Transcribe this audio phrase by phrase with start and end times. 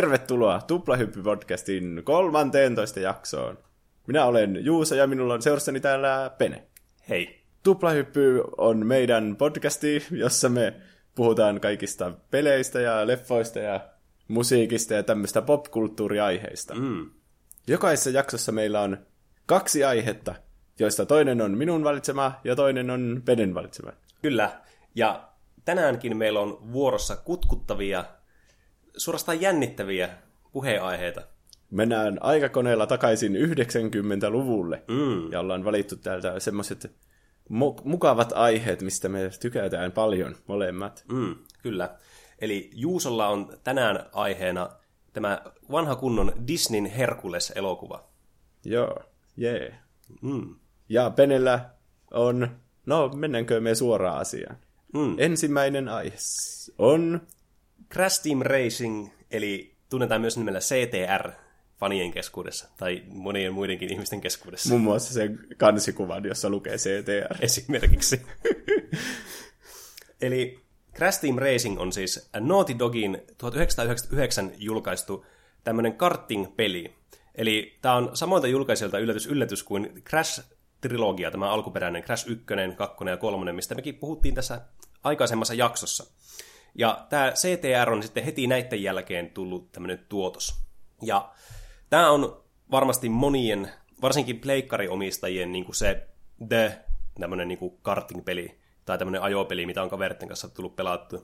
[0.00, 3.58] Tervetuloa Tuplahyppy-podcastin 13 jaksoon.
[4.06, 6.66] Minä olen Juuso ja minulla on seurassani täällä Pene.
[7.08, 7.44] Hei.
[7.62, 10.74] Tuplahyppy on meidän podcasti, jossa me
[11.14, 13.80] puhutaan kaikista peleistä ja leffoista ja
[14.28, 16.74] musiikista ja tämmöistä popkulttuuriaiheista.
[16.74, 17.10] Mm.
[17.66, 18.98] Jokaisessa jaksossa meillä on
[19.46, 20.34] kaksi aihetta,
[20.78, 23.92] joista toinen on minun valitsema ja toinen on Penen valitsema.
[24.22, 24.60] Kyllä.
[24.94, 25.28] Ja
[25.64, 28.04] tänäänkin meillä on vuorossa kutkuttavia,
[28.96, 30.08] suorastaan jännittäviä
[30.52, 31.22] puheenaiheita.
[31.70, 35.32] Mennään aikakoneella takaisin 90-luvulle Mm.
[35.32, 36.92] ja ollaan valittu täältä semmoiset
[37.50, 41.04] mu- mukavat aiheet, mistä me tykätään paljon molemmat.
[41.12, 41.96] Mm, kyllä.
[42.38, 44.68] Eli Juusolla on tänään aiheena
[45.12, 48.04] tämä vanha kunnon Disneyn Herkules-elokuva.
[48.64, 48.98] Joo,
[49.36, 49.58] jee.
[49.60, 49.78] Yeah.
[50.22, 50.54] Mm.
[50.88, 51.70] Ja Penellä
[52.10, 52.48] on,
[52.86, 54.56] no mennäänkö me suoraan asiaan.
[54.94, 55.14] Mm.
[55.18, 56.16] Ensimmäinen aihe
[56.78, 57.20] on,
[57.92, 61.30] Crash Team Racing, eli tunnetaan myös nimellä CTR
[61.80, 67.36] fanien keskuudessa, tai monien muidenkin ihmisten keskuudessa muun muassa sen kansikuvan, jossa lukee CTR.
[67.40, 68.22] esimerkiksi.
[70.20, 70.60] Eli
[70.96, 75.26] Crash Team Racing on siis Naughty Dogin 1999 julkaistu
[75.64, 76.94] tämmöinen karting-peli.
[77.34, 82.44] Eli tämä on samoilta julkaisijoilta yllätys yllätys kuin Crash-trilogia, tämä alkuperäinen Crash 1,
[82.76, 84.60] 2 ja 3, mistä mekin puhuttiin tässä
[85.02, 86.06] aikaisemmassa jaksossa.
[86.74, 90.54] Ja tämä CTR on sitten heti näiden jälkeen tullut tämmöinen tuotos.
[91.02, 91.32] Ja
[91.90, 93.70] tämä on varmasti monien,
[94.02, 96.08] varsinkin pleikkariomistajien niin kuin se
[96.48, 96.78] the
[97.20, 101.22] tämmöinen niin kuin karting-peli tai tämmöinen ajopeli, mitä on kaveritten kanssa tullut pelattua.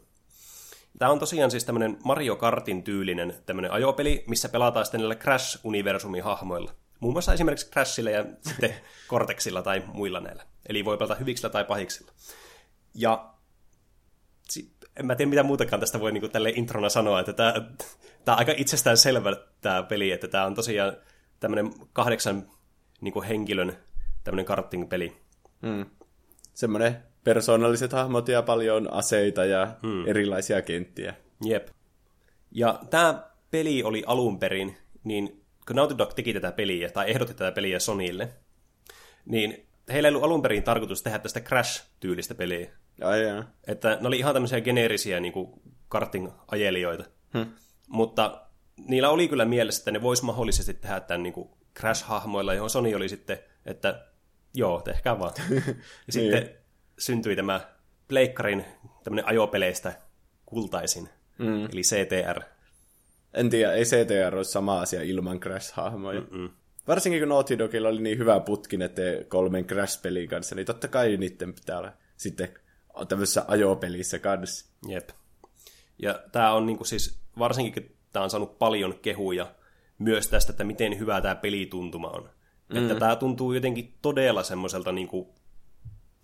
[0.98, 6.22] Tämä on tosiaan siis tämmöinen Mario Kartin tyylinen tämmöinen ajopeli, missä pelataan sitten näillä Crash-universumin
[6.22, 6.72] hahmoilla.
[7.00, 8.74] Muun muassa esimerkiksi Crashilla ja sitten
[9.10, 10.42] Cortexilla tai muilla näillä.
[10.68, 12.12] Eli voi pelata hyviksillä tai pahiksilla.
[12.94, 13.35] Ja
[14.96, 17.52] en mä tiedä mitä muutakaan tästä voi niinku tälle introna sanoa, että tämä,
[18.24, 20.96] tämä on aika itsestään selvä tämä peli, että tämä on tosiaan
[21.40, 22.50] tämmöinen kahdeksan
[23.00, 23.76] niinku henkilön
[24.24, 25.16] tämmöinen karting-peli.
[25.62, 25.86] Mm.
[26.54, 30.08] Semmoinen persoonalliset hahmot ja paljon aseita ja mm.
[30.08, 31.14] erilaisia kenttiä.
[31.44, 31.68] Jep.
[32.50, 37.34] Ja tämä peli oli alun perin, niin kun Naughty Dog teki tätä peliä, tai ehdotti
[37.34, 38.28] tätä peliä Sonille,
[39.24, 42.70] niin heillä ei ollut alun perin tarkoitus tehdä tästä Crash-tyylistä peliä.
[43.02, 43.44] Ai jaa.
[43.66, 47.04] Että ne oli ihan tämmöisiä geneerisiä niin kuin karting-ajelijoita.
[47.34, 47.46] Hmm.
[47.88, 48.46] Mutta
[48.88, 51.48] niillä oli kyllä mielessä, että ne vois mahdollisesti tehdä tämän niin kuin
[51.78, 54.06] Crash-hahmoilla, johon Sony oli sitten, että
[54.54, 55.32] joo, tehkää vaan.
[56.06, 56.50] Ja sitten
[56.98, 57.60] syntyi tämä
[58.08, 58.64] Pleikkarin
[59.04, 59.92] tämmöinen ajopeleistä
[60.46, 61.08] kultaisin,
[61.38, 61.64] Mm.
[61.64, 62.40] eli CTR.
[63.34, 66.20] En tiedä, ei CTR ole sama asia ilman Crash-hahmoja.
[66.20, 66.50] Mm-mm.
[66.88, 71.16] Varsinkin kun Naughty Dogilla oli niin hyvä putki näiden kolmen Crash-pelin kanssa, niin totta kai
[71.16, 72.48] niiden pitää olla sitten
[73.08, 74.66] tämmöisessä ajopelissä kanssa.
[74.88, 75.08] Jep.
[75.98, 79.54] Ja tämä on niinku siis, varsinkin kun tämä on saanut paljon kehuja
[79.98, 82.30] myös tästä, että miten hyvä tämä pelituntuma on.
[82.68, 82.76] Mm.
[82.76, 85.34] Että tämä tuntuu jotenkin todella semmoiselta niinku,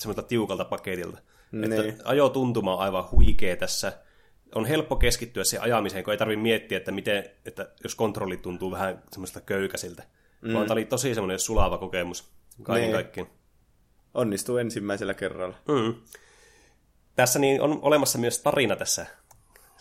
[0.00, 1.18] semmoiselta tiukalta paketilta.
[1.52, 1.72] Niin.
[1.72, 3.92] Että ajotuntuma on aivan huikea tässä.
[4.54, 8.70] On helppo keskittyä siihen ajamiseen, kun ei tarvitse miettiä, että, miten, että jos kontrolli tuntuu
[8.70, 10.02] vähän semmoista köykäisiltä.
[10.40, 10.54] Mm.
[10.54, 12.94] Vaan tämä oli tosi semmoinen sulava kokemus kaiken Niin.
[12.94, 13.30] kaikkiaan.
[14.14, 15.56] Onnistuu ensimmäisellä kerralla.
[15.68, 15.94] Mm.
[17.16, 19.06] Tässä niin on olemassa myös tarina tässä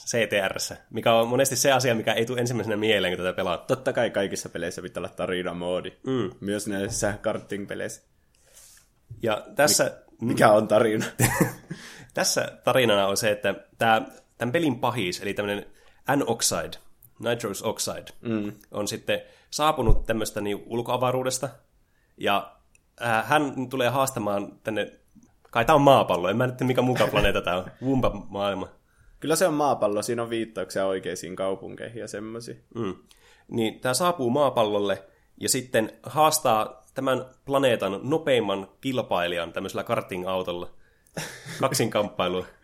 [0.06, 3.68] CTRssä, mikä on monesti se asia, mikä ei tule ensimmäisenä mieleen, kun tätä pelaat.
[3.68, 5.92] Totta kai kaikissa peleissä pitää olla tarinamoodi.
[6.08, 6.32] Mm.
[6.40, 8.02] Myös näissä karting-peleissä.
[9.22, 11.06] Ja tässä, Mikä on tarina?
[12.14, 14.02] tässä tarinana on se, että tämä,
[14.38, 15.66] tämän pelin pahis, eli tämmöinen
[16.16, 16.78] N-Oxide,
[17.20, 18.54] Nitrous Oxide, mm.
[18.72, 19.22] on sitten
[19.52, 21.50] saapunut tämmöistä niin ulkoavaruudesta,
[22.18, 22.56] ja
[23.24, 24.92] hän tulee haastamaan tänne,
[25.52, 28.68] kai tämä on maapallo, en mä nyt mikä muka planeetta tämä on, Wumpa-maailma.
[29.20, 32.56] Kyllä se on maapallo, siinä on viittauksia oikeisiin kaupunkeihin ja semmoisia.
[32.76, 32.96] Mm.
[33.48, 35.04] Niin tämä saapuu maapallolle
[35.38, 40.70] ja sitten haastaa tämän planeetan nopeimman kilpailijan tämmöisellä karting-autolla.
[41.60, 42.46] Kaksinkamppailua.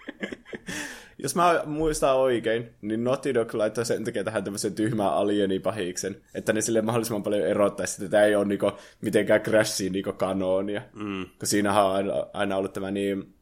[1.23, 6.53] Jos mä muistan oikein, niin Naughty Dog laittoi sen takia tähän tämmöisen tyhmän alienipahiksen, että
[6.53, 8.71] ne sille mahdollisimman paljon erottaisi, että tämä ei ole niinku
[9.01, 10.81] mitenkään Crashin niinku kanoonia.
[10.93, 11.25] Mm.
[11.39, 13.33] Kun siinähän on aina, aina ollut tämä niin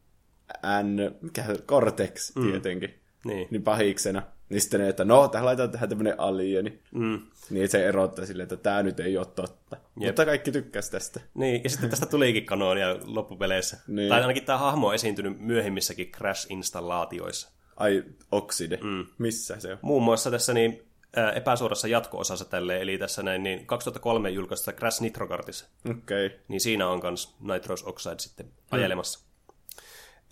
[0.84, 2.52] N, mikä Cortex mm.
[2.52, 2.94] tietenkin,
[3.26, 3.48] Niin.
[3.52, 4.22] niin pahiksena.
[4.50, 6.80] Niin sitten ne, että no, tähän laitetaan tähän tämmöinen alieni.
[6.92, 7.20] Mm.
[7.50, 9.78] Niin se erottaa silleen, että tämä nyt ei ole totta.
[10.00, 10.08] Jep.
[10.10, 11.20] Mutta kaikki tykkäs tästä.
[11.34, 13.78] Niin, ja sitten tästä tulikin kanoonia loppupeleissä.
[13.88, 14.10] Niin.
[14.10, 17.55] Tai ainakin tämä hahmo on esiintynyt myöhemmissäkin Crash-installaatioissa.
[17.76, 18.80] Ai, Oxide.
[18.84, 19.06] Mm.
[19.18, 19.78] Missä se on?
[19.82, 20.82] Muun muassa tässä niin,
[21.36, 25.66] epäsuorassa jatko-osassa tälle, eli tässä näin, niin 2003 julkaistussa Crash Nitro Kartissa.
[25.90, 26.26] Okei.
[26.26, 26.40] Okay.
[26.48, 29.20] niin siinä on myös Nitrous Oxide sitten ajelemassa.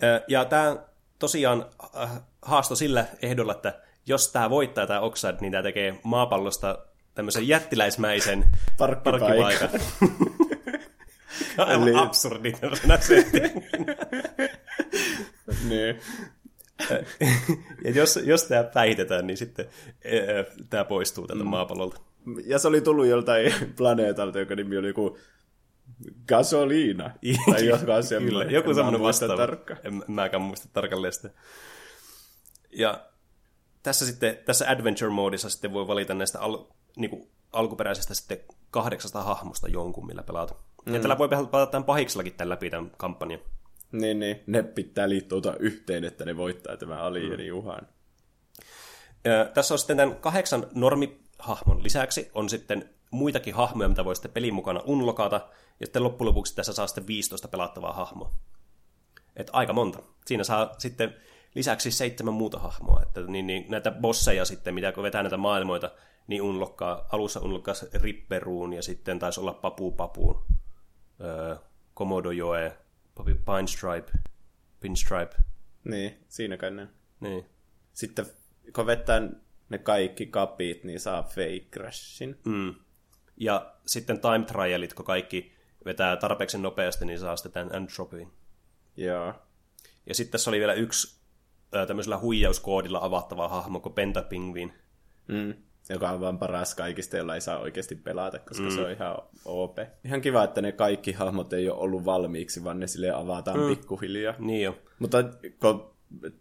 [0.02, 0.76] Ö, Ja tämä
[1.18, 1.66] tosiaan
[2.02, 2.10] äh,
[2.42, 6.78] haasto sillä ehdolla, että jos tämä voittaa tämä Oxide, niin tämä tekee maapallosta
[7.14, 8.44] tämmöisen jättiläismäisen
[8.78, 9.68] Parkkipaikan.
[11.58, 12.98] Aivan Eli- absurdi tämmöisenä
[15.68, 16.00] niin.
[17.84, 19.66] Ja jos, jos tämä päihitetään, niin sitten
[20.70, 22.00] tämä poistuu tältä maapallolta.
[22.46, 25.18] Ja se oli tullut joltain planeetalta, joka nimi oli joku
[26.28, 27.10] Gasoliina.
[27.50, 28.18] tai joku asia.
[28.20, 29.36] Kyllä, joku semmoinen vastaava.
[29.36, 29.76] tarkka.
[29.84, 31.30] En, mäkään muista tarkalleen sitä.
[32.70, 33.04] Ja
[33.82, 36.64] tässä sitten, tässä adventure-moodissa sitten voi valita näistä al,
[36.96, 38.38] niinku, alkuperäisestä sitten
[38.70, 40.54] kahdeksasta hahmosta jonkun, millä pelata.
[40.86, 40.94] Mm.
[40.94, 43.40] Ja tällä voi pelata tämän pahiksellakin tämän läpi tämän kampanjan.
[43.92, 44.40] Niin, niin.
[44.46, 47.58] Ne pitää liittoutua yhteen, että ne voittaa tämän alienin Mm.
[47.58, 47.88] uhan.
[49.24, 54.32] Ja tässä on sitten tämän kahdeksan normihahmon lisäksi on sitten muitakin hahmoja, mitä voi sitten
[54.32, 55.48] pelin mukana unlokata,
[55.80, 58.34] ja sitten loppujen lopuksi tässä saa sitten 15 pelattavaa hahmoa.
[59.36, 59.98] Et aika monta.
[60.26, 61.14] Siinä saa sitten
[61.54, 63.02] lisäksi seitsemän muuta hahmoa.
[63.02, 65.90] Että niin, niin, näitä bosseja sitten, mitä kun vetää näitä maailmoita,
[66.26, 70.44] niin unlokkaa, alussa unlokkaa Ripperuun ja sitten taisi olla Papu Papuun,
[71.20, 71.56] öö,
[71.94, 72.30] Komodo
[73.18, 74.12] Joe, Pinestripe,
[74.80, 75.36] Pinstripe.
[75.84, 76.88] Niin, siinä kai ne.
[77.20, 77.44] Niin.
[77.92, 78.26] Sitten
[78.74, 79.28] kun vetää
[79.68, 82.38] ne kaikki kapit, niin saa fake crashin.
[82.44, 82.74] Mm.
[83.36, 88.32] Ja sitten time trialit, kun kaikki vetää tarpeeksi nopeasti, niin saa sitten tämän entropyin.
[88.96, 89.34] Joo.
[90.06, 91.20] Ja sitten tässä oli vielä yksi
[91.72, 94.72] ää, tämmöisellä huijauskoodilla avattava hahmo kuin Pentapingvin.
[95.28, 95.54] Mm.
[95.88, 98.70] Joka on vaan paras kaikista, jolla ei saa oikeasti pelata, koska mm.
[98.70, 99.78] se on ihan OP.
[100.04, 103.68] Ihan kiva, että ne kaikki hahmot ei ole ollut valmiiksi, vaan ne sille avataan mm.
[103.68, 104.34] pikkuhiljaa.
[104.38, 104.78] Niin jo.
[104.98, 105.24] Mutta
[105.60, 105.94] kun,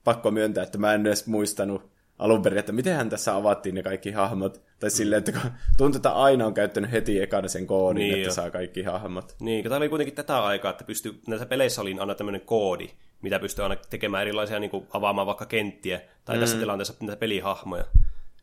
[0.03, 4.11] pakko myöntää, että mä en edes muistanut alun perin, että mitenhän tässä avattiin ne kaikki
[4.11, 4.61] hahmot.
[4.79, 8.27] Tai silleen, että kun tuntuu, että aina on käyttänyt heti ekana sen koodin, Niin että
[8.27, 8.33] jo.
[8.33, 9.35] saa kaikki hahmot.
[9.39, 12.89] Niin, tämä oli kuitenkin tätä aikaa, että pystyi, näissä peleissä oli aina tämmöinen koodi,
[13.21, 16.39] mitä pystyy aina tekemään erilaisia, niin kuin avaamaan vaikka kenttiä, tai mm.
[16.39, 17.85] tässä tilanteessa näitä pelihahmoja.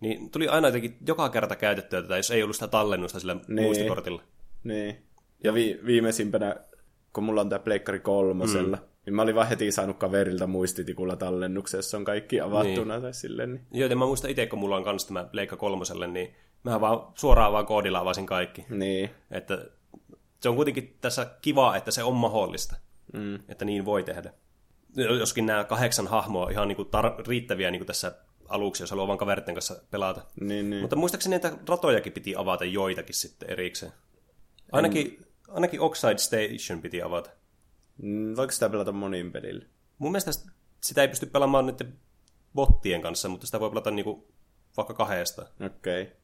[0.01, 3.63] Niin tuli aina jotenkin joka kerta käytettyä tätä, jos ei ollut sitä tallennusta sillä Niin.
[3.63, 4.23] muistikortilla.
[4.65, 4.97] Niin.
[5.45, 6.57] Ja vi- viimeisimpänä,
[7.13, 8.83] kun mulla on tää Pleikkari kolmosella, mm.
[9.07, 13.03] niin mä olin vaan heti saanut kaverilta muistitikulla tallennuksen, jossa on kaikki avattuna niin.
[13.03, 13.53] tai silleen.
[13.53, 13.67] Niin.
[13.73, 17.01] Joo, ja mä muistan itse, kun mulla on kanssa tämä Leikka kolmoselle, niin mä vaan
[17.15, 18.67] suoraan vaan koodilla avasin kaikki.
[18.71, 19.11] niin.
[19.31, 19.65] Että
[20.41, 22.77] se on kuitenkin tässä kiva, että se on mahdollista.
[23.13, 23.35] Mm.
[23.49, 24.33] Että niin voi tehdä.
[25.19, 28.13] Joskin nämä kahdeksan hahmoa on ihan niin kuin tar- riittäviä niin kuin tässä
[28.51, 30.25] aluksi, jos haluaa vaan kaveritten kanssa pelata.
[30.41, 30.81] Niin, niin.
[30.81, 33.93] Mutta muistaakseni näitä ratojakin piti avata joitakin sitten erikseen.
[34.73, 37.31] Ainakin, ainakin Oxide Station piti avata.
[38.03, 39.65] Mm, voiko sitä pelata monin pelillä?
[39.99, 40.31] Mun mielestä
[40.81, 41.99] sitä ei pysty pelaamaan niiden
[42.55, 44.29] bottien kanssa, mutta sitä voi pelata niinku
[44.77, 45.43] vaikka kahdesta.
[45.67, 46.03] Okei.
[46.03, 46.15] Okay.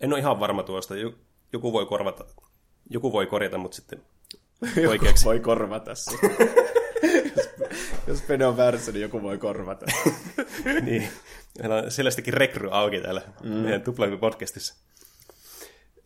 [0.00, 0.96] En ole ihan varma tuosta.
[0.96, 1.14] Jo-
[1.52, 2.24] Joku voi korvata.
[2.90, 4.02] Joku voi korjata, mutta sitten
[4.90, 5.24] oikeaksi.
[5.24, 5.90] voi korvata.
[8.10, 9.86] jos, Pene on väärässä, niin joku voi korvata.
[10.86, 11.08] niin.
[11.58, 13.50] Meillä on selvästikin rekry auki täällä mm.
[13.50, 14.74] meidän tuplahypy-podcastissa.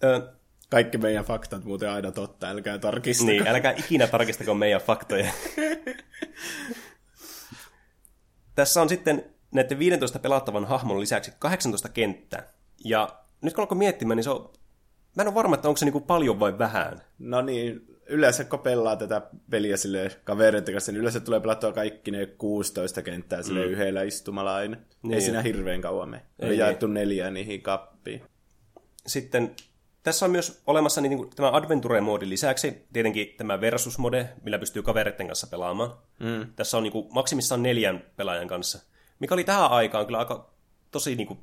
[0.05, 0.33] Ö,
[0.71, 3.31] Kaikki meidän faktat muuten aina totta, älkää tarkistako.
[3.31, 5.33] niin, älkää ikinä tarkistako meidän faktoja.
[8.55, 12.53] Tässä on sitten näiden 15 pelattavan hahmon lisäksi 18 kenttää.
[12.85, 13.09] Ja
[13.41, 14.53] nyt kun alkoi miettimään, niin se on...
[15.17, 17.03] Mä en ole varma, että onko se niinku paljon vai vähän.
[17.19, 22.11] No niin, yleensä kun pelaa tätä peliä sille kavereiden kanssa, niin yleensä tulee pelattua kaikki
[22.11, 23.71] ne 16 kenttää sille mm.
[23.73, 24.77] yhdellä istumalla aina.
[24.77, 24.87] Niin.
[25.03, 25.15] Niin.
[25.15, 26.23] Ei siinä hirveän kauan me.
[26.39, 28.23] Ei, Ei jaettu neljää niihin kappiin.
[29.07, 29.55] Sitten
[30.03, 35.27] tässä on myös olemassa niin kuin, tämä Adventure-moodin lisäksi tietenkin tämä Versus-mode, millä pystyy kavereiden
[35.27, 35.95] kanssa pelaamaan.
[36.21, 36.47] Mm.
[36.57, 38.79] Tässä on niin kuin, maksimissaan neljän pelaajan kanssa,
[39.19, 40.51] mikä oli tähän aikaan kyllä aika
[40.91, 41.39] tosi niin kuin,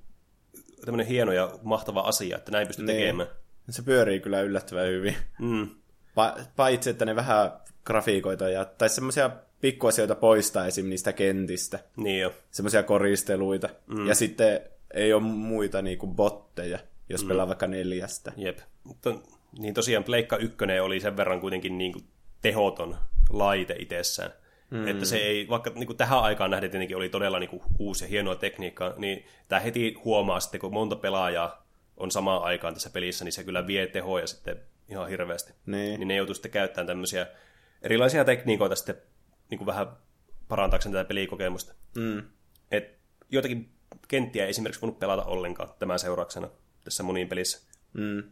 [0.86, 2.98] tämmöinen hieno ja mahtava asia, että näin pystyy Niin.
[2.98, 3.30] tekemään.
[3.70, 5.16] Se pyörii kyllä yllättävän hyvin.
[5.40, 5.70] Mm.
[6.16, 7.52] Pa- paitsi, että ne vähän
[7.86, 9.30] grafiikoita ja, tai semmoisia
[9.62, 10.90] pikkuasioita poistaa esim.
[10.90, 11.80] niistä kentistä.
[11.98, 12.34] Niin jo.
[12.52, 13.70] Semmoisia koristeluita.
[13.88, 14.08] Mm.
[14.08, 14.60] Ja sitten
[14.94, 17.28] ei ole muita niinku botteja, jos mm.
[17.28, 18.32] pelaa vaikka neljästä.
[18.38, 18.60] Jep.
[18.84, 19.16] Mutta,
[19.60, 22.06] niin tosiaan Pleikka 1 oli sen verran kuitenkin niin kuin
[22.42, 22.98] tehoton
[23.30, 24.32] laite itsessään.
[24.70, 24.88] Mm.
[24.88, 28.04] Että se ei, vaikka niin kuin tähän aikaan nähden tietenkin oli todella niin kuin uusi
[28.04, 32.90] ja hienoa tekniikkaa, niin tämä heti huomaa sitten, kun monta pelaajaa on samaan aikaan tässä
[32.90, 34.60] pelissä, niin se kyllä vie tehoja sitten
[34.92, 35.54] ihan hirveästi.
[35.66, 36.00] Niin.
[36.00, 37.28] Niin ne joutuu sitten käyttämään tämmöisiä
[37.82, 38.96] erilaisia tekniikoita sitten
[39.50, 39.88] niin kuin vähän
[40.48, 41.74] parantaakseen tätä pelikokemusta.
[41.96, 42.24] Mm.
[42.72, 43.72] Et joitakin
[44.08, 46.50] kenttiä ei esimerkiksi voinut pelata ollenkaan tämän seurauksena
[46.84, 47.68] tässä moniin pelissä.
[47.94, 48.24] Mm.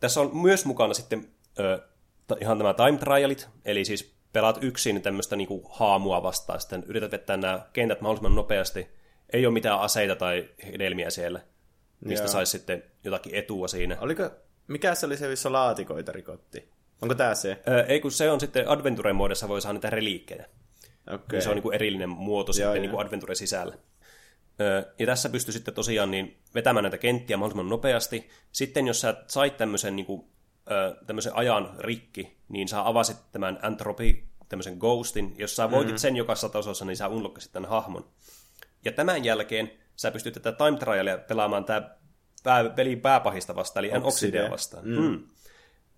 [0.00, 1.28] Tässä on myös mukana sitten
[1.58, 1.82] ö,
[2.26, 7.12] ta- ihan tämä time trialit, eli siis pelaat yksin tämmöistä niinku haamua vastaan, sitten yrität
[7.12, 8.88] vettää nämä kentät mahdollisimman nopeasti.
[9.32, 11.40] Ei ole mitään aseita tai hedelmiä siellä,
[12.00, 13.96] mistä saisi sitten jotakin etua siinä.
[14.00, 14.30] Oliko,
[14.68, 16.68] mikä se oli se, missä laatikoita rikotti?
[17.02, 17.62] Onko tää se?
[17.68, 20.46] Ö, ei kun se on sitten Adventure-moodissa voi saada niitä reliikkejä.
[21.14, 21.40] Okay.
[21.40, 22.80] Se on niinku erillinen muoto Joo, sitten joo.
[22.80, 23.74] niinku Adventure sisällä.
[24.98, 28.28] Ja tässä pystyy sitten tosiaan niin vetämään näitä kenttiä mahdollisimman nopeasti.
[28.52, 30.24] Sitten jos sä sait tämmöisen, niin kuin,
[31.06, 35.34] tämmöisen ajan rikki, niin sä avasit tämän Entropy, tämmöisen Ghostin.
[35.38, 35.98] Jos sä voitit mm.
[35.98, 38.08] sen jokaisessa tasossa, niin sä unlockasit tämän hahmon.
[38.84, 41.90] Ja tämän jälkeen sä pystyt tätä time trialia pelaamaan tämä
[42.42, 44.88] pää, pelin pääpahista vastaan, eli Oxidea vastaan.
[44.88, 45.02] Mm.
[45.02, 45.22] Mm.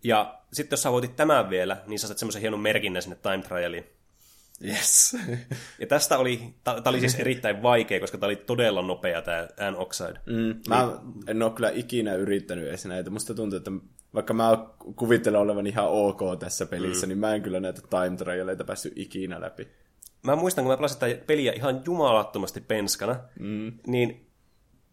[0.05, 3.43] Ja sitten jos sä voitit tämän vielä, niin sä saat semmoisen hienon merkinnän sinne time
[3.43, 3.85] trialiin.
[4.65, 5.17] Yes.
[5.79, 10.21] ja tästä oli, tämä oli siis erittäin vaikea, koska tämä oli todella nopea tämä N-Oxide.
[10.27, 13.11] Mm, mä en ole kyllä ikinä yrittänyt edes näitä.
[13.11, 13.71] Musta tuntuu, että
[14.15, 14.59] vaikka mä
[14.97, 17.09] kuvittelen olevan ihan ok tässä pelissä, mm.
[17.09, 19.69] niin mä en kyllä näitä time trialeita päässyt ikinä läpi.
[20.23, 23.73] Mä muistan, kun mä pelasin tätä peliä ihan jumalattomasti penskana, mm.
[23.87, 24.28] niin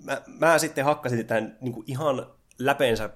[0.04, 2.28] mä, mä sitten hakkasin tämän niin kuin ihan
[2.60, 3.10] läpeensä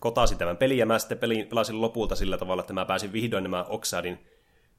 [0.00, 3.42] kotasin tämän pelin, ja mä sitten pelin, pelasin lopulta sillä tavalla, että mä pääsin vihdoin
[3.42, 4.18] nämä Oxadin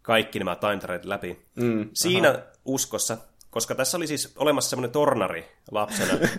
[0.02, 1.46] kaikki nämä time läpi.
[1.56, 2.40] Mm, Siinä aha.
[2.66, 3.18] uskossa,
[3.50, 6.14] koska tässä oli siis olemassa semmoinen tornari lapsena.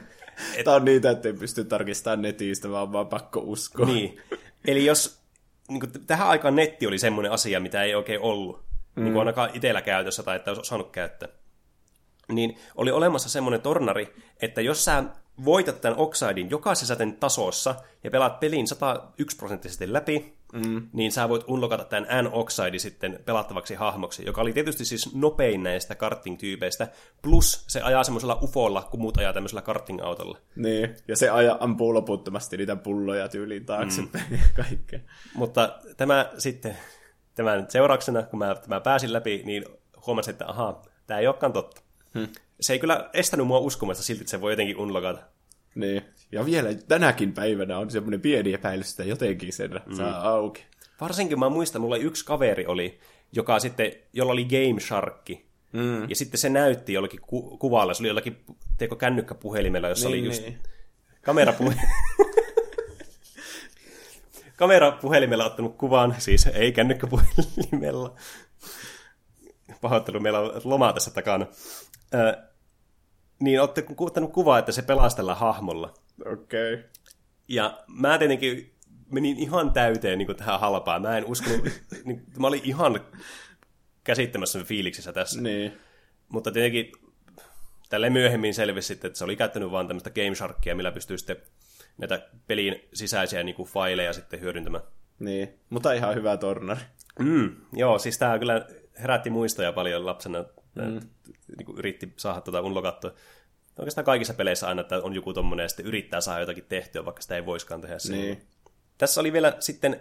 [0.57, 0.65] et...
[0.65, 3.87] Tämä on niitä, ettei pysty tarkistamaan netistä, vaan vaan pakko uskoa.
[3.87, 4.21] Niin.
[4.65, 5.21] Eli jos
[5.69, 8.65] niin kuin, tähän aikaan netti oli semmoinen asia, mitä ei oikein ollut,
[8.97, 9.03] mm.
[9.03, 11.29] niin kuin ainakaan itsellä käytössä tai että olisi osannut käyttää,
[12.33, 15.05] niin oli olemassa semmoinen tornari, että jos sä
[15.45, 20.89] voitat tämän Oxidin jokaisessa tasossa ja pelaat pelin 101 prosenttisesti läpi, mm.
[20.93, 25.95] niin sä voit unlokata tämän N-Oxide sitten pelattavaksi hahmoksi, joka oli tietysti siis nopein näistä
[25.95, 26.89] karting-tyypeistä,
[27.23, 30.39] plus se ajaa semmoisella ufolla, kun muut ajaa tämmöisellä karting-autolla.
[30.57, 34.37] Niin, ja se aja, ampuu loputtomasti niitä pulloja tyyliin taaksepäin mm.
[34.37, 35.01] ja kaikkea.
[35.35, 36.77] Mutta tämä sitten,
[37.35, 39.65] tämän seurauksena, kun mä, mä pääsin läpi, niin
[40.07, 41.86] huomasin, että ahaa, tämä ei olekaan totta.
[42.17, 42.29] Hmm.
[42.61, 45.23] Se ei kyllä estänyt mua uskomasta silti, että se voi jotenkin unlokata.
[45.75, 46.03] Niin.
[46.33, 49.97] Ja vielä tänäkin päivänä on semmoinen pieni epäilys, että jotenkin sen mm.
[49.97, 50.65] saa auki.
[51.01, 53.01] Varsinkin mä muistan, mulla yksi kaveri oli,
[53.33, 55.47] joka sitten, jolla oli Game Sharkki.
[55.73, 56.11] Mm.
[56.11, 58.45] Ja sitten se näytti jollakin ku- kuvalla, se oli jollakin
[58.79, 60.59] teikö, kännykkäpuhelimella, jossa niin, oli just niin.
[61.23, 61.91] kamerapuhelimella.
[64.57, 68.15] kamerapuhelimella ottanut kuvan, siis ei kännykkäpuhelimella.
[69.81, 71.47] Pahoittelu, meillä on lomaa tässä takana.
[72.15, 72.37] Ö,
[73.41, 75.95] niin olette ottanut kuvaa, että se pelastella hahmolla.
[76.33, 76.75] Okei.
[76.75, 76.85] Okay.
[77.49, 78.75] Ja mä tietenkin
[79.13, 81.03] menin ihan täyteen niin tähän halpaan.
[81.03, 81.69] Mä en uskonut,
[82.05, 83.01] niin, mä olin ihan
[84.05, 85.41] käsittämässä fiiliksissä tässä.
[85.41, 85.73] Niin.
[86.29, 86.93] Mutta tietenkin
[87.89, 91.37] tälle myöhemmin selvisi sitten, että se oli käyttänyt vaan tämmöistä Game Sharkia, millä pystyy sitten
[91.99, 94.85] näitä pelin sisäisiä niin kuin faileja sitten hyödyntämään.
[95.19, 96.81] Niin, mutta ihan hyvä tornari.
[97.19, 98.67] Mm, joo, siis tämä kyllä
[99.03, 100.45] herätti muistoja paljon lapsena.
[100.75, 101.01] Mm.
[101.57, 103.13] Niin kuin yritti saada tuota unlokattua.
[103.79, 107.23] Oikeastaan kaikissa peleissä aina, että on joku tommonen ja sitten yrittää saada jotakin tehtyä, vaikka
[107.23, 107.97] sitä ei voiskaan tehdä.
[108.09, 108.43] Niin.
[108.99, 110.01] Tässä oli vielä sitten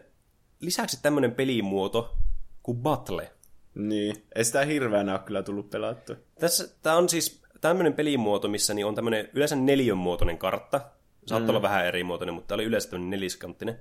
[0.59, 2.15] lisäksi tämmöinen pelimuoto
[2.63, 3.31] kuin Battle.
[3.75, 6.15] Niin, ei sitä hirveänä ole kyllä tullut pelattu.
[6.39, 10.81] Tässä, tämä on siis tämmöinen pelimuoto, missä niin on tämmöinen yleensä neljönmuotoinen kartta.
[11.25, 11.49] Saattaa mm.
[11.49, 13.79] olla vähän eri muotoinen, mutta tämä oli yleensä tämmöinen neliskanttinen.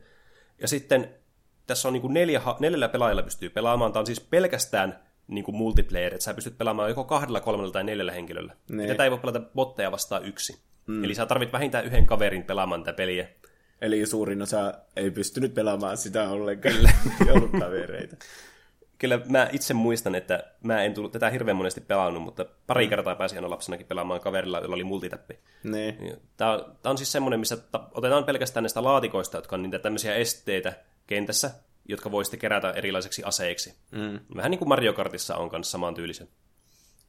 [0.58, 1.14] Ja sitten
[1.66, 3.92] tässä on niin kuin neljä, neljällä pelaajalla pystyy pelaamaan.
[3.92, 7.84] Tämä on siis pelkästään niin kuin multiplayer, että sä pystyt pelaamaan joko kahdella, kolmella tai
[7.84, 8.56] neljällä henkilöllä.
[8.70, 8.88] Niin.
[8.88, 10.60] Tätä ei voi pelata botteja vastaan yksi.
[10.86, 11.04] Mm.
[11.04, 13.28] Eli sä tarvit vähintään yhden kaverin pelaamaan tätä peliä.
[13.80, 16.74] Eli suurin osa ei pystynyt pelaamaan sitä ollenkaan,
[17.26, 18.16] ei ollut kavereita.
[18.98, 22.90] Kyllä mä itse muistan, että mä en tullut tätä hirveän monesti pelannut, mutta pari mm.
[22.90, 25.38] kertaa pääsin aina lapsenakin pelaamaan kaverilla, jolla oli multitappi.
[25.64, 26.16] Niin.
[26.36, 27.58] Tämä, tämä on siis semmoinen, missä
[27.92, 30.72] otetaan pelkästään näistä laatikoista, jotka on niitä tämmöisiä esteitä
[31.06, 31.50] kentässä,
[31.88, 33.74] jotka voi sitten kerätä erilaiseksi aseiksi.
[33.90, 34.20] Mm.
[34.36, 36.28] Vähän niin kuin Mario Kartissa on kanssa samantyylisen.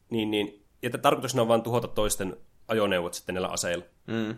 [0.09, 3.85] Niin, niin, ja tarkoituksena on vain tuhota toisten ajoneuvot sitten näillä aseilla.
[4.07, 4.35] Mm.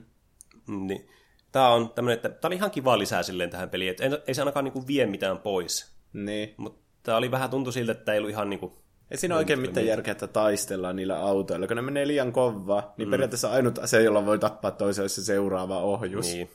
[0.88, 1.10] Niin,
[1.52, 4.34] tämä on tämmöinen, että tämä oli ihan kiva lisää silleen tähän peliin, että ei, ei
[4.34, 5.94] se ainakaan niinku vie mitään pois.
[6.14, 6.54] Niin.
[6.58, 8.78] Mutta tämä oli vähän tuntu siltä, että ei ollut ihan niinku
[9.12, 11.68] ei siinä oikein mitään järkeä, että taistellaan niillä autoilla.
[11.68, 13.12] Kun ne menee liian kovaa, niin mm.
[13.12, 16.26] periaatteessa ainut ase, jolla voi tappaa toisen, se seuraava ohjus.
[16.26, 16.50] Niin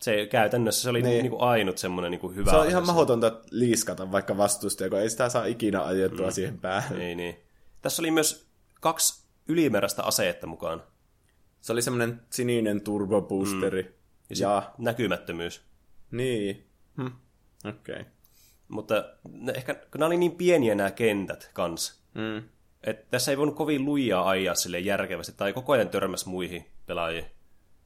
[0.00, 1.22] se käytännössä se oli niin.
[1.22, 4.98] Niin kuin ainut semmoinen niin kuin hyvä Se on ihan mahdotonta liiskata vaikka vastustaja, kun
[4.98, 6.32] ei sitä saa ikinä ajettua mm.
[6.32, 6.98] siihen päähän.
[6.98, 7.36] Niin, niin.
[7.82, 8.46] Tässä oli myös
[8.80, 10.82] kaksi ylimääräistä aseetta mukaan.
[11.60, 13.82] Se oli semmoinen sininen turboboosteri.
[13.82, 13.88] Mm.
[14.30, 14.70] Ja, ja...
[14.78, 15.60] näkymättömyys.
[16.10, 16.66] Niin.
[16.96, 17.06] Hm.
[17.68, 17.94] Okei.
[17.94, 18.04] Okay.
[18.68, 22.42] Mutta ne, ehkä, kun nämä oli niin pieniä nämä kentät kans, mm.
[22.82, 27.24] että tässä ei voinut kovin lujaa ajaa sille järkevästi, tai koko ajan törmäs muihin pelaajiin.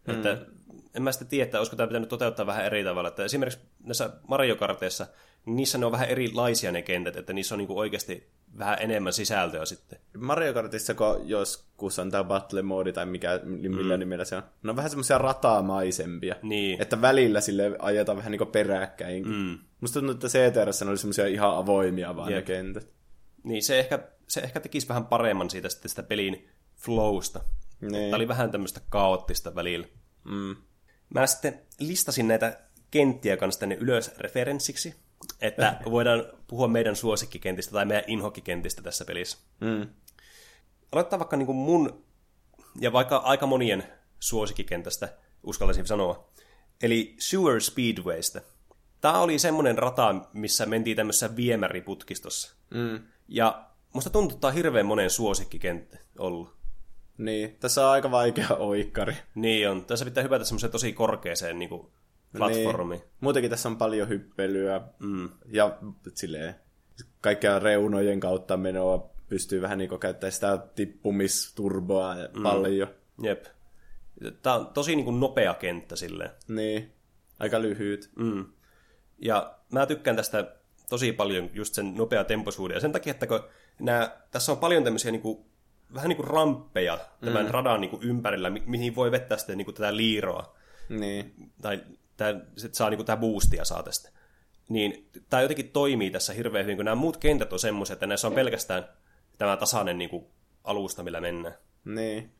[0.08, 0.14] Mm.
[0.14, 0.46] Että
[0.94, 3.08] en mä sitten tiedä, että olisiko tämä pitänyt toteuttaa vähän eri tavalla.
[3.08, 5.06] Että esimerkiksi näissä Mario Karteissa,
[5.46, 8.78] niin niissä ne on vähän erilaisia ne kentät, että niissä on niin kuin oikeasti vähän
[8.80, 9.98] enemmän sisältöä sitten.
[10.18, 14.00] Mario Kartissa, kun joskus on tämä battle mode tai mikä, millä mm.
[14.00, 16.34] nimellä se on, ne on vähän semmoisia ratamaisempia.
[16.42, 16.82] Niin.
[16.82, 19.28] Että välillä sille ajetaan vähän niin kuin peräkkäin.
[19.28, 19.58] Mm.
[19.80, 22.36] Musta tuntuu, että CTRS oli semmoisia ihan avoimia vaan Jep.
[22.48, 22.88] ne kentät.
[23.42, 23.98] Niin, se ehkä,
[24.28, 27.40] se ehkä tekisi vähän paremman siitä sitten sitä pelin flowsta.
[27.80, 27.92] Niin.
[27.92, 29.86] Tämä oli vähän tämmöistä kaoottista välillä.
[30.24, 30.56] Mm.
[31.10, 34.94] Mä sitten listasin näitä kenttiä kanssa tänne ylös referenssiksi,
[35.40, 39.38] että voidaan puhua meidän suosikkikentistä tai meidän inhokkikentistä tässä pelissä.
[39.60, 39.88] Mm.
[40.92, 42.04] Aloittaa vaikka niin kuin mun,
[42.80, 43.84] ja vaikka aika monien
[44.20, 45.08] suosikkikentästä,
[45.42, 46.28] uskaltaisin sanoa.
[46.82, 48.42] Eli Sewer Speedwaystä.
[49.00, 52.54] Tämä oli semmoinen rata, missä mentiin tämmöisessä viemäriputkistossa.
[52.70, 53.00] Mm.
[53.28, 56.63] Ja musta tuntuu, että tämä on hirveän monen suosikkikenttä ollut.
[57.18, 59.16] Niin, tässä on aika vaikea oikkari.
[59.34, 59.84] Niin on.
[59.84, 61.86] Tässä pitää hypätä semmoiseen tosi korkeaseen niin kuin,
[62.36, 63.00] platformiin.
[63.00, 63.10] Niin.
[63.20, 65.28] Muutenkin tässä on paljon hyppelyä mm.
[65.46, 65.78] ja
[66.14, 66.54] silleen,
[67.20, 72.42] kaikkea reunojen kautta menoa pystyy vähän niin käyttämään sitä tippumisturboa mm.
[72.42, 72.88] paljon.
[73.22, 73.44] Jep.
[74.42, 76.30] Tämä on tosi niin kuin nopea kenttä silleen.
[76.48, 76.92] Niin,
[77.38, 78.10] aika lyhyt.
[78.16, 78.46] Mm.
[79.18, 80.56] Ja mä tykkään tästä
[80.88, 82.74] tosi paljon just sen nopea tempoisuuden.
[82.74, 83.40] Ja sen takia, että kun
[83.78, 85.44] nämä, tässä on paljon tämmöisiä niin kuin,
[85.94, 87.50] vähän niin kuin ramppeja tämän mm.
[87.50, 90.56] radan niin kuin ympärillä, mi- mihin voi vettää sitten niin kuin tätä liiroa.
[90.88, 91.34] Niin.
[91.62, 91.80] Tai
[92.16, 94.10] tämä, sit saa niin kuin, tämä boostia saa tästä.
[94.68, 98.26] Niin tämä jotenkin toimii tässä hirveän hyvin, kun nämä muut kentät on semmoisia, että näissä
[98.26, 98.88] on pelkästään
[99.38, 100.26] tämä tasainen niin kuin,
[100.64, 101.54] alusta, millä mennään.
[101.84, 102.32] Niin.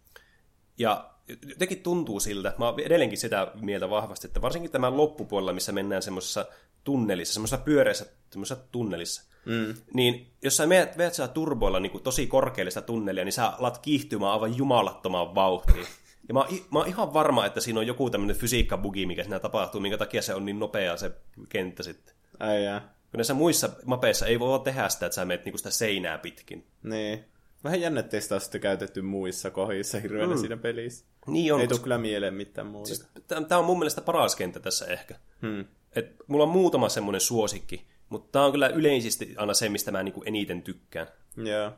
[0.78, 1.10] Ja
[1.46, 6.02] jotenkin tuntuu siltä, mä oon edelleenkin sitä mieltä vahvasti, että varsinkin tämän loppupuolella, missä mennään
[6.02, 6.46] semmoisessa
[6.84, 9.74] tunnelissa, semmoisessa pyöreässä semmoisessa tunnelissa, mm.
[9.94, 14.32] niin jos sä meet, veet siellä turboilla niin tosi korkeallista tunnelia, niin sä alat kiihtymään
[14.32, 15.86] aivan jumalattomaan vauhtiin.
[16.28, 19.40] Ja mä, oon, mä oon ihan varma, että siinä on joku tämmöinen fysiikkabugi, mikä siinä
[19.40, 21.12] tapahtuu, minkä takia se on niin nopea se
[21.48, 22.14] kenttä sitten.
[22.40, 22.80] Ai jää.
[22.80, 26.66] Kun näissä muissa mapeissa ei voi tehdä sitä, että sä menet niinku sitä seinää pitkin.
[26.82, 27.24] Niin.
[27.64, 30.40] Vähän jännä, ettei sitä ole sitten käytetty muissa kohdissa hirveänä mm.
[30.40, 31.04] siinä pelissä.
[31.26, 31.60] Niin on.
[31.60, 32.86] Ei tule kyllä mieleen mitään muuta.
[32.86, 33.08] Siis,
[33.48, 35.14] tämä on mun mielestä paras kenttä tässä ehkä.
[35.42, 35.64] Hmm.
[35.96, 40.02] Et mulla on muutama semmoinen suosikki, mutta tämä on kyllä yleisesti aina se, mistä mä
[40.02, 41.06] niinku eniten tykkään.
[41.36, 41.72] Joo.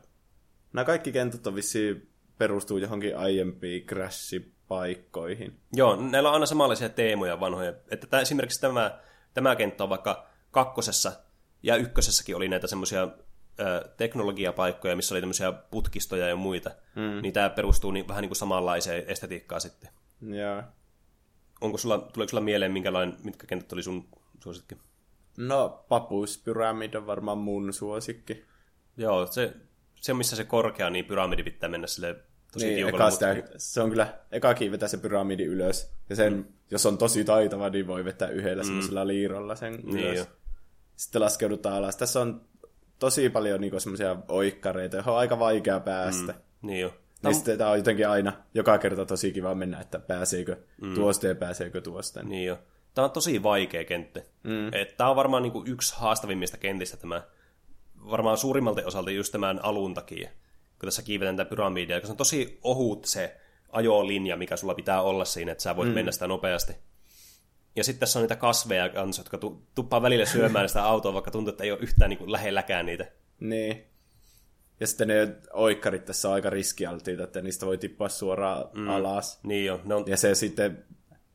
[0.73, 5.59] Nämä kaikki kentät on vissiin perustuu johonkin aiempiin crash-paikkoihin.
[5.73, 7.73] Joo, näillä on aina samanlaisia teemoja vanhoja.
[7.91, 8.99] Että tämä, esimerkiksi tämä,
[9.33, 11.11] tämä kenttä on vaikka kakkosessa
[11.63, 13.07] ja ykkösessäkin oli näitä semmoisia
[13.97, 17.21] teknologiapaikkoja, missä oli tämmöisiä putkistoja ja muita, mm.
[17.21, 19.89] niin tämä perustuu niin, vähän niin kuin samanlaiseen estetiikkaan sitten.
[20.21, 20.63] Joo.
[21.61, 24.07] Onko sulla, tuleeko sulla mieleen, minkälainen, mitkä kentät oli sun
[24.43, 24.75] suosikki?
[25.37, 28.45] No, Papus Pyramid on varmaan mun suosikki.
[28.97, 29.53] Joo, se,
[29.95, 32.15] se missä se korkea, niin pyramidi pitää mennä sille
[32.51, 36.45] tosi niin, eka sitä, se on kyllä, ekakin vetää se pyramidi ylös, ja sen, mm.
[36.71, 38.67] jos on tosi taitava, niin voi vetää yhdellä mm.
[38.67, 40.17] semmoisella liirolla sen niin ylös.
[40.17, 40.25] Jo.
[40.95, 41.95] Sitten laskeudutaan alas.
[41.95, 42.41] Tässä on
[42.99, 46.31] tosi paljon niin semmoisia oikkareita, johon on aika vaikea päästä.
[46.31, 46.93] Mm, niin jo.
[47.23, 50.95] Ja sitten tämä on jotenkin aina, joka kerta tosi kiva mennä, että pääseekö mm.
[50.95, 52.23] tuosta ja pääseekö tuosta.
[52.23, 52.59] Niin jo.
[52.97, 54.21] Tämä on tosi vaikea kenttä.
[54.43, 54.71] Mm.
[54.97, 57.21] Tämä on varmaan niin kuin yksi haastavimmista kentistä tämä,
[58.09, 60.29] varmaan suurimmalta osalta just tämän alun takia,
[60.79, 63.37] kun tässä kiivetään tätä pyramidia, koska se on tosi ohut se
[63.69, 65.95] ajolinja, mikä sulla pitää olla siinä, että sä voit mm.
[65.95, 66.73] mennä sitä nopeasti.
[67.75, 71.31] Ja sitten tässä on niitä kasveja kanssa, jotka tu- tuppaa välillä syömään sitä autoa, vaikka
[71.31, 73.11] tuntuu, että ei ole yhtään niin kuin lähelläkään niitä.
[73.39, 73.85] Niin.
[74.79, 78.89] Ja sitten ne oikkarit tässä on aika riskialtiita, että niistä voi tippua suoraan mm.
[78.89, 79.39] alas.
[79.43, 79.81] Niin jo.
[79.85, 80.03] Ne on...
[80.07, 80.85] Ja se sitten,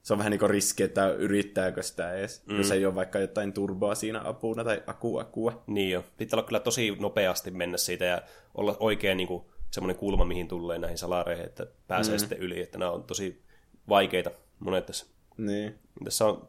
[0.03, 2.59] se on vähän niin kuin riski, että yrittääkö sitä edes, mm.
[2.59, 5.63] jos ei ole vaikka jotain turboa siinä apuna tai akua akua.
[5.67, 6.05] Niin jo.
[6.17, 8.23] Pitää olla kyllä tosi nopeasti mennä siitä ja
[8.55, 12.19] olla oikein niin kuin semmoinen kulma, mihin tulee näihin salareihin, että pääsee mm.
[12.19, 12.63] sitten yli.
[12.63, 13.43] Että nämä on tosi
[13.89, 15.07] vaikeita monet tässä.
[15.37, 15.79] Niin.
[16.05, 16.49] Tässä on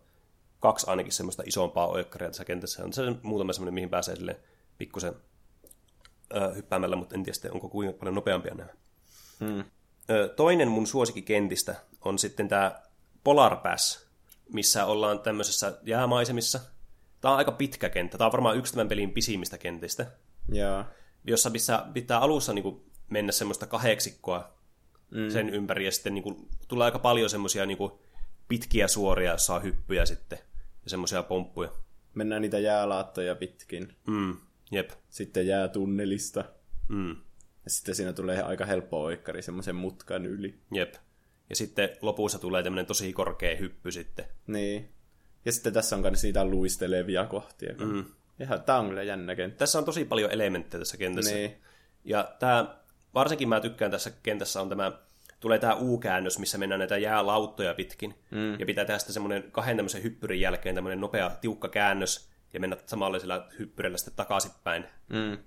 [0.59, 2.83] kaksi ainakin semmoista isompaa oikkaria tässä kentässä.
[2.83, 4.39] On se muutama semmoinen, mihin pääsee sille
[4.77, 5.13] pikkusen
[6.35, 8.69] ö, hyppäämällä, mutta en tiedä onko kuinka paljon nopeampia nämä.
[9.39, 9.63] Hmm.
[10.09, 12.82] Ö, toinen mun suosikkikentistä on sitten tämä
[13.23, 14.07] Polar Pass,
[14.49, 16.59] missä ollaan tämmöisessä jäämaisemissa.
[17.21, 18.17] Tämä on aika pitkä kenttä.
[18.17, 20.11] Tämä on varmaan yksi tämän pelin pisimmistä kentistä.
[20.55, 20.85] Yeah.
[21.27, 24.57] Jossa pitää, pitää alussa niin kuin, mennä semmoista kahdeksikkoa
[25.11, 25.29] mm.
[25.29, 27.77] sen ympäri, ja sitten niin kuin, tulee aika paljon semmoisia niin
[28.47, 30.39] pitkiä suoria, saa hyppyjä sitten
[30.83, 31.71] ja semmoisia pomppuja.
[32.13, 33.95] Mennään niitä jäälaattoja pitkin.
[34.07, 34.37] Mm,
[34.71, 34.91] jep.
[35.09, 36.45] Sitten jää tunnelista.
[36.87, 37.15] Mm.
[37.63, 40.59] Ja sitten siinä tulee aika helppo oikkari semmoisen mutkan yli.
[40.73, 40.93] Jep.
[41.53, 44.25] Ja sitten lopussa tulee tämmöinen tosi korkea hyppy sitten.
[44.47, 44.89] Niin.
[45.45, 47.73] Ja sitten tässä on myös niitä luistelevia kohtia.
[47.79, 48.05] Mm.
[48.39, 49.57] Ihan, tää on kyllä jännä kenttä.
[49.57, 51.35] Tässä on tosi paljon elementtejä tässä kentässä.
[51.35, 51.57] Niin.
[52.03, 52.77] Ja tämä,
[53.13, 54.91] varsinkin mä tykkään tässä kentässä on tämä
[55.39, 58.59] tulee tämä U-käännös, missä mennään näitä jäälauttoja pitkin, mm.
[58.59, 62.77] ja pitää tehdä sitten semmoinen kahden tämmöisen hyppyrin jälkeen tämmöinen nopea, tiukka käännös, ja mennä
[62.85, 64.85] samanlaisella hyppyrillä sitten takaisinpäin.
[65.09, 65.37] Mm.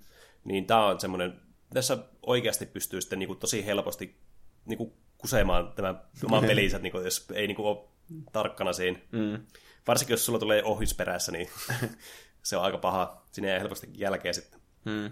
[0.43, 1.41] Niin tämä on semmoinen,
[1.73, 4.17] tässä oikeasti pystyy sitten niin kuin tosi helposti
[4.65, 7.87] niin kuin kusemaan tämän oman pelinsä, niin kuin, jos ei niin kuin ole
[8.31, 8.99] tarkkana siinä.
[9.11, 9.45] Mm.
[9.87, 11.49] Varsinkin, jos sulla tulee ohjus perässä, niin
[12.43, 13.25] se on aika paha.
[13.31, 14.59] Siinä ei helposti jälkeen sitten.
[14.85, 15.11] Mm.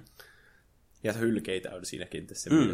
[1.03, 2.71] Ja hylkeitä on siinäkin tässä mm.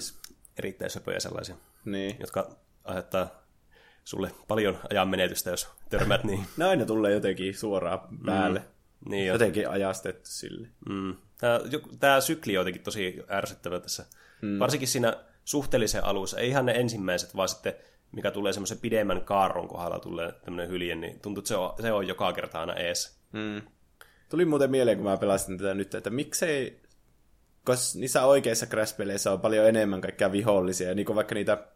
[0.58, 2.16] erittäin söpöjä sellaisia, Niin.
[2.20, 3.42] jotka aiheuttaa
[4.04, 6.46] sulle paljon ajan menetystä, jos törmät niin.
[6.58, 8.60] Ne aina tulee jotenkin suoraan päälle.
[8.60, 9.12] Mm.
[9.12, 9.34] niin jo.
[9.34, 10.68] Jotenkin ajastettu sille.
[10.90, 11.16] Mm.
[11.38, 11.60] Tämä,
[12.00, 14.06] tämä sykli on jotenkin tosi ärsyttävä tässä.
[14.42, 14.60] Mm.
[14.60, 16.40] Varsinkin siinä suhteellisen alussa.
[16.40, 17.74] Ei ihan ne ensimmäiset, vaan sitten
[18.12, 21.92] mikä tulee semmoisen pidemmän kaarron kohdalla tulee tämmöinen hylje, niin tuntuu, että se on, se
[21.92, 23.20] on joka kerta aina ees.
[23.32, 23.62] Mm.
[24.30, 26.82] Tuli muuten mieleen, kun mä pelasin tätä nyt, että miksei,
[27.64, 31.68] koska niissä oikeissa Crash-peleissä on paljon enemmän kaikkia vihollisia, niin kuin vaikka niitä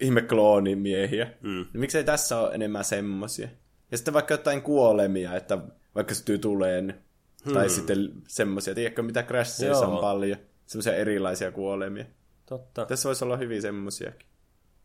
[0.00, 1.50] ihme kloonimiehiä, mm.
[1.50, 3.48] niin miksei tässä ole enemmän semmosia?
[3.90, 5.58] Ja sitten vaikka jotain kuolemia, että
[5.94, 7.00] vaikka sytyy tuleen,
[7.44, 7.52] hmm.
[7.52, 12.04] tai sitten semmosia, tiedätkö mitä Crashissa on paljon, semmoisia erilaisia kuolemia.
[12.48, 12.86] Totta.
[12.86, 14.26] Tässä voisi olla hyvin semmosiakin.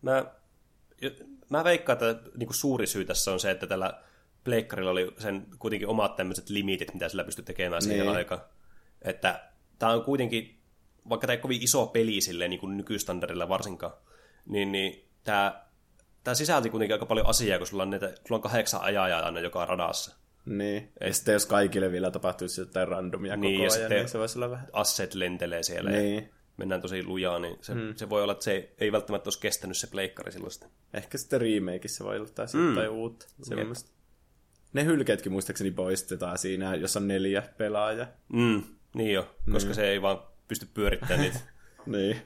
[0.01, 0.25] Mä,
[1.49, 4.01] mä veikkaan, että niin kuin suuri syy tässä on se, että tällä
[4.43, 8.15] pleikkarilla oli sen kuitenkin omat tämmöiset limitit, mitä sillä pystyi tekemään siihen niin.
[8.15, 8.41] aikaan.
[9.01, 9.49] Että
[9.79, 10.59] tämä on kuitenkin,
[11.09, 13.93] vaikka tämä ei kovin iso peli silleen, niin kuin nykystandardilla varsinkaan,
[14.45, 15.63] niin, niin tämä,
[16.23, 19.39] tämä sisälti kuitenkin aika paljon asiaa, kun sulla on, näitä, sulla on kahdeksan ajajaa aina
[19.39, 20.15] joka radassa.
[20.45, 20.91] Niin.
[21.01, 24.49] Ja sitten jos kaikille vielä tapahtuisi jotain randomia niin, koko ajan, niin se voisi olla
[24.49, 24.67] vähän...
[24.73, 26.15] asset lentelee siellä niin.
[26.15, 27.95] ja mennään tosi lujaa, niin se, hmm.
[27.95, 30.69] se voi olla, että se ei välttämättä olisi kestänyt se pleikkari silloin sitten.
[30.93, 32.69] Ehkä sitten remakeissa voi olla taas mm.
[32.69, 33.25] jotain uutta.
[33.41, 33.91] Semmoista.
[34.73, 38.07] Ne hylkeetkin muistaakseni poistetaan siinä, jos on neljä pelaajaa.
[38.33, 38.63] Mm,
[38.95, 39.75] niin jo, koska mm.
[39.75, 41.39] se ei vaan pysty pyörittämään niitä.
[41.85, 42.17] niin.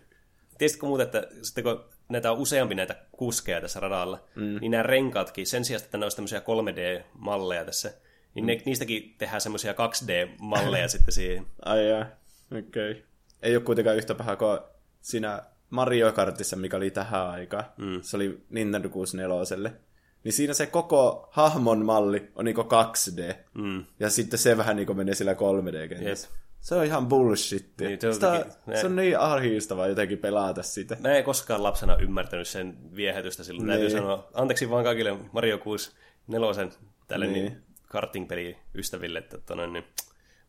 [0.58, 4.58] Tiesitkö muuten, että sitten kun näitä on useampi näitä kuskeja tässä radalla, mm.
[4.62, 7.94] niin nämä renkaatkin, sen sijaan, että ne olisi tämmöisiä 3D-malleja tässä,
[8.34, 8.48] niin mm.
[8.48, 11.46] ne, niistäkin tehdään semmoisia 2D-malleja sitten siihen.
[11.66, 12.06] Ai jaa,
[12.52, 12.92] okei.
[12.92, 13.04] Okay.
[13.42, 14.60] Ei ole kuitenkaan yhtä paha kuin
[15.02, 17.66] siinä Mario Kartissa, mikä oli tähän aikaan.
[17.78, 18.02] Mm.
[18.02, 19.78] Se oli Nintendo 64
[20.24, 23.36] niin siinä se koko hahmon malli on niinku 2D.
[23.54, 23.86] Mm.
[24.00, 26.28] Ja sitten se vähän niinku menee sillä 3D-kentässä.
[26.28, 26.38] Yep.
[26.60, 27.74] Se on ihan bullshit.
[27.80, 28.78] Niin, se, on Sitä, ne...
[28.78, 30.98] se on niin ahdistavaa jotenkin pelata sitä.
[31.00, 33.68] Mä en koskaan lapsena ymmärtänyt sen viehätystä silloin.
[33.68, 33.80] Niin.
[33.80, 35.92] Täytyy sanoa, anteeksi vaan kaikille Mario 6
[36.28, 36.72] nelosen
[37.08, 37.46] tälle niin.
[37.46, 39.84] niin karting-peli ystäville, että, että noin, niin,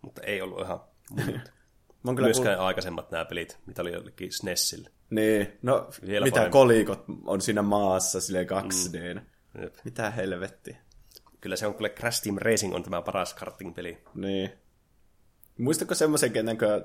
[0.02, 0.80] mutta ei ollut ihan
[2.02, 2.66] mun kyllä Myöskään kuul...
[2.66, 4.90] aikaisemmat nämä pelit, mitä oli jollekin SNESille.
[5.10, 6.52] Niin, no Vielä mitä parempi.
[6.52, 9.14] kolikot on siinä maassa silleen 2D.
[9.14, 9.62] Mm.
[9.62, 9.74] Jep.
[9.84, 10.76] Mitä helvetti.
[11.40, 13.98] Kyllä se on kyllä Crash Team Racing on tämä paras karting-peli.
[14.14, 14.50] Niin.
[15.58, 16.82] Muistatko semmoisen kentän kuin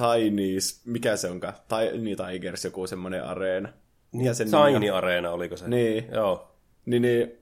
[0.00, 1.54] Tiny's, mikä se onkaan?
[1.68, 3.68] Tiny Tigers, joku semmoinen areena.
[4.12, 4.96] Niin, sen Tiny on?
[4.96, 5.68] Areena, oliko se?
[5.68, 6.08] Niin.
[6.12, 6.56] Joo.
[6.86, 7.32] Niin, niin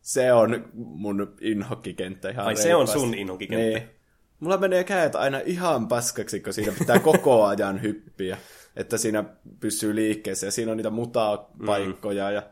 [0.00, 2.68] se on mun inhokkikenttä ihan Ai reippaasti.
[2.68, 3.78] se on sun inhokkikenttä?
[3.78, 3.99] Niin.
[4.40, 8.38] Mulla menee kädet aina ihan paskaksi, kun siinä pitää koko ajan hyppiä,
[8.76, 9.24] että siinä
[9.60, 12.34] pysyy liikkeessä ja siinä on niitä mutaa-paikkoja mm.
[12.34, 12.42] ja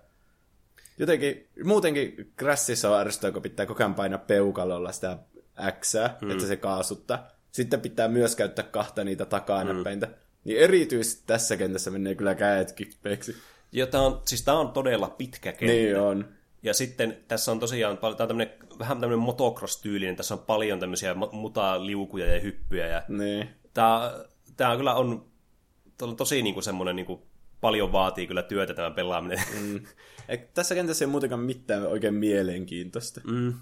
[0.98, 5.18] jotenkin, muutenkin Crashissa on ärsyttävää, kun pitää koko ajan painaa peukalolla sitä
[5.81, 6.31] X, mm.
[6.31, 7.29] että se kaasuttaa.
[7.53, 10.07] Sitten pitää myös käyttää kahta niitä takanäppäintä.
[10.07, 10.12] Mm.
[10.44, 13.37] Niin erityisesti tässä kentässä menee kyllä kädet kippeeksi.
[13.72, 15.66] Ja tää on, siis tää on todella pitkä kenttä.
[15.66, 16.38] Niin on.
[16.62, 21.14] Ja sitten tässä on tosiaan, tää on tämmönen, vähän tämmöinen motocross-tyylinen, tässä on paljon tämmöisiä
[21.33, 22.87] mutaa liukuja ja hyppyjä.
[22.87, 23.49] Ja niin.
[23.75, 24.25] Tää,
[24.57, 25.27] tää kyllä on,
[26.16, 27.27] tosi niinku semmoinen niinku,
[27.61, 29.40] paljon vaatii kyllä työtä tämä pelaaminen.
[29.61, 29.81] Mm.
[30.29, 33.21] Et tässä kentässä ei muutenkaan mitään oikein mielenkiintoista.
[33.25, 33.55] Mm.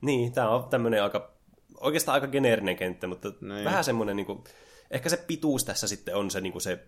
[0.00, 1.32] Niin, tämä on tämmöinen aika,
[1.80, 3.64] oikeastaan aika geneerinen kenttä, mutta niin.
[3.64, 4.44] vähän semmoinen, niin kuin,
[4.90, 6.86] ehkä se pituus tässä sitten on se, niin kuin se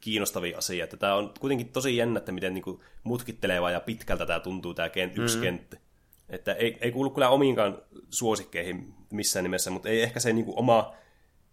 [0.00, 4.26] kiinnostavin asia, että tämä on kuitenkin tosi jännä, että miten niin kuin, mutkitteleva ja pitkältä
[4.26, 5.42] tämä tuntuu tämä kent, yksi mm.
[5.42, 5.76] kenttä.
[6.28, 10.58] Että ei, ei kuulu kyllä omiinkaan suosikkeihin missään nimessä, mutta ei ehkä se niin kuin,
[10.58, 10.94] oma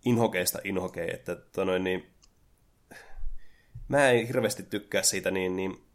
[0.06, 2.06] inhokeista inhokee, että tonoin, niin,
[3.88, 5.88] mä en hirveästi tykkää siitä, niin, niin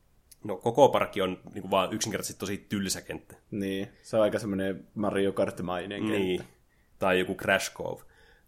[0.45, 3.37] no koko parkki on niin kuin vaan yksinkertaisesti tosi tylsä kenttä.
[3.51, 6.39] Niin, se on aika semmoinen Mario Kart-mainen niin.
[6.39, 6.55] kenttä.
[6.99, 8.05] Tai joku Crash Cove.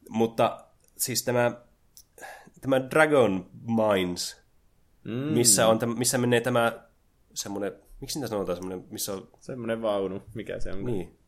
[0.09, 0.65] Mutta
[0.97, 1.53] siis tämä,
[2.65, 4.37] tämä Dragon Mines,
[5.05, 5.13] mm.
[5.13, 6.73] missä, on, missä menee tämä
[7.35, 9.29] semmoinen, miksi niitä sanotaan semmoinen, missä on...
[9.41, 10.85] Semmoinen vaunu, mikä se on?
[10.85, 11.19] Niin.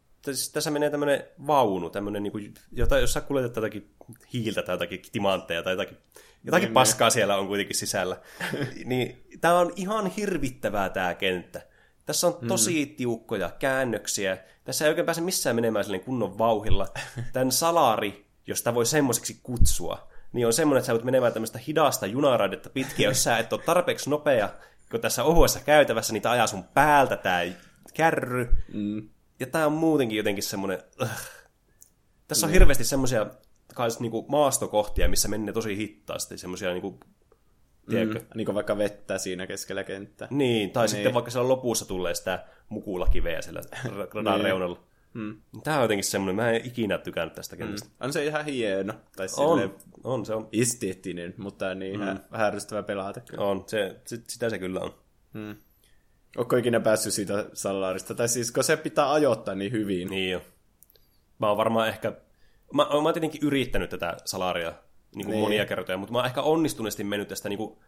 [0.52, 3.94] Tässä menee tämmöinen vaunu, tämmöinen, niin kuin, jota, jossa kuljetetaan jotakin
[4.32, 5.96] hiiltä tai jotakin timantteja tai jotakin
[6.44, 7.12] Jotakin niin, paskaa niin.
[7.12, 8.20] siellä on kuitenkin sisällä.
[8.84, 11.66] niin, tämä on ihan hirvittävää tämä kenttä.
[12.06, 12.96] Tässä on tosi mm.
[12.96, 14.38] tiukkoja käännöksiä.
[14.64, 16.86] Tässä ei oikein pääse missään menemään silleen kunnon vauhilla.
[17.32, 22.06] Tämän salari, josta voi semmoiseksi kutsua, niin on semmoinen, että sä voit menemään tämmöistä hidasta
[22.06, 24.48] junaraidetta pitkin, jos sä et ole tarpeeksi nopea,
[24.90, 27.40] kun tässä ohuessa käytävässä niitä ajaa sun päältä tämä
[27.94, 28.48] kärry.
[28.72, 29.08] Mm.
[29.40, 30.82] Ja tämä on muutenkin jotenkin semmoinen...
[31.02, 31.08] Uh.
[32.28, 32.52] Tässä on mm.
[32.52, 33.26] hirveästi semmoisia
[33.74, 37.00] kans niinku maastokohtia, missä menee tosi hittaasti, semmoisia niinku,
[37.90, 38.18] tiedätkö?
[38.18, 40.28] Mm, niin kuin vaikka vettä siinä keskellä kenttää.
[40.30, 40.90] Niin, tai niin.
[40.90, 43.62] sitten vaikka siellä lopussa tulee sitä mukulakiveä siellä
[44.14, 44.44] radan niin.
[44.44, 44.85] reunalla.
[45.16, 45.40] Mm.
[45.64, 47.88] Tämä on jotenkin semmoinen, mä en ikinä tykännyt tästä kentästä.
[47.88, 47.94] Mm.
[48.00, 48.94] On se ihan hieno.
[49.16, 50.48] Tai On, silleen on, se on.
[50.52, 52.18] esteettinen, mutta niin mm.
[52.32, 53.20] häiristävä pelata.
[53.20, 53.44] kyllä.
[53.44, 54.94] On, se, se, sitä se kyllä on.
[56.36, 58.14] Onko ikinä päässyt siitä salaarista?
[58.14, 60.08] Tai siis, kun se pitää ajoittaa niin hyvin.
[60.08, 60.42] Niin jo.
[61.38, 62.10] Mä oon varmaan ehkä...
[62.74, 65.40] Mä, mä oon tietenkin yrittänyt tätä salaria niin kuin Niin.
[65.40, 67.78] monia kertoja, mutta mä oon ehkä onnistuneesti mennyt tästä niin kuin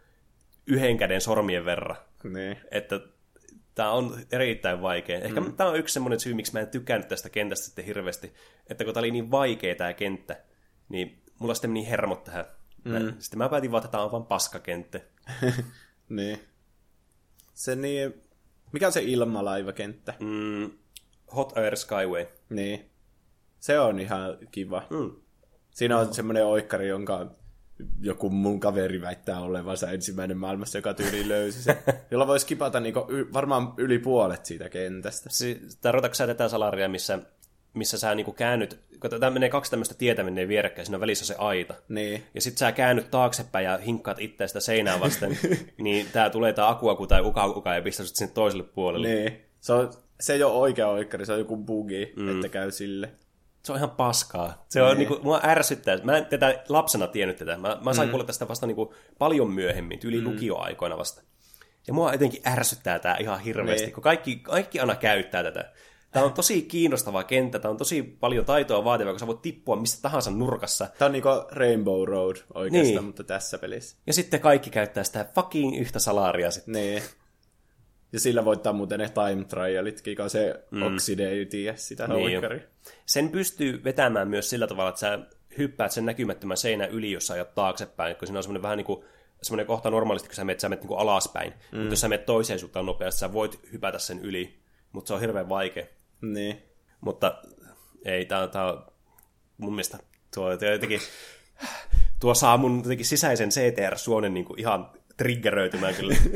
[0.67, 1.97] yhden käden sormien verran.
[2.25, 2.57] Niin.
[2.71, 3.01] Että
[3.79, 5.21] tämä on erittäin vaikea.
[5.21, 5.53] Ehkä mm.
[5.53, 8.35] tämä on yksi semmoinen syy, miksi mä en tykännyt tästä kentästä sitten hirveästi.
[8.67, 10.41] Että kun tämä oli niin vaikea tämä kenttä,
[10.89, 12.45] niin mulla sitten meni hermot tähän.
[12.85, 13.15] Mm.
[13.19, 15.01] Sitten mä päätin vaan, että tämä on vaan paskakenttä.
[16.09, 16.41] niin.
[17.55, 18.23] Se niin...
[18.73, 20.15] Mikä on se ilmalaivakenttä?
[20.21, 20.71] Mm,
[21.37, 22.27] Hot Air Skyway.
[22.51, 22.91] Niin.
[23.59, 24.83] Se on ihan kiva.
[24.91, 25.11] Mm.
[25.71, 27.31] Siinä on semmoinen oikkari, jonka
[28.01, 31.79] joku mun kaveri väittää olevansa ensimmäinen maailmassa, joka tyyli löysi se.
[32.11, 35.31] Jolla voisi kipata niinku y- varmaan yli puolet siitä kentästä.
[35.33, 37.19] Si- Tarkoitatko sä tätä salaria, missä,
[37.75, 41.27] missä sä niinku käännyt, kun tämä menee kaksi tämmöistä tietä menee vierekkäin, siinä on välissä
[41.27, 41.75] se aita.
[41.89, 42.23] Niin.
[42.35, 45.39] Ja sit sä käännyt taaksepäin ja hinkkaat itse sitä seinää vasten,
[45.79, 49.09] niin tää tulee tää akuaku tai uka ja pistää sut sinne toiselle puolelle.
[49.09, 49.41] Niin.
[49.61, 52.29] Se, on, se ei ole oikea oikkari, se on joku bugi, mm.
[52.29, 53.11] että käy sille.
[53.63, 54.65] Se on ihan paskaa.
[54.69, 54.99] Se on Niin.
[54.99, 55.99] niinku, mua ärsyttää.
[56.03, 57.57] Mä en tätä lapsena tiennyt tätä.
[57.57, 58.11] Mä, mä sain mm.
[58.11, 60.25] kuulla tästä vasta niinku paljon myöhemmin, yli mm.
[60.27, 61.23] lukioaikoina vasta.
[61.87, 63.95] Ja mua jotenkin ärsyttää tää ihan hirveästi, Niin.
[63.95, 65.73] kun kaikki, kaikki aina käyttää tätä.
[66.11, 69.77] Tämä on tosi kiinnostava kenttä, tämä on tosi paljon taitoa vaativa, kun sä voit tippua
[69.77, 70.89] missä tahansa nurkassa.
[70.99, 72.95] Tämä on niinku Rainbow Road oikeastaan, Niin.
[72.95, 73.05] niin.
[73.05, 73.97] mutta tässä pelissä.
[74.07, 76.73] Ja sitten kaikki käyttää sitä fucking yhtä salaria sitten.
[76.75, 77.03] Niin.
[78.13, 80.83] Ja sillä voittaa muuten ne time trialitkin, kun se mm.
[80.83, 82.43] Oxide ei tiedä sitä Niin.
[83.07, 85.19] Sen pystyy vetämään myös sillä tavalla, että sä
[85.59, 88.87] hyppäät sen näkymättömän seinän yli, jos sä ajat taaksepäin, kun siinä on semmoinen vähän niin
[88.87, 89.05] kuin
[89.43, 91.53] semmoinen kohta normaalisti, kun sä menet, sä menet niin kuin alaspäin.
[91.73, 91.79] Mm.
[91.79, 94.59] Mutta jos sä menet toiseen suuntaan nopeasti, sä voit hypätä sen yli,
[94.93, 95.87] mutta se on hirveän vaikea.
[96.21, 96.63] Niin.
[97.01, 97.43] Mutta
[98.05, 98.87] ei, tää, tää on
[99.59, 99.99] mun mielestä
[100.35, 101.01] tuo jotenkin,
[102.21, 106.15] tuo saa mun jotenkin sisäisen CTR-suonen niin kuin ihan triggeröitymään kyllä.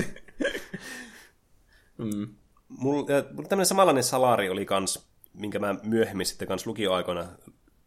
[1.99, 2.29] Mm.
[2.69, 7.27] Mulla, mulla tämmöinen samanlainen salari oli kans, minkä mä myöhemmin sitten kans lukioaikoina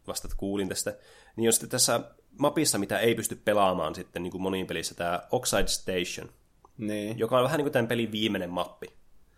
[0.07, 0.97] vasta kuulin tästä.
[1.35, 1.99] Niin on sitten tässä
[2.37, 6.29] mapissa, mitä ei pysty pelaamaan sitten niin kuin moniin pelissä, tämä Oxide Station,
[6.77, 7.19] Niin.
[7.19, 8.87] joka on vähän niin kuin tämän pelin viimeinen mappi.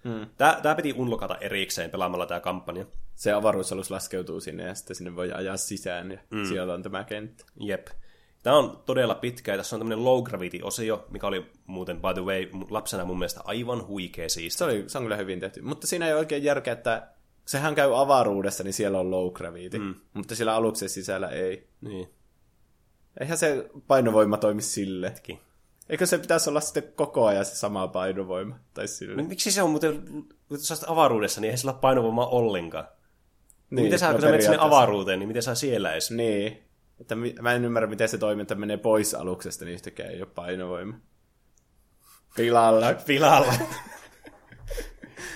[0.04, 0.28] Hmm.
[0.38, 2.86] Tämä, tämä piti unlokata erikseen pelaamalla tämä kampanja.
[3.16, 6.46] Se avaruusalus laskeutuu sinne ja sitten sinne voi ajaa sisään ja mm.
[6.46, 7.46] siellä on tämä kenttä.
[7.60, 7.88] Jep.
[8.48, 12.22] Tämä on todella pitkä ja tässä on tämmöinen low gravity-osio, mikä oli muuten, by the
[12.22, 14.58] way, lapsena mun mielestä aivan huikea siisti.
[14.58, 15.62] Se, oli, se on kyllä hyvin tehty.
[15.62, 17.08] Mutta siinä ei oikein järkeä, että
[17.46, 19.80] sehän käy avaruudessa, niin siellä on low gravity.
[19.80, 19.96] Mm.
[20.14, 21.68] Mutta siellä aluksen sisällä ei.
[21.82, 22.10] Niin,
[23.20, 25.10] Eihän se painovoima toimi sille.
[25.10, 25.40] teki.
[25.90, 28.60] Eikö se pitäisi olla sitten koko ajan se sama painovoima?
[28.74, 29.22] Tai sille?
[29.22, 30.04] No, miksi se on muuten,
[30.48, 32.88] kun sä avaruudessa, niin ei sillä ole painovoimaa ollenkaan.
[33.70, 36.12] Niin, miten sä, no kun sä menet sinne avaruuteen, niin miten sä siellä edes?
[36.12, 36.67] Niin.
[37.02, 40.30] Että mä en ymmärrä, miten se toimii, että menee pois aluksesta, niin yhtäkään ei ole
[40.36, 40.94] painovoima.
[42.36, 42.94] Pilalla.
[42.94, 43.54] Pilalla.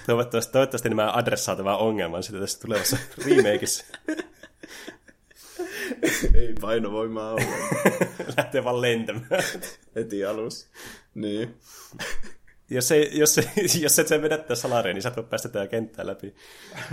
[0.06, 3.86] toivottavasti, toivottavasti nämä adressaa tämän ongelman sitten tässä tulevassa remakeissa.
[6.34, 7.48] ei painovoimaa ole.
[8.38, 9.44] Lähtee vaan lentämään.
[9.96, 10.68] Heti alus.
[11.16, 11.58] Niin.
[12.72, 13.40] Jos, se, jos,
[13.82, 16.36] jos et sä vedä tätä salariin, niin sä et voi päästä tätä kenttää läpi.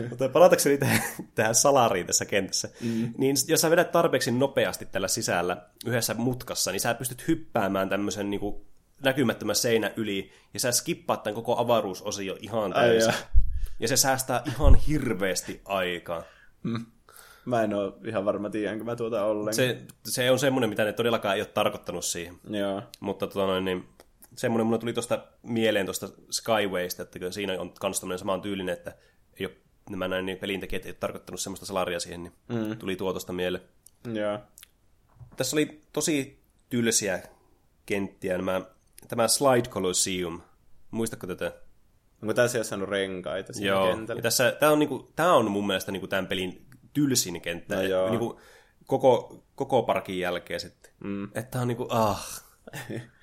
[0.08, 1.02] Mutta palatakseni tähän,
[1.34, 3.14] tähän salariin tässä kentässä, mm.
[3.18, 8.30] niin jos sä vedät tarpeeksi nopeasti tällä sisällä yhdessä mutkassa, niin sä pystyt hyppäämään tämmöisen
[8.30, 8.68] niin kuin,
[9.04, 13.12] näkymättömän seinän yli, ja sä skippaat tämän koko avaruusosio ihan täysin.
[13.80, 16.22] Ja se säästää ihan hirveästi aikaa.
[17.44, 19.54] Mä en ole ihan varma, tiedänkö mä tuota ollenkaan.
[19.54, 22.36] Se, se on semmoinen, mitä ne todellakaan ei ole tarkoittanut siihen.
[22.50, 22.82] Joo.
[23.00, 23.88] Mutta tota noin, niin
[24.38, 28.72] semmoinen mulle tuli tuosta mieleen tuosta Skywaysta, että kyllä siinä on myös tämmöinen saman tyylinen,
[28.72, 28.94] että
[29.40, 29.54] ei ole,
[29.90, 32.78] nämä näin niin pelintekijät ei ole tarkoittanut semmoista salaria siihen, niin mm.
[32.78, 33.64] tuli tuo tuosta mieleen.
[34.14, 34.38] Joo.
[35.36, 37.22] Tässä oli tosi tylsiä
[37.86, 38.60] kenttiä, nämä,
[39.08, 40.40] tämä Slide Colosseum.
[40.90, 41.52] Muistatko tätä?
[42.22, 43.88] Onko tässä saanut renkaita siinä Joo.
[43.88, 44.18] kentällä?
[44.18, 47.76] Ja tässä, tämä, on, niinku, tämä on mun mielestä niinku tämän pelin tylsin kenttä.
[47.76, 48.10] No joo.
[48.10, 48.40] Niinku,
[48.86, 50.92] koko, koko parkin jälkeen sitten.
[51.04, 51.24] Mm.
[51.24, 52.44] Että tämä on niinku, ah.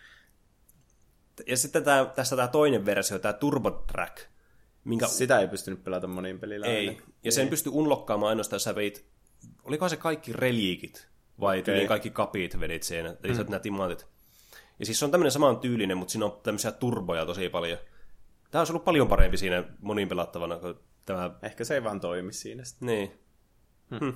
[1.47, 4.17] ja sitten tämä, tässä tämä toinen versio, tämä Turbo Track,
[4.83, 6.67] minkä Sitä ei pystynyt pelata monin pelillä.
[6.67, 6.89] ei.
[6.89, 7.01] aina.
[7.23, 9.05] Ja sen pystyy unlokkaamaan ainoastaan, jos sä veit,
[9.63, 11.07] olikohan se kaikki reliikit,
[11.39, 11.87] vai okay.
[11.87, 13.39] kaikki kapit vedit siinä, eli mm.
[13.43, 14.07] nämä timantit.
[14.79, 17.77] Ja siis se on tämmöinen saman tyylinen, mutta siinä on tämmöisiä turboja tosi paljon.
[18.51, 22.33] Tämä olisi ollut paljon parempi siinä monin pelattavana kuin tämä Ehkä se ei vaan toimi
[22.33, 22.85] siinä sitten.
[22.85, 23.19] niin.
[23.99, 24.13] Hmm.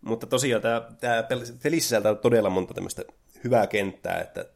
[0.00, 3.02] Mutta tosiaan tämä, tämä pel- peli sisältää todella monta tämmöistä
[3.44, 4.46] hyvää kenttää, että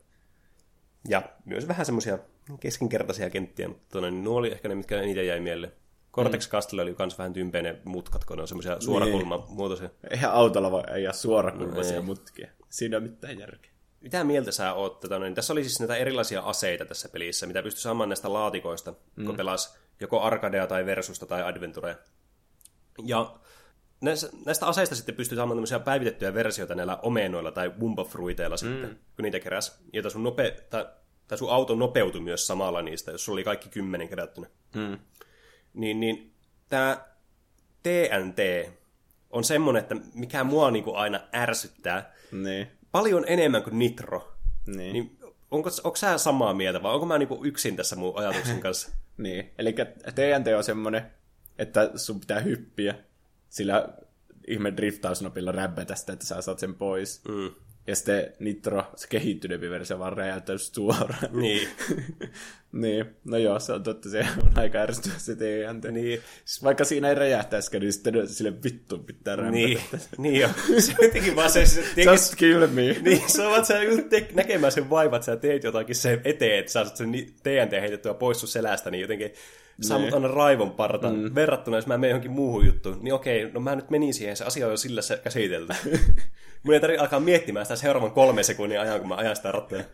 [1.09, 2.19] ja myös vähän semmoisia
[2.61, 5.73] keskinkertaisia kenttiä, mutta tota, niin nuo oli ehkä ne, mitkä eniten jäi mieleen.
[6.13, 9.91] Cortex Castle oli myös vähän tympeinen mutkat, kun ne on semmoisia suorakulmamuotoisia.
[10.11, 12.49] Eihän autolla voi ajaa suorakulmaisia no, mutkia.
[12.69, 13.73] Siinä on mitään järkeä.
[14.01, 15.01] Mitä mieltä sä oot?
[15.01, 18.95] Tota, niin tässä oli siis näitä erilaisia aseita tässä pelissä, mitä pystyi saamaan näistä laatikoista,
[19.17, 19.27] mm.
[19.27, 21.95] kun pelasi joko Arcadea tai Versusta tai Adventurea.
[23.05, 23.35] Ja
[24.45, 28.97] näistä aseista sitten pystyy saamaan tämmöisiä päivitettyjä versioita näillä omenoilla tai wumbafruiteilla sitten, mm.
[29.17, 29.83] kun niitä keräs.
[29.93, 30.87] Jota sun, nope, tai,
[31.29, 34.47] tai sun auto nopeutui myös samalla niistä, jos sulla oli kaikki kymmenen kerättynä.
[34.75, 34.99] Mm.
[35.75, 36.35] Niin, niin
[36.69, 37.05] tämä
[37.83, 38.71] TNT
[39.31, 42.15] on semmonen, että mikä mua niinku aina ärsyttää.
[42.33, 42.67] Niin.
[42.93, 44.33] Paljon enemmän kuin Nitro.
[44.67, 44.93] Niin.
[44.93, 45.19] niin
[45.51, 48.91] onko, onko sä samaa mieltä vai onko mä niinku yksin tässä mun ajatuksen kanssa?
[49.17, 49.73] niin, eli
[50.15, 51.07] TNT on semmonen,
[51.59, 52.95] että sun pitää hyppiä
[53.53, 53.89] sillä
[54.47, 57.25] ihme driftausnopilla räbbetä sitä, että sä saat sen pois.
[57.29, 57.51] Mm.
[57.87, 61.29] Ja sitten Nitro, se kehittyneempi versio, vaan räjäyttää suoraan.
[61.33, 61.69] Niin.
[62.73, 65.85] niin, no joo, se on totta, se on aika ärsyttävä se TNT.
[65.91, 66.21] Niin.
[66.63, 69.57] Vaikka siinä ei räjähtäisikään, niin sitten sille vittu pitää rämpätä.
[69.57, 69.81] Niin,
[70.19, 70.49] niin jo.
[70.79, 71.67] Se jotenkin vaan se...
[71.67, 72.97] se Just kill me.
[73.03, 73.75] Niin, se on vaan sä
[74.11, 78.15] te- näkemään sen vaivat, sä teet jotakin sen eteen, että sä saat sen TNT heitettyä
[78.15, 79.33] pois sun selästä, niin jotenkin
[79.81, 80.15] saa niin.
[80.15, 81.11] aina raivon parta.
[81.11, 81.35] Mm.
[81.35, 84.45] Verrattuna, jos mä menen johonkin muuhun juttuun, niin okei, no mä nyt menin siihen, se
[84.45, 85.73] asia on jo sillä se käsitelty.
[86.63, 89.85] Mun ei tarvitse alkaa miettimään sitä seuraavan kolme sekunnin ajan, kun mä ajan sitä rattia.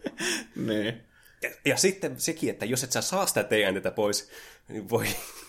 [0.67, 1.08] niin.
[1.43, 4.31] Ja, ja, sitten sekin, että jos et sä saa sitä TNTtä pois,
[4.69, 5.07] niin voi...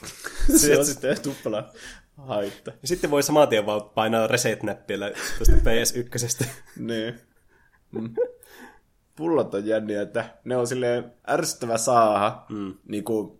[0.57, 1.73] se on sitten tuppala
[2.17, 2.71] haitta.
[2.81, 6.45] Ja sitten voi saman tien vaan painaa reset-näppillä tuosta PS1.
[6.87, 7.19] niin.
[7.91, 8.13] Mm.
[9.15, 12.73] Pullot on jänniä, että ne on silleen ärsyttävä saaha, mm.
[12.87, 13.39] niin kuin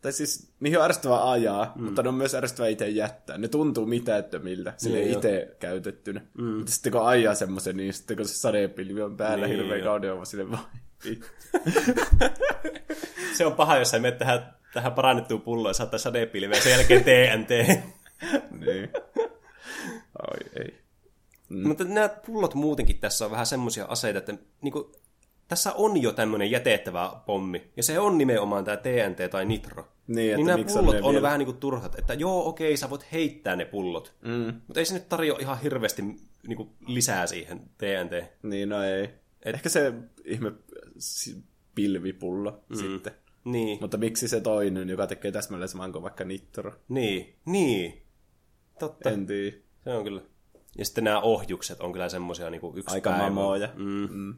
[0.00, 1.84] tai siis mihin on ärsyttävä ajaa, mm.
[1.84, 3.38] mutta ne on myös ärsyttävä itse jättää.
[3.38, 6.20] Ne tuntuu mitättömiltä, sille niin, itse käytettynä.
[6.38, 6.44] Mm.
[6.44, 10.12] Mutta sitten kun ajaa semmoisen, niin sitten kun se sadepilvi on päällä niin, hirveän kauden,
[10.12, 10.58] on sille vai.
[13.36, 16.72] Se on paha, jos sä menet tähän, tähän parannettuun pulloon ja saattaa sadepilviä ja sen
[16.72, 17.48] jälkeen TNT.
[18.60, 18.90] niin.
[20.22, 20.78] Oi ei.
[21.48, 21.68] Mm.
[21.68, 24.92] Mutta nämä pullot muutenkin tässä on vähän semmoisia aseita, että niinku,
[25.48, 29.88] tässä on jo tämmöinen jätettävä pommi, ja se on nimenomaan tämä TNT tai Nitro.
[30.06, 31.22] Niin, niin nämä pullot on, vielä...
[31.22, 34.54] vähän niin kuin turhat, että joo, okei, sä voit heittää ne pullot, mm.
[34.66, 36.02] mutta ei se nyt tarjoa ihan hirveästi
[36.46, 38.30] niin kuin lisää siihen TNT.
[38.42, 39.04] Niin, no ei.
[39.42, 39.54] Et...
[39.54, 39.92] Ehkä se
[40.24, 40.52] ihme
[41.74, 42.76] pilvipullo mm.
[42.76, 43.12] sitten.
[43.44, 43.78] Niin.
[43.80, 46.72] Mutta miksi se toinen, joka tekee täsmälleen saman kuin vaikka Nitro?
[46.88, 48.02] Niin, niin.
[48.78, 49.10] Totta.
[49.10, 49.56] En tiedä.
[49.84, 50.22] Se on kyllä.
[50.78, 53.24] Ja sitten nämä ohjukset on kyllä semmoisia niin yksi Aika päivä.
[53.24, 53.68] mamoja.
[53.76, 54.08] Mm.
[54.10, 54.34] Mm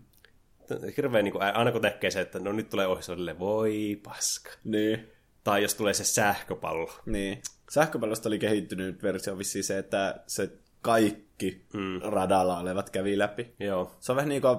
[0.96, 3.02] hirveän, niin kuin, aina kun tekee se, että no nyt tulee ohi,
[3.38, 4.50] voi paska.
[4.64, 5.08] Niin.
[5.44, 6.90] Tai jos tulee se sähköpallo.
[7.06, 7.42] Niin.
[7.70, 10.50] Sähköpallosta oli kehittynyt versio vissiin se, että se
[10.82, 12.00] kaikki mm.
[12.02, 13.54] radalla olevat kävi läpi.
[13.60, 13.96] Joo.
[14.00, 14.58] Se on vähän niin kuin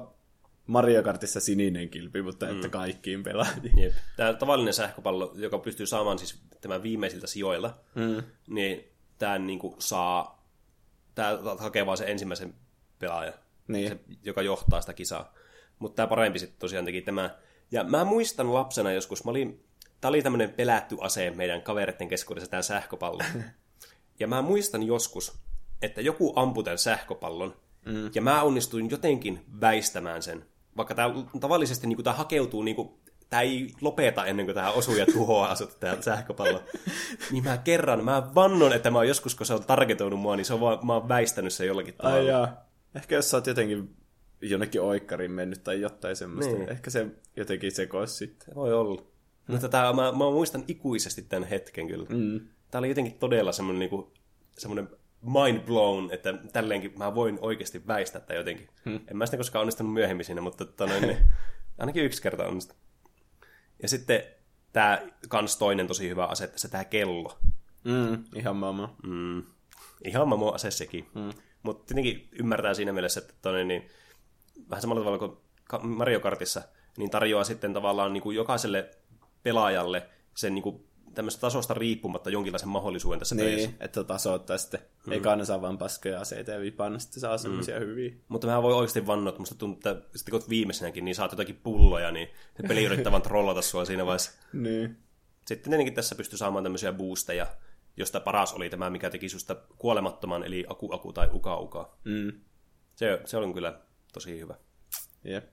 [0.72, 2.56] Mario Kartissa sininen kilpi, mutta mm.
[2.56, 3.78] että kaikkiin pelaajiin.
[3.78, 3.94] Jep.
[4.18, 8.24] Tämä tavallinen sähköpallo, joka pystyy saamaan siis tämän viimeisiltä sijoilla, mm.
[8.48, 8.84] niin
[9.18, 10.46] tämä niin kuin saa,
[11.16, 12.54] tämä hakee vaan se ensimmäisen
[13.00, 13.34] pelaajan,
[13.68, 13.90] niin.
[13.90, 15.34] se, joka johtaa sitä kisaa.
[15.80, 17.36] Mutta tämä parempi sitten tosiaan teki tämä.
[17.72, 19.66] Ja mä muistan lapsena joskus, mä olin,
[20.02, 23.24] tämä oli tämmöinen pelätty ase meidän kavereiden keskuudessa, tämä sähköpallo.
[24.20, 25.38] ja mä muistan joskus,
[25.82, 27.56] että joku ampui tämän sähköpallon,
[27.86, 28.12] mm.
[28.16, 30.51] ja mä onnistuin jotenkin väistämään sen.
[30.78, 32.90] Vaikka tämä tavallisesti niin tämä hakeutuu, niin kuin,
[33.30, 36.64] tämä ei lopeta ennen kuin tämä osuu ja tuhoaa asut tämä sähköpallo.
[37.32, 40.46] niin mä kerran, mä vannon, että mä oon joskus, kun se on targetoinut mua, niin
[40.46, 42.18] se on vaan, mä oon väistänyt sen jollakin tavalla.
[42.18, 42.66] Ai jaa.
[42.96, 43.96] Ehkä jos sä oot jotenkin
[44.42, 46.54] jonnekin oikkariin mennyt tai jotain semmoista.
[46.54, 46.70] Niin.
[46.70, 48.56] Ehkä se jotenkin sekoisi sitten.
[48.56, 49.02] Voi olla.
[49.02, 49.54] Hmm.
[49.54, 52.06] Mutta tämä, mä, mä muistan ikuisesti tämän hetken kyllä.
[52.10, 52.48] Mm.
[52.72, 54.08] Tämä oli jotenkin todella semmoinen, niin kuin,
[54.58, 54.90] semmoinen
[55.22, 58.70] mind blown, että tälleenkin mä voin oikeasti väistää tätä jotenkin.
[58.86, 59.00] Hmm.
[59.08, 61.18] En mä sitä koskaan onnistunut myöhemmin siinä, mutta toinen, niin,
[61.80, 62.82] ainakin yksi kerta onnistunut.
[63.82, 64.24] Ja sitten
[64.74, 67.38] tämä kans toinen tosi hyvä ase, tässä tämä kello.
[67.84, 68.96] Mm, ihan mama.
[69.04, 69.44] Mm,
[70.06, 71.08] ihan mamo ase sekin.
[71.16, 71.30] Mm.
[71.64, 73.90] Mutta tietenkin ymmärtää siinä mielessä, että toinen, niin,
[74.70, 75.38] vähän samalla tavalla kuin
[75.90, 76.62] Mario Kartissa,
[76.98, 78.92] niin tarjoaa sitten tavallaan niin kuin jokaiselle
[79.44, 83.72] pelaajalle sen niin kuin tämmöistä tasosta riippumatta jonkinlaisen mahdollisuuden tässä niin, pelissä.
[83.80, 84.80] että tasoittaa sitten.
[85.06, 85.14] Hmm.
[85.14, 87.88] Eikä aina saa vain paskoja aseita ja vipan, niin sitten saa semmoisia hmm.
[87.88, 88.14] hyviä.
[88.28, 91.60] Mutta mä voi oikeasti vannoa, että musta tuntuu, että sitten kun viimeisenäkin, niin saat jotakin
[91.64, 94.32] pulloja, niin se peli yrittää vaan trollata sua siinä vaiheessa.
[94.54, 94.98] niin.
[95.46, 97.48] Sitten tietenkin tässä pystyy saamaan tämmöisiä boosteja,
[97.98, 101.98] josta paras oli tämä, mikä teki susta kuolemattoman, eli aku aku tai uka uka.
[102.04, 102.32] Mm.
[102.96, 103.80] Se, se on kyllä
[104.14, 104.56] tosi hyvä.
[105.24, 105.50] Jep.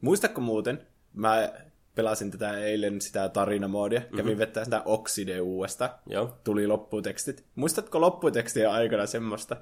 [0.00, 1.52] Muistatko muuten, mä
[1.98, 4.16] pelasin tätä eilen sitä tarinamoodia, mm-hmm.
[4.16, 6.38] kävin vettää sitä Oxide uudesta, Joo.
[6.44, 7.44] tuli lopputekstit.
[7.54, 9.56] Muistatko lopputekstien aikana semmoista,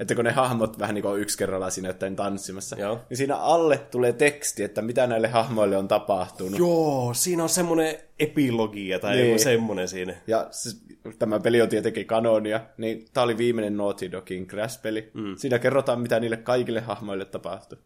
[0.00, 3.00] että kun ne hahmot vähän niin kuin yksi kerralla siinä jotain tanssimassa, Joo.
[3.08, 6.58] niin siinä alle tulee teksti, että mitä näille hahmoille on tapahtunut.
[6.58, 9.26] Joo, siinä on semmoinen epilogia tai Niin.
[9.26, 10.14] joku semmoinen siinä.
[10.26, 10.70] Ja se,
[11.18, 15.10] tämä peli on tietenkin kanonia, niin tämä oli viimeinen Naughty Dogin Crash-peli.
[15.14, 15.36] Mm.
[15.36, 17.78] Siinä kerrotaan, mitä niille kaikille hahmoille tapahtui.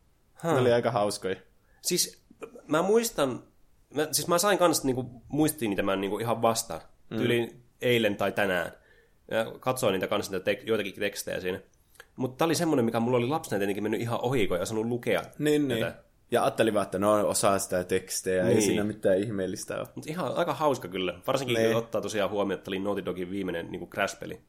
[0.42, 1.36] Ne oli aika hauskoja.
[1.82, 2.24] Siis
[2.68, 3.42] mä muistan,
[3.94, 6.80] mä, siis mä sain kanssa niinku, muistiin tämän niinku, ihan vasta,
[7.10, 7.16] mm.
[7.16, 8.72] tyyliin eilen tai tänään.
[9.30, 11.60] Ja katsoin niitä kanssa, niitä tek, joitakin tekstejä siinä.
[12.16, 14.86] Mutta tää oli semmoinen, mikä mulla oli lapsena tietenkin mennyt ihan ohi, kun ei osannut
[14.86, 15.22] lukea.
[15.38, 15.86] Niin, niin.
[16.30, 18.56] Ja ajattelin vaan, että no osaa sitä tekstejä, niin.
[18.56, 19.88] ei siinä mitään ihmeellistä ole.
[19.94, 21.20] Mutta ihan aika hauska kyllä.
[21.26, 21.68] Varsinkin Niin.
[21.68, 24.40] kun ottaa tosiaan huomioon, että oli Naughty Dogin viimeinen niin Crash-peli.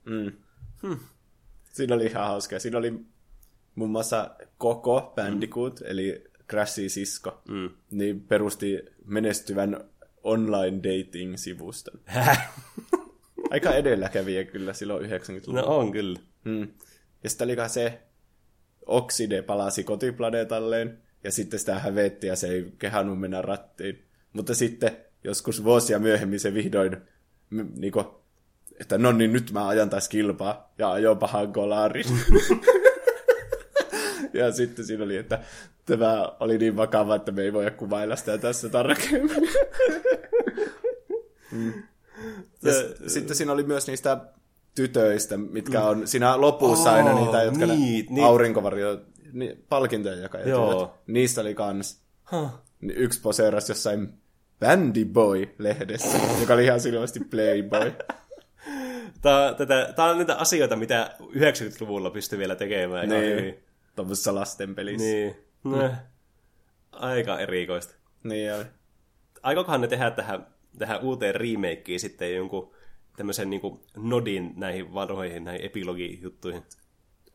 [1.74, 2.60] Siinä oli ihan hauskaa.
[2.60, 3.00] Siinä oli
[3.76, 5.86] muun muassa koko Bandicoot, mm.
[5.90, 7.70] eli Crashin sisko, mm.
[7.92, 9.86] niin perusti menestyvän
[10.24, 12.00] online dating-sivuston.
[13.52, 15.62] Aika edelläkävijä kyllä silloin 90-luvulla.
[15.62, 16.20] no on kyllä.
[16.44, 16.68] Mm.
[17.24, 18.02] Ja sitten oli se,
[18.86, 24.06] Oxide palasi kotiplaneetalleen, ja sitten sitä hävetti, ja se ei kehannut mennä rattiin.
[24.34, 26.98] Mutta sitten joskus vuosia myöhemmin se vihdoin,
[27.50, 28.24] m- niinku,
[28.80, 32.06] että no niin, nyt mä ajan taas kilpaa, ja ajoin pahan kolarin.
[34.34, 35.44] ja sitten siinä oli, että
[35.86, 39.50] tämä oli niin vakava, että me ei voida kuvailla sitä tässä tarkemmin.
[42.64, 44.18] Ja s- sitten siinä oli myös niistä
[44.76, 48.26] tytöistä, mitkä on siinä lopussa aina Oh, niitä, jotka niin, ne niin.
[48.26, 49.00] aurinkovarjo,
[49.34, 50.92] niin, palkintojen jakajat.
[51.08, 52.50] Niistä oli kans Huh.
[52.82, 54.14] yksi poseeras jossain
[54.60, 57.94] Bandy Boy-lehdessä, joka oli ihan selvästi Playboy.
[59.22, 63.10] Tää, tätä, tää on niitä asioita, mitä 90-luvulla pystyi vielä tekemään.
[63.10, 63.56] niin,
[63.96, 65.06] tuommoisessa lastenpelissä.
[65.08, 65.26] Niin.
[65.28, 65.45] Niin.
[65.66, 65.92] No.
[66.92, 67.96] Aika erikoista.
[68.24, 68.66] niin oli.
[69.44, 70.48] Aikokohan ne tehdä tähän,
[70.78, 72.72] tähän uuteen remakeen sitten jonkun
[73.18, 73.62] tämmöisen niin
[73.98, 76.64] nodin näihin vanhoihin, näihin epilogijuttuihin.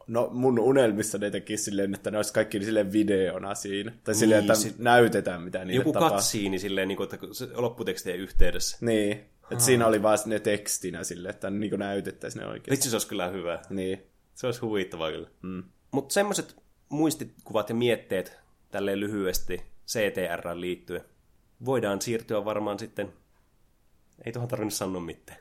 [0.06, 3.92] No mun unelmissa ne teki silleen, että ne olisi kaikki silleen videona siinä.
[4.04, 6.16] Tai silleen, Niin, että sit- näytetään, mitä niille Joku tapahtuu.
[6.16, 8.78] katsiini silleen, niin kuin, että lopputekstien yhteydessä.
[8.80, 9.12] Niin,
[9.50, 12.72] että siinä oli vaan ne tekstinä silleen, että niin näytettäisiin ne oikein.
[12.72, 13.62] Vitsi se olisi kyllä hyvä.
[13.70, 14.02] Niin.
[14.34, 15.28] Se olisi huvittavaa kyllä.
[15.42, 15.62] Mm.
[15.90, 16.56] Mutta semmoiset
[16.90, 18.38] muistikuvat ja mietteet
[18.70, 21.04] tälleen lyhyesti CTR liittyen.
[21.64, 23.12] Voidaan siirtyä varmaan sitten,
[24.24, 25.38] ei tuohon tarvinnut sanoa mitään.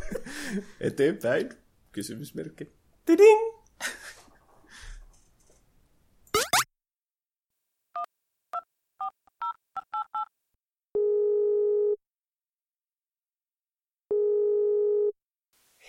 [0.80, 1.50] Eteenpäin.
[1.92, 2.72] Kysymysmerkki.
[3.06, 3.54] Tiding!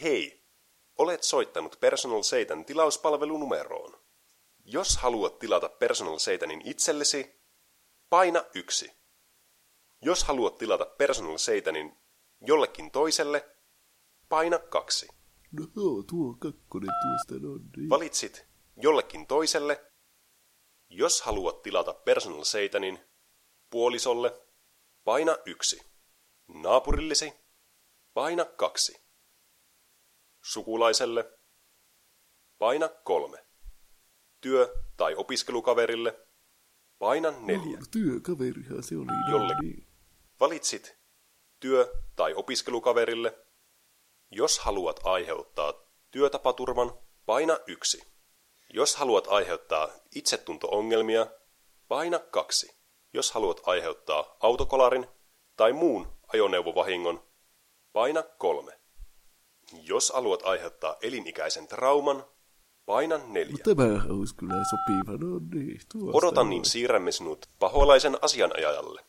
[0.02, 0.44] Hei,
[0.98, 4.05] olet soittanut Personal Seitan tilauspalvelunumeroon.
[4.68, 7.42] Jos haluat tilata Personal Seitanin itsellesi,
[8.10, 8.92] paina yksi.
[10.02, 11.98] Jos haluat tilata Personal Seitanin
[12.42, 13.56] jollekin toiselle,
[14.30, 15.08] paina kaksi.
[15.52, 17.62] No joo, tuo kakkonen tuosta on.
[17.78, 17.90] Niin.
[17.90, 19.92] Valitsit jollekin toiselle.
[20.90, 23.00] Jos haluat tilata Personal Seitanin
[23.70, 24.42] puolisolle,
[25.04, 25.82] paina yksi.
[26.48, 27.34] Naapurillesi,
[28.14, 29.06] paina kaksi.
[30.44, 31.40] Sukulaiselle,
[32.58, 33.45] paina kolme.
[34.46, 36.20] Työ- tai opiskelukaverille,
[37.00, 37.80] paina neljä.
[37.92, 39.32] Työkaverihan se oli.
[39.32, 39.86] Jolle-
[40.40, 40.98] Valitsit
[41.60, 43.38] työ- tai opiskelukaverille.
[44.32, 45.74] Jos haluat aiheuttaa
[46.12, 46.92] työtapaturman,
[47.26, 48.04] paina yksi.
[48.74, 51.28] Jos haluat aiheuttaa itsetunto-ongelmia,
[51.88, 52.76] paina kaksi.
[53.14, 55.08] Jos haluat aiheuttaa autokolarin
[55.58, 57.24] tai muun ajoneuvovahingon,
[57.94, 58.80] paina kolme.
[59.82, 62.35] Jos haluat aiheuttaa elinikäisen trauman,
[62.86, 63.58] paina neljä.
[63.64, 65.80] Tämä olisi kyllä sopiva, no niin.
[65.92, 69.02] Tuosta Odotan, niin siirrämme sinut paholaisen asianajajalle.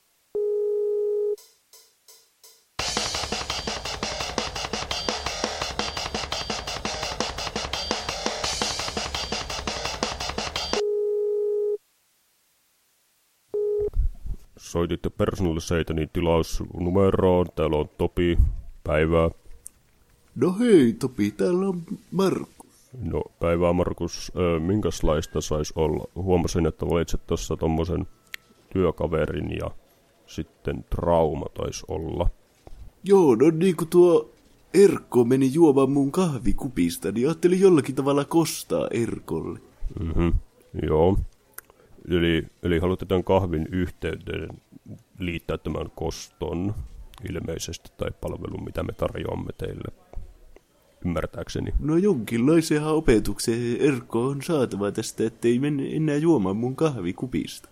[14.58, 17.46] Soititte Personal Seitanin tilausnumeroon.
[17.54, 18.38] Täällä on Topi.
[18.84, 19.30] Päivää.
[20.34, 22.55] No hei Topi, täällä on Markku.
[22.92, 24.32] No, päivää Markus.
[24.60, 26.04] Minkälaista saisi olla?
[26.14, 28.06] Huomasin, että valitset tuossa tommosen
[28.72, 29.70] työkaverin ja
[30.26, 32.30] sitten trauma taisi olla.
[33.04, 34.30] Joo, no niin kuin tuo
[34.74, 39.58] Erkko meni juomaan mun kahvikupista, niin ajattelin jollakin tavalla kostaa Erkolle.
[40.00, 40.28] Mhm.
[40.82, 41.18] Joo.
[42.08, 44.48] Eli, eli haluatte tämän kahvin yhteyteen
[45.18, 46.74] liittää tämän koston
[47.30, 50.05] ilmeisesti tai palvelun, mitä me tarjoamme teille.
[51.04, 51.70] Ymmärtääkseni.
[51.78, 57.68] No jonkinlaiseen opetukseen Erkko on saatava tästä, ettei mene enää juomaan mun kahvikupista.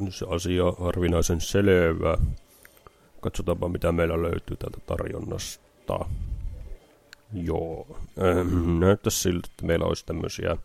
[0.00, 2.16] On se asia harvinaisen selvä.
[3.20, 5.98] Katsotaanpa, mitä meillä löytyy täältä tarjonnasta.
[7.32, 7.86] Joo.
[8.22, 10.56] Ähm, näyttäisi siltä, että meillä olisi tämmöisiä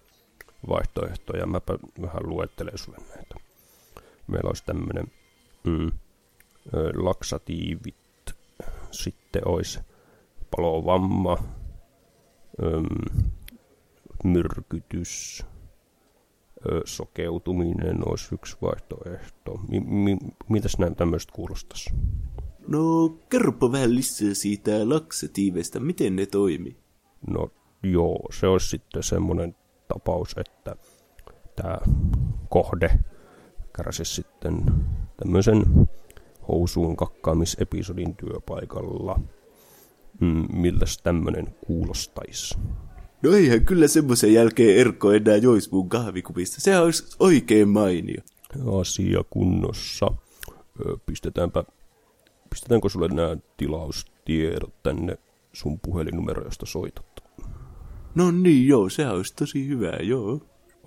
[0.70, 1.46] vaihtoehtoja.
[1.46, 3.36] Mäpä vähän luettelen sulle näitä.
[4.28, 5.12] Meillä olisi tämmöinen
[5.64, 5.92] mm,
[6.96, 7.96] laksatiivit,
[8.92, 9.80] sitten olisi
[10.56, 11.38] palovamma,
[12.62, 12.86] öm,
[14.24, 15.46] myrkytys,
[16.72, 19.60] ö, sokeutuminen olisi yksi vaihtoehto.
[19.70, 20.18] Mi- mi-
[20.50, 21.90] mitäs näin tämmöistä kuulostaisi?
[22.68, 26.78] No, kerropa vähän lisää siitä laksatiiveista, miten ne toimii.
[27.28, 27.52] No
[27.84, 29.56] joo, se olisi sitten semmoinen
[29.88, 30.76] tapaus, että
[31.56, 31.78] tämä
[32.50, 33.00] kohde
[33.76, 34.66] kärsisi sitten
[35.18, 35.64] tämmöisen
[36.48, 39.20] housuun kakkaamisepisodin työpaikalla.
[40.22, 42.58] Mm, miltäs tämmöinen kuulostaisi?
[43.24, 46.62] No eihän kyllä semmoisen jälkeen Erkko enää jois mun kahvikupista.
[46.62, 48.22] Sehän olisi oikein mainio.
[48.80, 50.08] Asia kunnossa.
[51.06, 51.64] Pistetäänpä,
[52.50, 55.18] pistetäänkö sulle nämä tilaustiedot tänne
[55.54, 57.06] sun puhelinnumero, josta soitat?
[58.16, 60.40] No niin, joo, sehän olisi tosi hyvä, joo.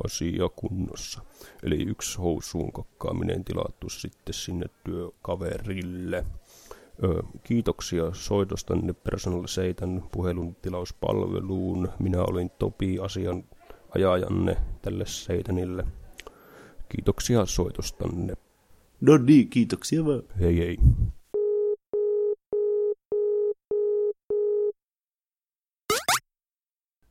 [0.05, 1.23] asia kunnossa.
[1.63, 6.27] Eli yksi housuun kokkaaminen tilattu sitten sinne työkaverille.
[7.03, 11.89] Ö, kiitoksia soitostanne Personal Seitan puhelun tilauspalveluun.
[11.99, 13.45] Minä olin Topi asian
[13.95, 15.85] ajajanne tälle Seitanille.
[16.89, 18.35] Kiitoksia soitostanne.
[19.01, 20.23] No niin, kiitoksia vaan.
[20.41, 20.79] Hei hei.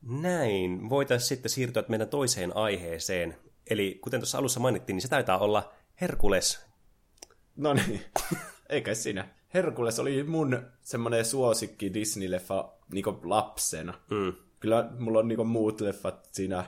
[0.02, 3.36] Näin, voitaisiin sitten siirtyä meidän toiseen aiheeseen.
[3.70, 6.66] Eli kuten tuossa alussa mainittiin, niin se taitaa olla Herkules.
[7.56, 8.00] No niin,
[8.68, 9.28] eikä siinä.
[9.54, 13.94] Herkules oli mun semmoinen suosikki Disney-leffa niinku lapsena.
[14.10, 14.32] Mm.
[14.60, 16.64] Kyllä mulla on niinku muut leffat siinä,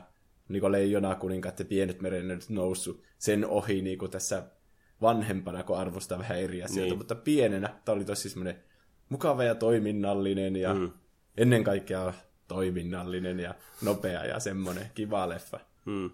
[0.49, 4.43] niinku Leijona kuninkaat ja Pienet merennyt noussut sen ohi niinku tässä
[5.03, 6.89] vanhempana, kun arvostaa vähän eri asioita.
[6.89, 6.99] Niin.
[6.99, 8.62] Mutta pienenä tämä oli tosi semmoinen
[9.09, 10.91] mukava ja toiminnallinen ja mm.
[11.37, 12.12] ennen kaikkea
[12.49, 15.61] toiminnallinen ja nopea ja semmoinen kiva leffa.
[15.84, 16.11] Mm.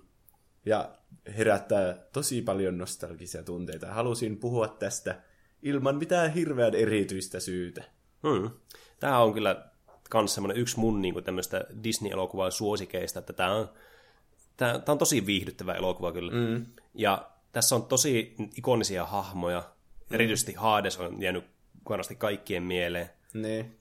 [0.66, 0.94] Ja
[1.36, 3.86] herättää tosi paljon nostalgisia tunteita.
[3.86, 5.22] Halusin puhua tästä
[5.62, 7.84] ilman mitään hirveän erityistä syytä.
[8.28, 8.50] Hmm.
[9.00, 9.64] Tämä on kyllä
[10.14, 13.68] myös semmoinen yksi mun niin kuin tämmöistä Disney-elokuvaa suosikeista, että tämä on,
[14.56, 16.32] tämä, tämä on tosi viihdyttävä elokuva kyllä.
[16.32, 16.66] Mm.
[16.94, 20.14] Ja tässä on tosi ikonisia hahmoja, mm.
[20.14, 21.44] erityisesti Hades on jäänyt
[21.88, 23.78] varmasti kaikkien mieleen, Niin.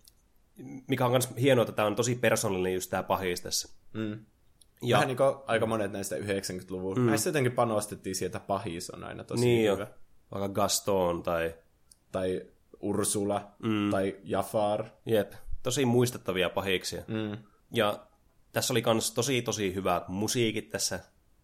[0.88, 3.70] mikä on myös hienoa, että tämä on tosi persoonallinen just tämä pahis tässä.
[3.94, 4.26] Mm.
[4.82, 7.00] Ja, Vähän niin kuin aika monet näistä 90-luvun.
[7.00, 7.06] Mm.
[7.06, 9.84] Näistä jotenkin panostettiin sieltä pahis on aina tosi niin hyvä.
[9.84, 9.88] jo,
[10.32, 11.56] vaikka Gaston tai
[12.12, 12.42] Tai
[12.80, 13.90] Ursula mm.
[13.90, 14.86] tai Jafar.
[15.06, 15.34] Jep,
[15.64, 17.04] tosi muistettavia pahiksia.
[17.08, 17.38] Mm.
[17.72, 18.08] Ja
[18.52, 21.00] tässä oli myös tosi tosi hyvät musiikit tässä.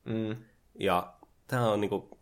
[0.06, 0.36] Mm.
[0.80, 1.14] Ja
[1.48, 2.18] tämä on niinku,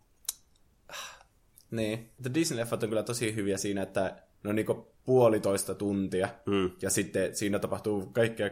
[1.72, 2.12] Niin.
[2.18, 6.30] Mutta Disney-leffat on kyllä tosi hyviä siinä, että ne on niinku puolitoista tuntia.
[6.46, 6.72] Mm.
[6.82, 8.50] Ja sitten siinä tapahtuu kaikkea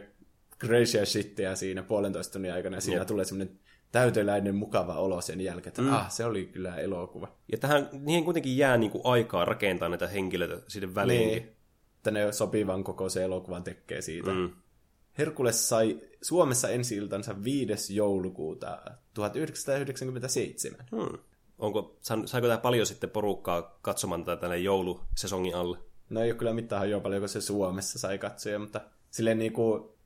[0.60, 2.76] crazy shittiä siinä puolentoista tunnin aikana.
[2.76, 3.08] Ja siinä Jep.
[3.08, 3.60] tulee semmoinen
[3.94, 5.92] täyteläinen mukava olo sen jälkeen, että mm.
[5.92, 7.28] ah, se oli kyllä elokuva.
[7.52, 11.42] ja tähän, niihin kuitenkin jää niinku aikaa rakentaa näitä henkilöitä sinne väliinkin.
[11.42, 11.56] Niin.
[11.96, 14.30] Että ne sopivan koko se elokuvan tekee siitä.
[14.30, 14.50] Mm.
[15.18, 17.96] Herkules sai Suomessa ensi iltansa 5.
[17.96, 18.78] joulukuuta
[19.14, 20.86] 1997.
[20.90, 21.18] Hmm.
[21.58, 25.78] Onko, saiko tämä paljon sitten porukkaa katsomaan tätä tänne joulusesongin alle?
[26.10, 28.80] No ei ole kyllä mitään hajua paljonko se Suomessa sai katsoja, mutta
[29.10, 29.96] silleen niinku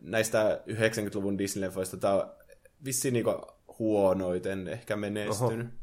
[0.00, 2.39] näistä 90-luvun Disney-leffoista tämä
[2.84, 3.30] vissiin niinku
[3.78, 5.66] huonoiten ehkä menestynyt.
[5.66, 5.76] Oho.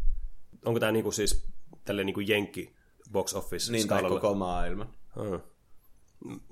[0.66, 1.48] Onko tämä niinku siis
[1.86, 2.76] tälle niinku jenkki
[3.12, 4.90] box office Niin, tai koko maailman.
[5.16, 5.42] Hmm.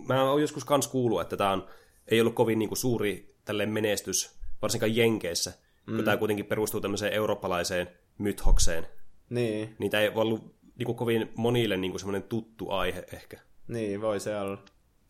[0.08, 1.62] Mä oon joskus kans kuullut, että tämä
[2.08, 5.54] ei ollut kovin niinku suuri tälle menestys, varsinkaan Jenkeissä,
[5.86, 5.96] mm.
[5.96, 7.88] kun tämä kuitenkin perustuu tämmöiseen eurooppalaiseen
[8.18, 8.88] mythokseen.
[9.30, 13.39] Niin, Niitä ei ollut niinku kovin monille niinku semmoinen tuttu aihe ehkä.
[13.68, 14.58] niin, voi se olla.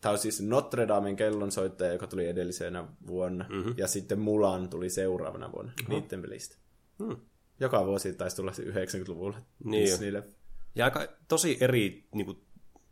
[0.06, 3.74] Tämä on siis Notre Damen kellonsoittaja, joka tuli edellisenä vuonna, mm-hmm.
[3.76, 6.00] ja sitten Mulan tuli seuraavana vuonna uh-huh.
[6.00, 6.56] niiden pelistä.
[6.98, 7.16] Hmm.
[7.60, 9.86] Joka vuosi taisi tulla se 90-luvulla Niin.
[9.86, 10.22] Disneylle.
[10.74, 12.40] Ja aika tosi eri, niinku,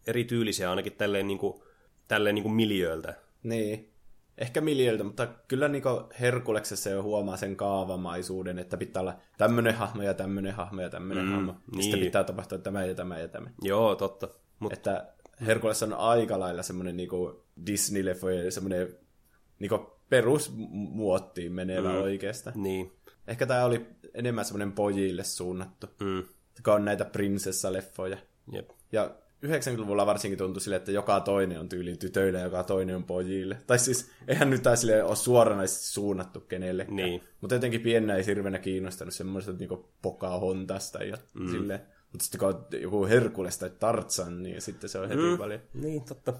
[0.06, 1.64] eri tyylisiä ainakin tälleen, niinku,
[2.08, 3.14] tälleen niinku miljööltä.
[3.42, 3.90] Niin.
[4.38, 5.88] Ehkä miljöiltä, mutta kyllä niinku
[6.20, 11.24] Herkuleksessa jo huomaa sen kaavamaisuuden, että pitää olla tämmönen hahmo ja tämmönen hahmo ja tämmönen
[11.24, 11.52] mm, hahmo.
[11.52, 12.06] Ja Sitten niin.
[12.06, 13.50] pitää tapahtua tämä ja tämä ja tämä.
[13.62, 14.28] Joo, totta.
[14.58, 15.13] Mut, Että
[15.47, 18.97] Herkules on aika lailla semmoinen niinku Disney-leffojen semmoinen
[19.59, 22.03] niinku perusmuottiin menevä mm.
[22.03, 22.62] oikeastaan.
[22.62, 22.93] niin.
[23.26, 26.22] Ehkä tämä oli enemmän semmoinen pojille suunnattu, Mm.
[26.64, 28.18] kun on näitä prinsessaleffoja.
[28.53, 28.70] Jep.
[28.93, 29.11] Ja
[29.47, 33.57] 90-luvulla varsinkin tuntui sille, että joka toinen on tyyliin tytöille ja joka toinen on pojille.
[33.66, 36.97] Tai siis, eihän nyt taas sille ole suoranaisesti suunnattu kenellekään.
[36.97, 37.22] Niin.
[37.41, 41.51] Mutta jotenkin pienenä ei hirveänä kiinnostanut semmoista niinku Pocahontas ja mm.
[41.51, 41.80] silleen.
[42.14, 45.38] Mutta sitten kun on joku Herkules tai Tarzan, niin sitten se on heti Mm.
[45.38, 45.60] paljon.
[45.74, 46.32] Niin, totta.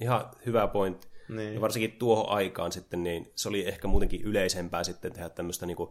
[0.00, 1.08] ihan hyvä pointti.
[1.28, 1.54] Niin.
[1.54, 5.76] Ja varsinkin tuohon aikaan sitten, niin se oli ehkä muutenkin yleisempää sitten tehdä tämmöistä niin
[5.76, 5.90] kuin,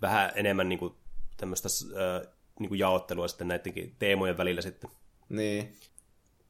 [0.00, 0.94] vähän enemmän niin kuin,
[1.36, 2.28] tämmöistä äh,
[2.58, 4.90] niin kuin jaottelua sitten näidenkin teemojen välillä sitten.
[5.28, 5.72] Niin.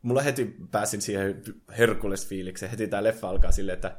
[0.02, 1.42] Mulla heti pääsin siihen
[1.78, 2.70] Herkules-fiilikseen.
[2.70, 3.96] Heti tää leffa alkaa silleen, että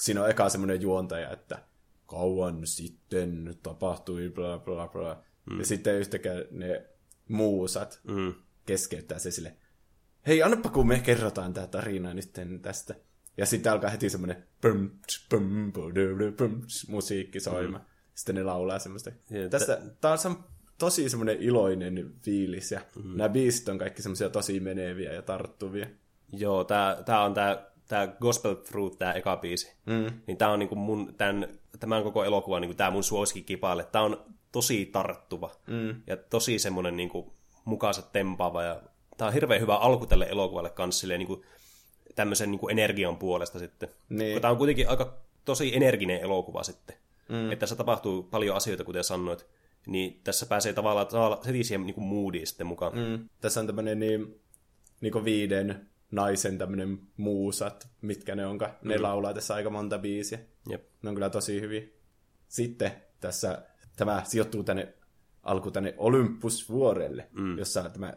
[0.00, 1.58] siinä on eka semmoinen juontaja, että
[2.06, 5.22] kauan sitten tapahtui bla bla bla.
[5.50, 5.58] Mm.
[5.58, 6.86] Ja sitten yhtäkään ne
[7.28, 8.34] muusat Mm.
[8.66, 9.56] keskeyttää se sille,
[10.26, 12.94] hei annapa kun me kerrotaan tää tarina nyt tästä.
[13.36, 14.90] Ja sitten alkaa heti semmoinen pum,
[15.30, 15.72] pum,
[16.36, 17.78] pum, musiikki soima.
[17.78, 17.84] Mm.
[18.14, 19.10] Sitten ne laulaa semmoista.
[19.50, 20.44] Tästä, tää on
[20.78, 23.16] tosi semmoinen iloinen fiilis ja mm.
[23.16, 25.86] nämä biisit on kaikki semmoisia tosi meneviä ja tarttuvia.
[26.32, 29.76] Joo, tää, tää on tää, tää Gospel Fruit, tää eka biisi.
[29.86, 30.20] Mm.
[30.26, 31.48] Niin tää on niinku mun, tämän,
[31.80, 33.84] tämän koko elokuvan niinku tää mun suosikkikipaalle.
[33.84, 35.50] Tää on tosi tarttuva.
[35.66, 36.02] Mm.
[36.06, 37.34] Ja tosi semmonen niinku
[37.64, 38.62] mukaansa tempaava.
[38.62, 38.82] Ja
[39.16, 41.44] tää on hirveän hyvä alku tälle elokuvalle kanssa silleen niinku
[42.14, 43.88] tämmöisen niinku energian puolesta sitten.
[44.08, 44.42] Niin.
[44.42, 46.96] Tää on kuitenkin aika tosi energinen elokuva sitten.
[47.28, 47.52] Mm.
[47.52, 49.46] Että tässä tapahtuu paljon asioita, kuten sanoit.
[49.86, 52.92] Niin tässä pääsee tavallaan, tavallaan heti siihen niinku moodiin sitten mukaan.
[52.98, 53.28] Mm.
[53.40, 54.40] Tässä on tämmöinen niin,
[55.00, 58.74] niin viiden naisen tämmöinen muusat, mitkä ne onka.
[58.82, 60.38] Ne laulaa tässä aika monta biisiä.
[60.68, 60.82] Jep.
[61.02, 61.82] Ne on kyllä tosi hyviä.
[62.48, 63.62] Sitten tässä
[63.96, 64.94] tämä sijoittuu tänne
[65.42, 67.58] alku tänne Olympusvuorelle, mm.
[67.58, 68.14] jossa tämä,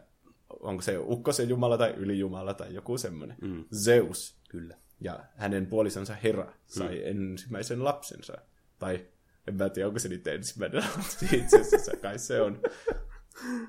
[0.60, 3.36] onko se ukkosen jumala tai ylijumala tai joku semmoinen.
[3.40, 3.64] Mm.
[3.74, 4.38] Zeus.
[4.48, 4.76] Kyllä.
[5.00, 7.02] Ja hänen puolisonsa Hera sai mm.
[7.04, 8.38] ensimmäisen lapsensa.
[8.78, 9.06] Tai
[9.46, 12.60] en mä tiedä, onko se nyt ensimmäinen lapsi itse asiassa, kai se on.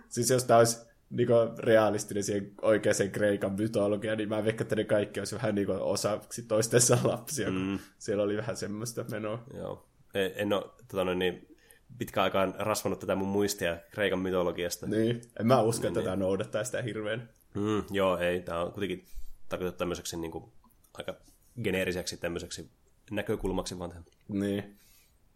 [0.10, 0.78] siis jos tämä olisi
[1.10, 5.72] niinku realistinen siihen oikeaan Kreikan mytologiaan, niin mä veikkaan, että ne kaikki olisi vähän niinku
[5.80, 7.55] osaksi toistensa lapsia, mm.
[7.55, 9.43] kun siellä oli vähän semmoista menoa.
[9.53, 9.89] Joo.
[10.14, 11.49] En, en ole tota, noin, niin,
[11.98, 14.88] pitkään aikaan rasvannut tätä mun muistia Kreikan mytologiasta.
[14.88, 17.30] Niin, en mä usko, että tämä noudattaa sitä hirveän.
[17.56, 18.42] Mm, joo, ei.
[18.42, 19.06] Tämä on kuitenkin
[19.50, 20.52] tarkoitettu tämmöiseksi niin kuin,
[20.94, 21.16] aika
[21.64, 22.70] geneeriseksi tämmöiseksi
[23.12, 24.06] näkökulmaksi vaan.
[24.28, 24.80] Niin.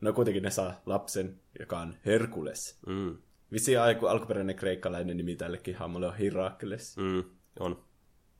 [0.02, 2.80] No kuitenkin ne saa lapsen, joka on Herkules.
[2.88, 3.18] Mm,
[3.52, 6.98] Vissi alku, alkuperäinen kreikkalainen nimi tällekin hahmolle on Herakles.
[6.98, 7.24] mm,
[7.60, 7.84] on.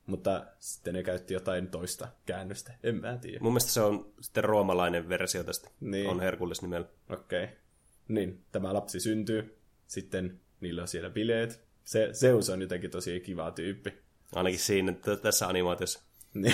[0.06, 2.74] Mutta sitten ne käytti jotain toista käännöstä.
[2.82, 3.38] En mä tiedä.
[3.40, 5.70] Mun mielestä se on sitten roomalainen versio tästä.
[5.80, 6.10] Niin.
[6.10, 6.86] On Herkules nimellä.
[7.10, 7.44] Okei.
[7.44, 7.56] Okay.
[8.08, 9.58] Niin, tämä lapsi syntyy.
[9.86, 11.64] Sitten niillä on siellä bileet.
[11.84, 13.92] Se, Zeus on jotenkin tosi kiva tyyppi.
[14.34, 16.00] Ainakin siinä, että tässä animaatiossa.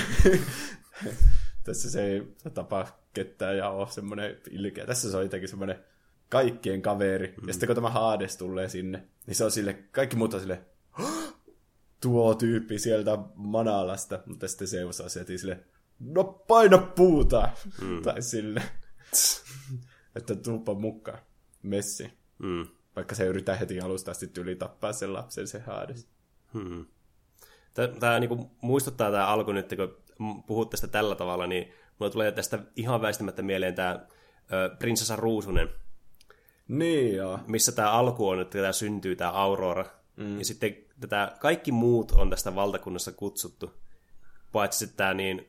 [1.64, 2.22] Tässä se ei
[2.54, 4.86] tapa ketään ja ole semmoinen ilkeä.
[4.86, 5.84] Tässä se on jotenkin semmoinen
[6.28, 7.34] kaikkien kaveri.
[7.40, 7.48] Mm.
[7.48, 10.60] Ja sitten kun tämä Hades tulee sinne, niin se on sille, kaikki muut on sille,
[12.00, 14.22] tuo tyyppi sieltä Manalasta.
[14.26, 15.60] Mutta sitten Zeus on sieltä sille,
[15.98, 17.48] no paina puuta.
[17.80, 18.02] Mm.
[18.02, 18.62] Tai sille,
[20.16, 21.18] että tuuppa mukaan.
[21.62, 22.12] Messi.
[22.38, 22.66] Mm.
[22.96, 26.08] Vaikka se yrittää heti alusta asti yli tappaa sen lapsen, se Hades.
[26.54, 26.86] Hmm.
[28.00, 32.58] Tämä niinku, muistuttaa tämä alku nyt, kun puhut tästä tällä tavalla, niin mulla tulee tästä
[32.76, 34.06] ihan väistämättä mieleen tämä
[34.78, 35.68] Prinsessa Ruusunen,
[36.68, 37.38] Niin joo.
[37.46, 39.84] missä tämä alku on, että tämä syntyy, tämä Aurora.
[40.16, 40.38] Mm.
[40.38, 43.74] Ja sitten tätä, kaikki muut on tästä valtakunnassa kutsuttu,
[44.52, 45.46] paitsi sitten tämä niin,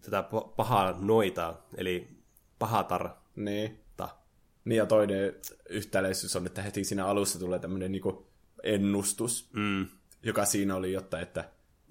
[0.00, 2.08] tätä pa- pahaa noitaa, eli
[2.58, 3.10] pahatar.
[3.36, 3.80] Niin.
[4.66, 5.34] Niin ja toinen
[5.68, 8.26] yhtäläisyys on, että heti siinä alussa tulee tämmöinen niinku
[8.62, 9.86] ennustus, Mm.
[10.22, 11.44] joka siinä oli, jotta että,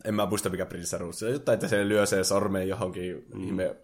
[0.05, 3.43] en mä muista mikä prinsessa Ruussa, jotta että se lyö sen sormeen johonkin mm.
[3.43, 3.75] ihme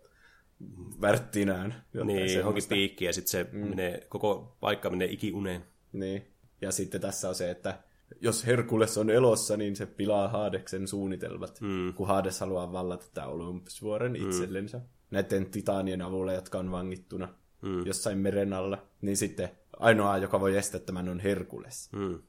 [1.01, 1.83] värttinään.
[2.03, 3.69] Niin, se johonkin piikkiin ja sitten se mm.
[3.69, 5.65] menee, koko paikka menee ikiuneen.
[5.93, 6.27] Niin.
[6.61, 7.79] Ja sitten tässä on se, että
[8.21, 11.93] jos Herkules on elossa, niin se pilaa Haadeksen suunnitelmat, mm.
[11.93, 14.81] kun Hades haluaa vallata tämän Olympusvuoren itsellensä.
[15.11, 17.85] Näiden titaanien avulla, jotka on vangittuna mm.
[17.85, 18.87] jossain meren alla.
[19.01, 19.49] Niin sitten
[19.79, 21.89] ainoa, joka voi estää tämän, on Herkules.
[21.91, 22.19] Mm.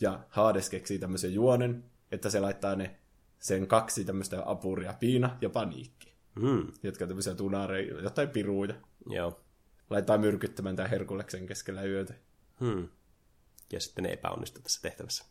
[0.00, 2.96] Ja Hades keksii tämmöisen juonen, että se laittaa ne
[3.38, 6.66] sen kaksi tämmöistä apuria, piina ja paniikki, Mm.
[6.82, 8.74] jotka on tämmöisiä tunareja, jotain piruja.
[9.10, 9.40] Joo.
[9.90, 12.14] Laittaa myrkyttämään tämän Herkuleksen keskellä yötä.
[12.60, 12.88] Hmm.
[13.72, 15.24] Ja sitten ne epäonnistu tässä tehtävässä.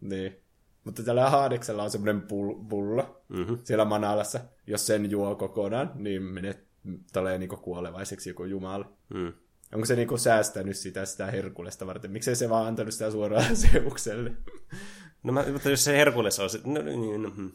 [0.00, 0.36] Niin.
[0.84, 3.58] Mutta tällä Haadeksella on semmoinen pull- pullo Mm-hmm.
[3.64, 4.40] siellä Manalassa.
[4.66, 6.65] Jos sen juo kokonaan, niin menet,
[7.12, 8.92] tulee niinku kuolevaiseksi joku jumala.
[9.14, 9.32] Mm.
[9.74, 12.10] Onko se niinku säästänyt sitä, sitä Herkulesta varten?
[12.10, 14.32] Miksei se vaan antanut sitä suoraan Zeukselle?
[15.22, 17.52] No mä, mutta jos se Herkules on, no, niin, no, hmm.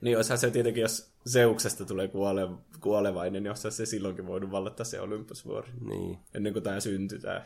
[0.00, 2.48] niin olisihan se tietenkin, jos Zeuksesta tulee kuole,
[2.80, 5.70] kuolevainen, niin olisihan se silloinkin voinut vallata se Olympusvuori.
[5.80, 6.18] niin.
[6.34, 7.44] Ennen kuin tämä syntyi tämä.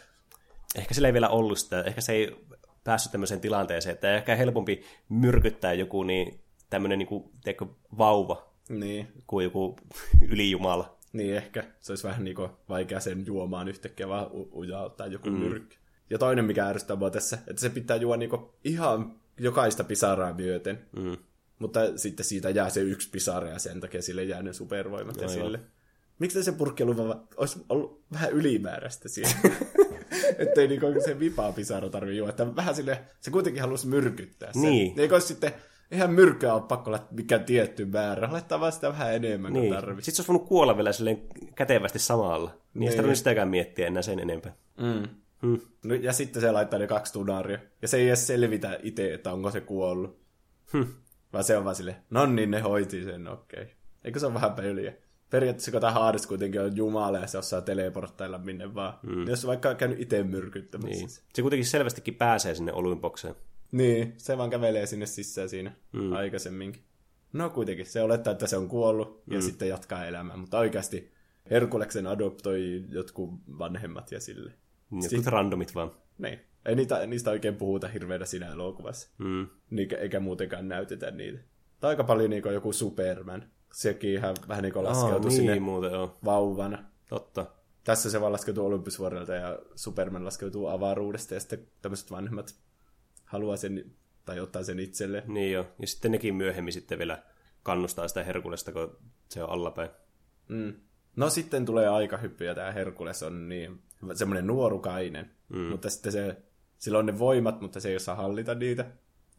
[0.74, 2.36] Ehkä sillä ei vielä ollut sitä, ehkä se ei
[2.84, 6.40] päässyt tämmöiseen tilanteeseen, että ehkä helpompi myrkyttää joku niin
[6.70, 7.66] tämmöinen niin kuin, teikö,
[7.98, 9.76] vauva Niin, kuin joku
[10.30, 10.95] ylijumala.
[11.16, 11.64] Niin ehkä.
[11.80, 15.38] Se olisi vähän niinku vaikea sen juomaan yhtäkkiä vaan u- ujauttaa joku mm.
[15.38, 15.76] myrkky.
[16.10, 20.78] Ja toinen, mikä ärsyttää mua tässä, että se pitää juo niinku ihan jokaista pisaraa myöten.
[20.96, 21.16] Mm.
[21.58, 25.22] Mutta sitten siitä jää se yksi pisara ja sen takia sille jää ne supervoimat ja
[25.22, 25.44] Joo, joo.
[25.44, 25.60] sille.
[26.18, 26.82] Miksi se purkki
[27.36, 29.30] olisi ollut vähän ylimääräistä siinä?
[30.38, 32.30] Ettei niinku se vipaa pisara tarvii juoda.
[32.30, 34.62] Että vähän sille, se kuitenkin halusi myrkyttää sen.
[34.62, 35.00] Niin.
[35.00, 35.52] Eikö olisi sitten,
[35.90, 38.28] eihän myrkkyä ole pakko olla mikään tietty määrä.
[38.32, 39.66] Laittaa vaan sitä vähän enemmän Niin.
[39.68, 40.02] kuin tarvii.
[40.02, 41.22] Sitten se olisi voinut kuolla vielä silleen
[41.54, 42.50] kätevästi samalla.
[42.50, 42.92] Niin, Niin.
[42.92, 44.54] sitä sitäkään miettiä enää sen enempää.
[44.80, 45.08] Mm.
[45.42, 45.60] Hmm.
[45.84, 47.58] No, ja sitten se laittaa ne kaksi tunaria.
[47.82, 50.20] Ja se ei edes selvitä itse, että onko se kuollut.
[50.72, 50.82] Hm.
[51.32, 53.62] Vaan se on vaan silleen, no niin, ne hoiti sen, okei.
[53.62, 53.74] Okay.
[54.04, 54.92] Eikö se ole vähän peliä?
[55.30, 58.98] Periaatteessa kun tämä Hades kuitenkin on jumala ja se osaa teleporttailla minne vaan.
[59.02, 59.28] Mm.
[59.28, 60.96] Jos vaikka on käynyt itse myrkyttämässä.
[60.96, 61.08] Niin.
[61.08, 63.34] Se kuitenkin selvästikin pääsee sinne oluinbokseen.
[63.72, 66.12] Niin, se vaan kävelee sinne sisään siinä mm.
[66.12, 66.82] aikaisemminkin.
[67.32, 70.36] No kuitenkin, se olettaa, että se on kuollut ja sitten jatkaa elämää.
[70.36, 71.12] Mutta oikeasti
[71.50, 74.52] Herkuleksen adoptoi jotkut vanhemmat ja sille.
[75.02, 75.90] Jotkut randomit vaan.
[76.18, 76.40] Niin.
[76.66, 79.08] Ei niitä, niistä oikein puhuta hirveänä siinä elokuvassa.
[79.18, 79.48] Mm.
[79.70, 81.38] Niin, eikä muutenkaan näytetä niitä.
[81.80, 83.50] Tai aika paljon niin joku Superman.
[83.72, 86.18] Sekin ihan vähän niin kuin laskeutui sinne niin muuten joo.
[86.24, 86.84] vauvana.
[87.08, 87.46] Totta.
[87.84, 92.54] Tässä se vaan laskeutuu Olympusvuorelta ja Superman laskeutuu avaruudesta ja sitten tämmöiset vanhemmat
[93.26, 93.92] haluaa sen
[94.24, 95.24] tai ottaa sen itselleen.
[95.26, 95.66] Niin joo.
[95.78, 97.22] Ja sitten nekin myöhemmin sitten vielä
[97.62, 98.98] kannustaa sitä Herkulesta, kun
[99.28, 99.90] se on allapäin.
[100.48, 100.74] Mm.
[101.16, 103.82] No sitten tulee aikahyppy ja tämä Herkules on niin
[104.14, 105.30] semmoinen nuorukainen.
[105.48, 105.58] Mm.
[105.58, 106.36] Mutta sitten se,
[106.78, 108.86] sillä on ne voimat, mutta se ei osaa hallita niitä.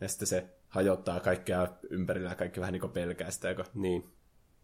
[0.01, 4.09] Ja sitten se hajottaa kaikkea ympärillä ja kaikki vähän niin kuin pelkää sitä, kun Niin.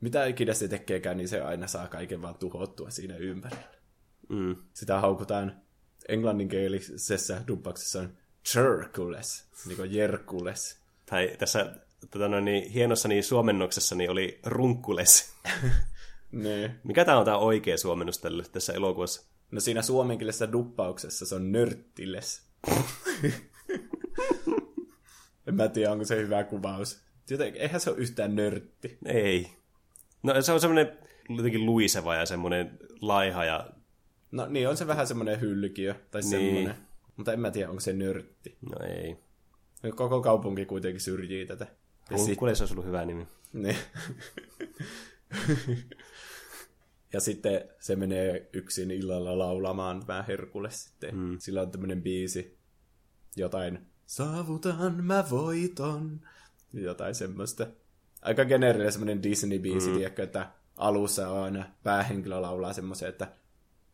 [0.01, 3.73] mitä ikinä se tekeekään, niin se aina saa kaiken vaan tuhottua siinä ympärillä.
[4.29, 4.55] Mm.
[4.73, 5.61] Sitä haukutaan
[6.07, 10.77] englanninkielisessä dubbauksessa on Cherkules, niin kuin Jerkules.
[11.05, 11.75] Tai tässä
[12.11, 15.33] tota noin, niin, hienossa niin, suomennoksessa niin oli runkkules.
[16.31, 16.71] Niin.
[16.83, 19.27] Mikä tämä on tämä oikea suomennus tälle tässä elokuvassa?
[19.51, 22.41] No siinä suomenkielisessä duppauksessa se on nörttiles.
[25.47, 26.99] en mä tiedä, onko se hyvä kuvaus.
[27.29, 28.97] Joten, eihän se ole yhtään nörtti.
[29.05, 29.49] Ei.
[30.23, 30.97] No se on semmoinen
[31.29, 33.69] jotenkin luiseva ja semmoinen laiha ja...
[34.31, 36.29] No niin, on se vähän semmoinen hylkiö tai Niin.
[36.29, 36.75] semmoinen.
[37.17, 38.57] Mutta en mä tiedä, onko se nörtti.
[38.61, 39.17] No ei.
[39.95, 41.67] Koko kaupunki kuitenkin syrjii tätä.
[42.11, 43.27] Ja Runkkules olisi ollut hyvä nimi.
[43.53, 43.77] Niin.
[47.13, 51.15] ja sitten se menee yksin illalla laulamaan vähän Herkulle sitten.
[51.15, 51.37] Mm.
[51.39, 52.57] Sillä on tämmöinen biisi,
[53.35, 56.21] jotain saavutan mä voiton,
[56.73, 57.67] jotain semmoista.
[58.21, 59.97] Aika geneerinen semmoinen Disney-biisi, mm.
[59.97, 63.27] tiedätkö, että alussa on aina päähenkilö laulaa semmoisen, että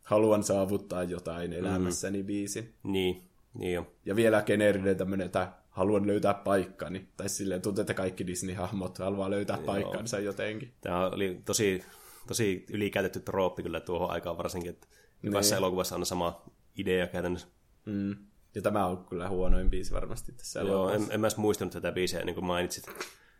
[0.04, 2.74] haluan saavuttaa jotain elämässäni biisin.
[2.82, 3.22] Niin,
[3.54, 3.92] niin jo.
[4.04, 7.08] Ja vielä geneerinen tämmöinen, että haluan löytää paikkani.
[7.16, 9.66] Tai silleen tuntuu, että kaikki Disney-hahmot haluaa löytää Joo.
[9.66, 10.72] paikkansa jotenkin.
[10.80, 11.84] Tämä oli tosi,
[12.26, 14.86] tosi ylikäytetty trooppi kyllä tuohon aikaan varsinkin, että
[15.22, 15.58] jokaisessa Niin.
[15.58, 16.42] elokuvassa on sama
[16.76, 17.48] idea käytännössä.
[17.86, 18.16] Mm.
[18.54, 21.06] Ja tämä on kyllä huonoin biisi varmasti tässä Joo, elokuvassa.
[21.06, 22.84] en, en mä edes muistanut tätä biisiä, niin kuin mainitsit.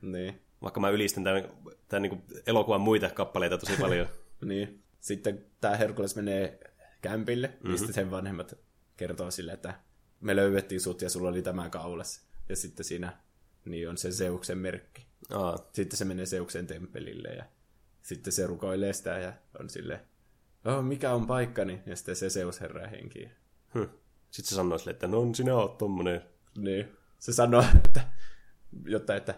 [0.03, 0.41] Niin.
[0.63, 1.49] Vaikka mä ylistän tämän,
[1.89, 4.07] tämän niin elokuvan muita kappaleita tosi paljon.
[4.45, 4.83] niin.
[5.01, 6.61] Sitten tämä Herkules menee
[7.03, 7.71] kämpille, mm-hmm.
[7.71, 8.55] mistä sen vanhemmat
[8.97, 9.75] kertoo sille, että
[10.21, 12.23] me löydettiin sut ja sulla oli tämä kaulassa.
[12.49, 13.17] Ja sitten siinä
[13.65, 15.07] niin on se Zeuksen merkki.
[15.31, 17.45] Aa, Sitten se menee Zeuksen temppelille ja
[18.03, 20.01] sitten se rukoilee sitä ja on sille
[20.65, 21.83] oh, mikä on paikkani?
[21.87, 23.31] Ja sitten se Zeus herää henkiin.
[23.75, 23.85] hm.
[24.31, 26.23] Sitten se sanoo sille, että no sinä oot tommonen.
[26.59, 26.89] Niin.
[27.19, 28.01] Se sanoo, että,
[28.85, 29.35] jotta, että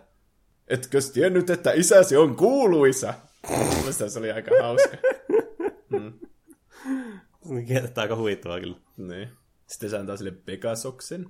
[0.69, 3.15] etkö tiennyt, että isäsi on kuuluisa?
[3.77, 4.97] Mielestäni se oli aika hauska.
[7.95, 8.76] Tämä aika huvittavaa kyllä.
[8.97, 9.28] Niin.
[9.66, 11.26] Sitten se antaa sille Pegasoksen.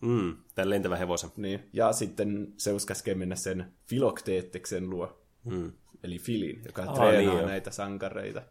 [0.00, 1.30] Mm, tämän lentävän hevosen.
[1.36, 1.68] Niin.
[1.72, 5.22] Ja sitten Zeus käskee mennä sen Filokteetteksen luo.
[5.44, 5.72] Mm.
[6.02, 8.42] Eli Filin, joka Aa, treenaa niin näitä sankareita.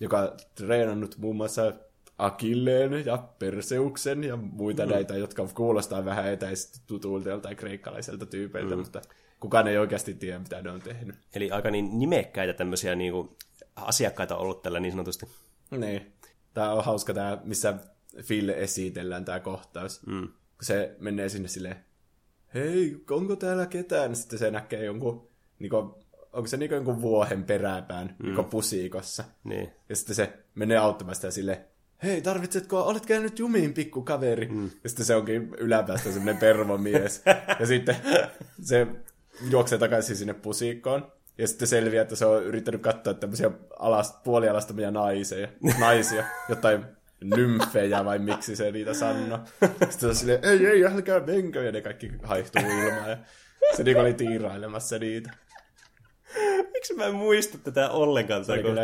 [0.00, 1.72] Joka treenannut muun muassa
[2.18, 4.92] Akilleen ja Perseuksen ja muita mm.
[4.92, 8.80] näitä, jotka kuulostaa vähän etäisesti tutuilta joltain kreikkalaiselta tyypeiltä, mm.
[8.80, 9.02] mutta
[9.40, 11.16] kukaan ei oikeasti tiedä, mitä ne on tehnyt.
[11.34, 13.28] Eli aika niin nimekkäitä tämmöisiä niin kuin,
[13.76, 15.26] asiakkaita ollut tällä niin sanotusti.
[15.70, 16.12] Niin.
[16.54, 17.74] Tämä on hauska tämä, missä
[18.26, 20.06] Phil esitellään tämä kohtaus.
[20.06, 20.28] Mm.
[20.28, 21.76] Kun se menee sinne silleen,
[22.54, 24.16] hei, onko täällä ketään?
[24.16, 25.76] Sitten se näkee jonkun, niinku,
[26.32, 28.26] onko se niinku jonkun vuohen peräpään mm.
[28.26, 29.24] niinku pusiikossa.
[29.44, 29.70] Niin.
[29.88, 31.64] Ja sitten se menee auttamaan sitä silleen,
[32.02, 34.48] hei, tarvitsetko, olet käynyt jumiin, pikku kaveri.
[34.48, 34.70] Mm.
[34.84, 37.22] Ja sitten se onkin yläpäästä semmoinen pervomies.
[37.60, 37.96] ja sitten
[38.62, 38.86] se
[39.50, 41.12] juoksee takaisin sinne pusikkoon.
[41.38, 46.84] Ja sitten selviää, että se on yrittänyt katsoa tämmöisiä alast, puolialastomia naisia, naisia, jotain
[47.24, 49.38] nymfejä vai miksi se niitä sanoo.
[49.60, 53.10] Sitten se on silleen, ei, ei, älkää menkö, ja ne kaikki haihtuu ilmaan.
[53.10, 53.16] Ja
[53.76, 55.30] se niinku oli tiirailemassa niitä.
[56.74, 58.44] Miksi mä en muista tätä ollenkaan?
[58.44, 58.82] Se kyllä.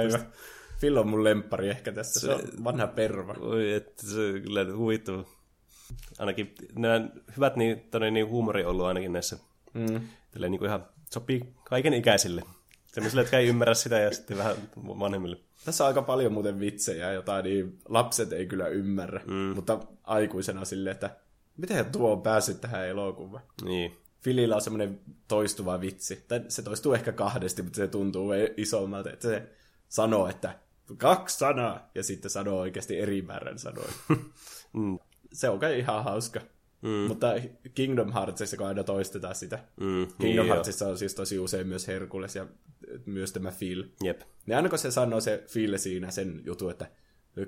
[0.80, 2.20] Phil on mun lemppari ehkä tässä.
[2.20, 3.34] Se, on vanha perva.
[3.40, 5.24] Oi, että se on kyllä huvittava.
[6.18, 9.38] Ainakin nämä hyvät niin, tonne, niin huumori on ollut ainakin näissä
[9.74, 10.00] Mm.
[10.30, 12.42] Tälleen niin kuin ihan sopii kaiken ikäisille.
[12.86, 15.36] Sellaisille, jotka ei ymmärrä sitä ja sitten vähän vanhemmille.
[15.64, 19.34] Tässä on aika paljon muuten vitsejä, jota niin lapset ei kyllä ymmärrä, mm.
[19.34, 21.16] mutta aikuisena silleen, että
[21.56, 23.44] miten tuo on päässyt tähän elokuvaan.
[23.64, 23.96] Niin.
[24.20, 26.24] Filillä on semmoinen toistuva vitsi.
[26.28, 29.48] Tai se toistuu ehkä kahdesti, mutta se tuntuu isommalta, että se
[29.88, 30.58] sanoo, että
[30.96, 33.92] kaksi sanaa, ja sitten sanoo oikeasti eri määrän sanoja.
[34.72, 34.98] mm.
[35.32, 36.40] Se on kai ihan hauska.
[36.82, 37.08] Mm.
[37.08, 37.26] Mutta
[37.74, 39.58] Kingdom Heartsissa, kun aina toistetaan sitä.
[39.80, 42.46] Mm, Kingdom niin Heartsissa on siis tosi usein myös Herkules ja
[43.06, 43.84] myös tämä Phil.
[44.02, 44.20] Jep.
[44.46, 46.86] Niin aina kun se sanoo se Phil siinä sen jutu, että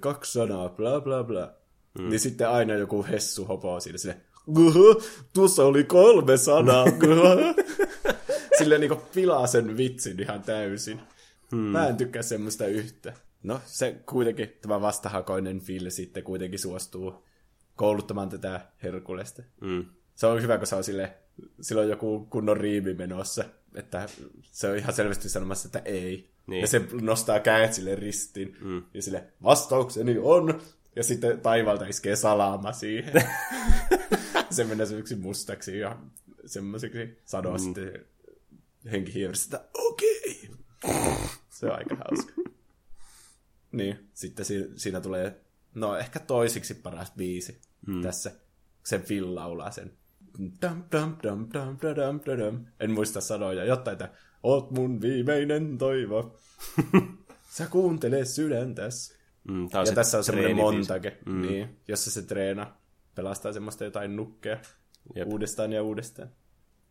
[0.00, 1.54] kaksi sanaa, bla bla bla,
[1.98, 2.08] mm.
[2.08, 4.16] niin sitten aina joku hessu hopoo siinä sille,
[5.34, 6.84] tuossa oli kolme sanaa.
[8.58, 11.00] Sille niinku pilaa sen vitsin ihan täysin.
[11.50, 11.58] Hmm.
[11.58, 13.12] Mä en tykkää semmoista yhtä.
[13.42, 17.23] No, se kuitenkin, tämä vastahakoinen Phil sitten kuitenkin suostuu
[17.76, 19.42] kouluttamaan tätä Herkulesta.
[19.60, 19.84] Mm.
[20.14, 21.14] Se on hyvä, kun se on sille,
[21.60, 23.44] silloin joku kunnon riimi menossa,
[23.74, 24.08] että
[24.42, 26.30] se on ihan selvästi sanomassa, että ei.
[26.46, 26.60] Niin.
[26.60, 28.82] Ja se nostaa kädet sille ristiin, mm.
[28.94, 30.60] ja sille vastaukseni on,
[30.96, 33.22] ja sitten taivalta iskee salama siihen.
[34.50, 35.98] se menee semmoiksi mustaksi ja
[36.46, 37.58] semmoiseksi sanoa mm.
[37.58, 38.04] sitten
[38.92, 40.48] henkihievistä, että okei.
[40.84, 41.28] Okay.
[41.50, 42.32] se on aika hauska.
[43.72, 45.40] Niin, sitten si- siinä tulee,
[45.74, 48.02] no ehkä toisiksi paras biisi mm.
[48.02, 48.32] tässä.
[48.84, 49.92] Sen Phil laulaa sen.
[50.38, 50.52] Dum,
[50.92, 52.66] dum, dum, dum, dum, dum, dum.
[52.80, 54.08] En muista sanoja, jotta että
[54.42, 56.38] oot mun viimeinen toivo.
[57.56, 59.14] Sä kuuntele sydäntäs.
[59.48, 61.42] Mm, ja tässä on semmoinen montage, mm.
[61.42, 62.76] niin, jossa se treena
[63.14, 64.58] pelastaa semmoista jotain nukkeja
[65.14, 65.28] Jep.
[65.28, 66.28] uudestaan ja uudestaan.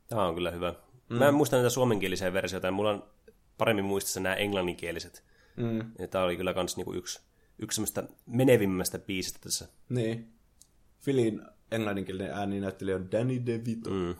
[0.07, 0.73] Tämä on kyllä hyvä.
[1.09, 1.15] Mm.
[1.17, 3.03] Mä en muista näitä suomenkielisiä versioita, mulla on
[3.57, 5.23] paremmin muistissa nämä englanninkieliset.
[5.57, 5.91] Mm.
[5.99, 7.21] Ja tämä oli kyllä kans niinku yksi,
[7.59, 9.67] yksi semmoista menevimmästä biisistä tässä.
[9.89, 10.33] Niin.
[10.99, 11.41] Filin
[11.71, 13.89] englanninkielinen ääninäyttelijä on Danny DeVito.
[13.89, 14.15] Mm.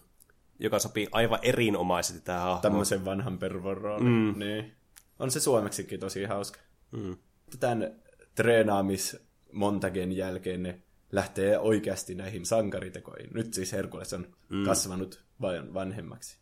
[0.60, 2.62] Joka sopii aivan erinomaisesti tähän hahmoon.
[2.62, 4.04] Tämmöisen vanhan pervoroon.
[4.04, 4.40] Mm.
[4.40, 4.74] Niin.
[5.20, 6.60] On se suomeksikin tosi hauska.
[6.92, 7.18] Mm.
[7.60, 7.96] Tämän
[8.36, 10.82] treenaaamismontagen jälkeen ne
[11.12, 13.30] lähtee oikeasti näihin sankaritekoihin.
[13.34, 14.64] Nyt siis Herkules on mm.
[14.64, 16.38] kasvanut vain vanhemmaksi.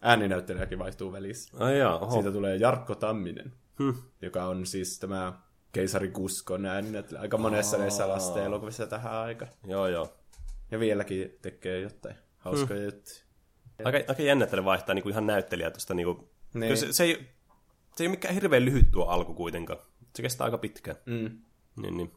[0.00, 1.56] Ääninäyttelijäkin vaihtuu välissä.
[1.64, 2.12] Ai jaa, oho.
[2.14, 3.94] Siitä tulee Jarkko Tamminen, hmm.
[4.22, 5.32] joka on siis tämä
[5.72, 7.22] keisari Kuskon ääninäyttelijä.
[7.22, 9.46] Aika monessa näissä lasten elokuvissa tähän aika.
[9.66, 10.14] Joo, joo.
[10.70, 12.84] Ja vieläkin tekee jotain hauskoja hmm.
[12.84, 13.16] juttuja.
[13.84, 15.94] Aika, aika jännä, että ne vaihtaa niinku ihan näyttelijää tuosta.
[15.94, 16.76] Niinku, niin.
[16.76, 17.14] se, se, ei,
[17.96, 19.78] se ei ole mikään hirveän lyhyt tuo alku kuitenkaan.
[20.16, 20.96] Se kestää aika pitkään.
[21.06, 21.38] Mm.
[21.76, 22.12] Niin, niin.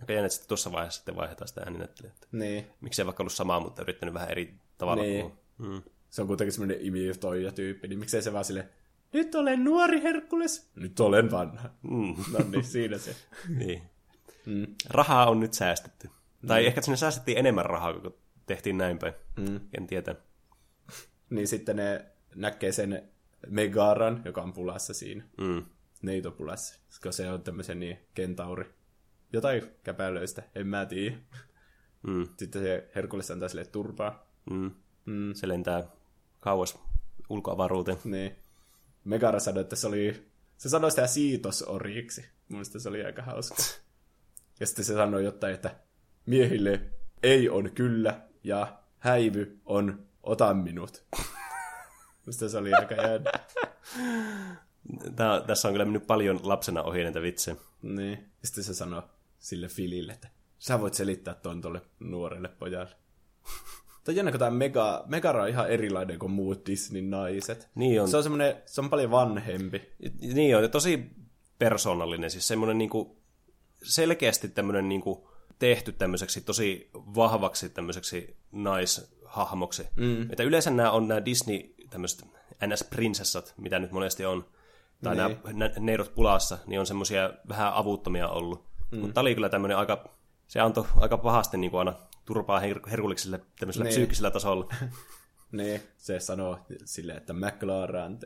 [0.00, 2.16] Aika jännä, että tuossa vaiheessa sitten vaihdetaan sitä ääninäyttelijää.
[2.32, 2.66] Niin.
[2.80, 5.32] Miksei vaikka ollut samaa, mutta yrittänyt vähän eri tavalla niin.
[5.58, 5.82] Mm.
[6.10, 8.68] Se on kuitenkin semmoinen imitoija tyyppi, niin miksei se vaan sille
[9.16, 11.70] nyt olen nuori Herkules, nyt olen vanha.
[11.82, 12.14] Mm.
[12.32, 13.16] No niin, siinä se.
[13.58, 13.82] niin.
[14.46, 14.66] Mm.
[14.88, 16.08] Rahaa on nyt säästetty.
[16.42, 16.46] Mm.
[16.48, 18.14] Tai ehkä sinne säästettiin enemmän rahaa, kun
[18.46, 19.14] tehtiin näin päin.
[19.36, 19.60] Mm.
[19.78, 20.14] En tiedä.
[21.30, 22.04] Niin sitten ne
[22.34, 23.02] näkee sen
[23.46, 25.24] Megaran, joka on pulassa siinä.
[25.38, 25.62] Mm.
[26.02, 28.74] Neitopulassa, koska se on tämmöisen niin kentauri
[29.32, 31.16] jotain käpälöistä, en mä tiedä.
[32.02, 32.28] Mm.
[32.38, 34.26] Sitten se Herkules antaa sille turpaa.
[34.50, 34.70] Mm.
[35.04, 35.34] Mm.
[35.34, 35.84] Se lentää
[36.40, 36.78] kauas
[37.28, 37.98] ulkoavaruuteen.
[38.04, 38.36] Niin.
[39.06, 40.30] Megara sanoi, että se oli...
[40.56, 42.24] Se sanoi sitä siitosoriksi.
[42.48, 43.62] Mielestäni se oli aika hauska.
[44.60, 45.76] Ja sitten se sanoi jotain, että
[46.26, 46.80] miehille
[47.22, 51.04] ei on kyllä ja häivy on ota minut.
[52.26, 53.32] Mistä se oli aika jännä.
[55.16, 57.56] Tää, tässä on kyllä mennyt paljon lapsena ohi näitä vitsejä.
[57.82, 58.32] Niin.
[58.44, 59.02] Sitten se sanoi,
[59.38, 60.28] sille Filille, että
[60.58, 62.96] sä voit selittää tuon tuolle nuorelle pojalle.
[64.06, 67.68] Tämä jännä, kun tämä Mega, Megara on ihan erilainen kuin muut Disney-naiset.
[67.74, 68.08] Niin on.
[68.08, 69.82] Se on, semmoinen, se on paljon vanhempi.
[70.34, 71.10] Niin on, tosi
[71.58, 73.16] persoonallinen, siis semmoinen niinku,
[73.82, 75.28] selkeästi tämmöinen niinku,
[75.58, 79.86] tehty tämmöiseksi tosi vahvaksi tämmöiseksi naishahmoksi.
[79.96, 80.30] Mm.
[80.30, 82.26] Että yleensä nämä on nämä Disney tämmöiset
[82.66, 84.44] NS-prinsessat, mitä nyt monesti on,
[85.02, 85.38] tai niin.
[85.52, 88.64] nämä neidot pulassa, niin on semmoisia vähän avuttomia ollut.
[88.90, 88.98] Mm.
[88.98, 90.08] Mutta oli kyllä tämmöinen aika,
[90.46, 91.94] se antoi aika pahasti niin kuin aina
[92.26, 93.92] turpaa her- herkulliselle tämmöisellä niin.
[93.94, 94.74] psyykkisellä tasolla.
[95.52, 98.18] niin, se sanoo silleen, että McLaren,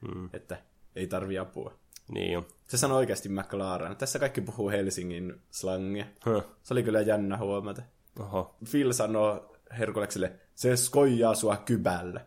[0.00, 0.28] mm.
[0.32, 0.56] että
[0.96, 1.78] ei tarvi apua.
[2.08, 2.46] Niin jo.
[2.68, 3.96] Se sanoo oikeasti McLaren.
[3.96, 6.04] Tässä kaikki puhuu Helsingin slangia.
[6.26, 6.44] Huh.
[6.62, 7.82] Se oli kyllä jännä huomata.
[8.18, 8.56] Oho.
[8.70, 12.26] Phil sanoo Herkulekselle, se skoijaa sua kybällä.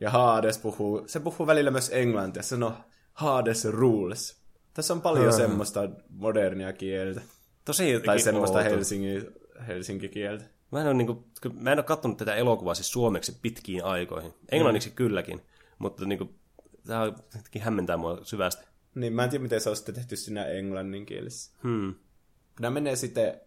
[0.00, 2.72] Ja Hades puhuu, se puhuu välillä myös englantia, se sanoo
[3.12, 4.36] Hades rules.
[4.74, 5.36] Tässä on paljon hmm.
[5.36, 7.20] semmoista modernia kieltä.
[7.64, 9.26] Tosi Tai semmoista Helsingin,
[9.66, 10.44] Helsinki-kieltä.
[10.72, 14.34] Mä en, ole, niin kuin, mä en ole katsonut tätä elokuvaa siis suomeksi pitkiin aikoihin.
[14.52, 14.94] Englanniksi mm.
[14.94, 15.42] kylläkin,
[15.78, 16.38] mutta niin kuin,
[16.86, 18.66] tämä jotenkin hämmentää mua syvästi.
[18.94, 21.52] Niin, mä en tiedä, miten se on sitten tehty siinä englanninkielessä.
[21.62, 21.94] Hmm.
[22.60, 23.40] Nämä menee sitten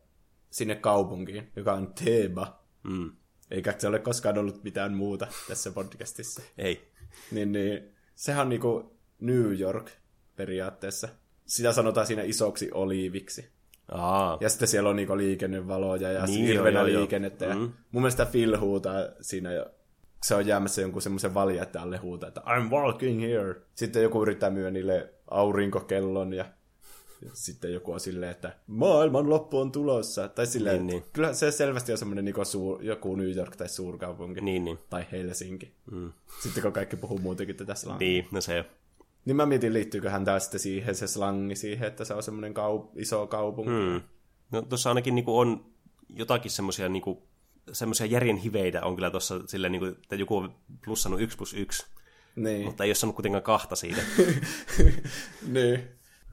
[0.49, 2.61] sinne kaupunkiin, joka on Teba.
[2.89, 3.11] Hmm.
[3.51, 6.41] eikä se ole koskaan ollut mitään muuta tässä podcastissa.
[6.57, 6.91] Ei.
[7.31, 9.91] Niin, niin sehän on niinku New York
[10.35, 11.09] periaatteessa.
[11.45, 13.49] Sitä sanotaan siinä isoksi oliiviksi.
[13.91, 14.37] Aa.
[14.41, 17.45] Ja sitten siellä on niinku liikennevaloja ja Niin, joo, hirveänä liikennettä.
[17.45, 17.71] Ja Mm.
[17.91, 19.65] mun mielestä Phil huutaa siinä jo.
[20.23, 21.33] Se on jäämässä jonkun semmoisen
[21.81, 23.55] alle huutaa, että I'm walking here.
[23.75, 26.45] Sitten joku yrittää myydä niille aurinkokellon ja
[27.33, 30.27] sitten joku on silleen, että maailman loppu on tulossa.
[30.27, 30.87] Tai silleen, niin.
[30.87, 31.03] niin.
[31.13, 34.41] kyllä se selvästi on semmoinen niin suur, joku New York tai suurkaupunki.
[34.41, 34.79] Niin, niin.
[34.89, 35.73] Tai Helsinki.
[35.91, 36.11] Mm.
[36.43, 38.07] Sitten kun kaikki puhuu muutenkin tätä slangia.
[38.07, 38.65] Niin, no se
[39.25, 43.27] Niin mä mietin, liittyyköhän sitten siihen, se slangi siihen, että se on semmoinen kau- iso
[43.27, 43.71] kaupunki.
[43.71, 44.01] Hmm.
[44.51, 45.65] No tuossa ainakin niinku on
[46.09, 47.27] jotakin semmoisia niinku,
[47.71, 50.55] semmoisia järjen hiveitä on kyllä tuossa silleen, niinku, että joku on
[50.85, 51.85] plussannut 1 plus 1,
[52.35, 52.65] Niin.
[52.65, 54.01] mutta ei ole saanut kuitenkaan kahta siitä.
[55.47, 55.79] niin.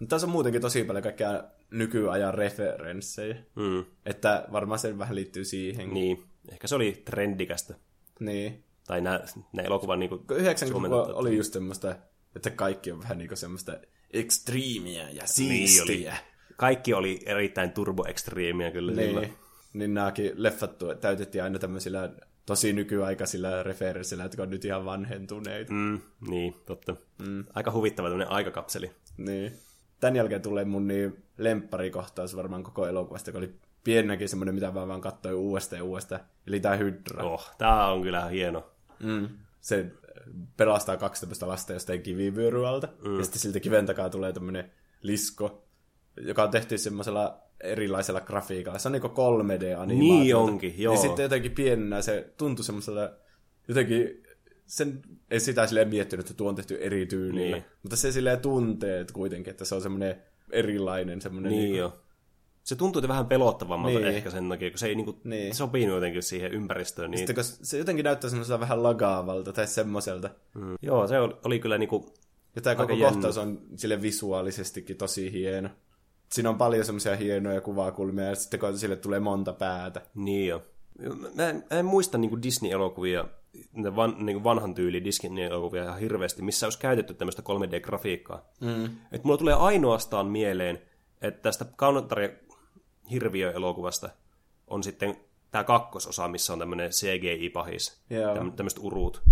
[0.00, 3.36] Mutta tässä on muutenkin tosi paljon kaikkia nykyajan referenssejä.
[3.56, 3.84] Mm.
[4.06, 5.94] Että varmaan se vähän liittyy siihen.
[5.94, 7.74] Niin, ehkä se oli trendikästä.
[8.20, 8.64] niin.
[8.86, 9.20] Tai nämä,
[9.52, 11.96] nämä elokuvan niinku, Kun 90 suomennettavat- oli just semmoista,
[12.38, 13.72] että kaikki on vähän niinku semmoista
[14.10, 16.12] ekstriimiä ja Niin siistiä.
[16.12, 16.18] oli.
[16.56, 19.28] Kaikki oli erittäin turboekstriimiä kyllä Niin, silloin.
[19.28, 19.38] niin,
[19.72, 22.10] niin nämäkin leffat täytettiin aina tämmöisillä
[22.46, 25.72] tosi nykyaikaisilla referenssillä, jotka on nyt ihan vanhentuneita.
[25.72, 26.96] Mm, niin, totta.
[27.28, 27.44] Mm.
[27.54, 28.90] Aika huvittava tämmöinen aikakapseli.
[29.16, 29.52] Niin.
[30.00, 34.88] Tän jälkeen tulee mun niin lempparikohtaus varmaan koko elokuvasta, joka oli pienenäkin semmoinen, mitä mä
[34.88, 36.20] vaan katsoin uudestaan ja uudestaan.
[36.46, 37.24] Eli tää Hydra.
[37.24, 38.70] Oh, tää on kyllä hieno.
[39.02, 39.28] Mm.
[39.60, 39.86] Se
[40.56, 42.88] pelastaa kaksi tämmöistä lasta jostain kivivyöryalta.
[43.04, 43.18] Mm.
[43.18, 44.70] Ja sitten siltä kiven takaa tulee tämmöinen
[45.02, 45.64] lisko,
[46.20, 48.78] joka on tehty semmoisella erilaisella grafiikalla.
[48.78, 49.86] Se on niinku 3D-animaatiota.
[49.86, 50.94] Niin onkin, joo.
[50.94, 53.12] Ja sitten jotenkin pienenä se tuntui semmoiselta,
[53.68, 54.22] jotenkin,
[54.66, 57.56] sen ei sitä silleen miettinyt, että tuo on tehty eri tyylillä.
[57.56, 57.64] Niin.
[57.82, 60.22] Mutta se silleen tuntee että kuitenkin, että se on semmoinen
[60.52, 61.52] erilainen semmoinen...
[61.52, 62.00] Niin niinku- jo.
[62.68, 64.08] Se tuntuu vähän pelottavammalta Niin.
[64.08, 65.54] ehkä sen takia, kun se ei niinku Niin.
[65.54, 67.10] sopinut jotenkin siihen ympäristöön.
[67.10, 67.18] Niin...
[67.18, 70.30] Sitten kun se jotenkin näyttää semmoiselta vähän lagaavalta tai semmoiselta.
[70.54, 70.76] Mm.
[70.82, 72.14] Joo, se oli, oli kyllä niinku...
[72.56, 73.08] Ja tämä koko jännä.
[73.08, 75.68] kohtaus on sille visuaalisestikin tosi hieno.
[76.32, 80.02] Siinä on paljon semmoisia hienoja kuvakulmia, ja sitten kun sille tulee monta päätä.
[80.14, 80.62] Niin jo.
[81.34, 83.24] Mä en, mä en muista niinku Disney-elokuvia,
[83.96, 88.38] van, niinku vanhan tyyli Disney-elokuvia ihan hirveästi, missä olisi käytetty tämmöistä 3D-grafiikkaa.
[88.60, 88.90] Mm.
[89.12, 90.82] Et mulla tulee ainoastaan mieleen,
[91.22, 91.66] että tästä
[93.10, 94.10] hirviö-elokuvasta
[94.66, 95.16] on sitten
[95.50, 98.34] tämä kakkososa, missä on tämmöinen CGI-pahis, Joo.
[98.34, 99.22] täm- tämmöiset urut.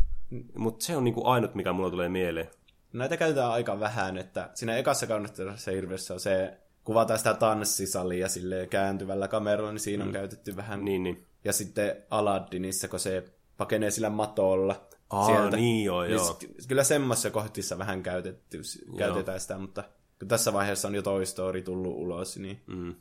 [0.57, 2.51] Mutta se on niinku ainut, mikä mulla tulee mieleen.
[2.93, 8.67] Näitä käytetään aika vähän, että siinä ekassa kaunottelassa hirveässä on se, kuvataan sitä tanssisalia sille
[8.67, 10.85] kääntyvällä kameralla, niin siinä on käytetty vähän.
[10.85, 11.27] Niin, niin.
[11.45, 13.25] Ja sitten Aladdinissa, kun se
[13.57, 14.87] pakenee sillä matolla.
[15.11, 16.25] Aa, niin joo, joo.
[16.25, 18.61] s- Kyllä semmoisessa kohtissa vähän käytetty,
[18.99, 19.85] käytetään sitä, mutta
[20.19, 22.95] kun tässä vaiheessa on jo Toy Story tullut ulos, niin Mm.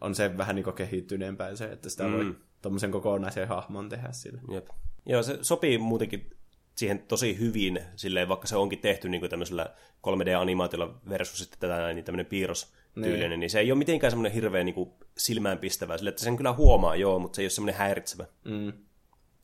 [0.00, 2.12] On se vähän niin kehittyneempää se, että sitä mm.
[2.12, 4.40] voi tuommoisen kokonaisen hahmon tehdä sillä.
[4.52, 4.68] Jep.
[5.06, 6.30] Joo, se sopii muutenkin
[6.74, 9.74] siihen tosi hyvin, silleen, vaikka se onkin tehty niin tämmöisellä
[10.06, 13.40] 3D-animaatiolla versus sitten tätä niin tämmöinen piirrostyylinen, niin.
[13.40, 17.18] niin se ei ole mitenkään semmoinen hirveän niin silmäänpistävä, sille, että sen kyllä huomaa, joo,
[17.18, 18.26] mutta se ei ole semmoinen häiritsevä.
[18.44, 18.72] Mm.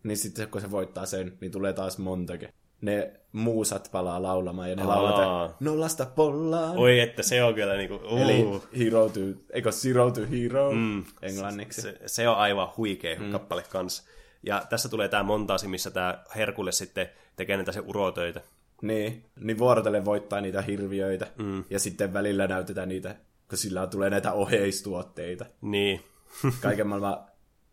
[0.02, 2.48] Niin sitten kun se voittaa sen, niin tulee taas montakin.
[2.80, 4.88] Ne muusat palaa laulamaan ja ne Aa.
[4.88, 6.76] laulataan nollasta pollaan.
[6.76, 9.20] Oi, että se on kyllä niin kuin, uh, Eli hero to,
[9.52, 11.04] eikö zero to hero mm.
[11.22, 11.82] englanniksi.
[11.82, 13.32] se, se on aivan huikea mm.
[13.32, 14.02] kappale kanssa.
[14.42, 18.40] Ja tässä tulee tämä montaasi, missä tämä Herkulle sitten tekee näitä se urotöitä.
[18.82, 21.26] Niin, niin vuorotellen voittaa niitä hirviöitä.
[21.36, 21.64] Mm.
[21.70, 23.16] Ja sitten välillä näytetään niitä,
[23.48, 25.46] kun sillä tulee näitä oheistuotteita.
[25.60, 26.04] Niin.
[26.62, 27.18] Kaiken maailman,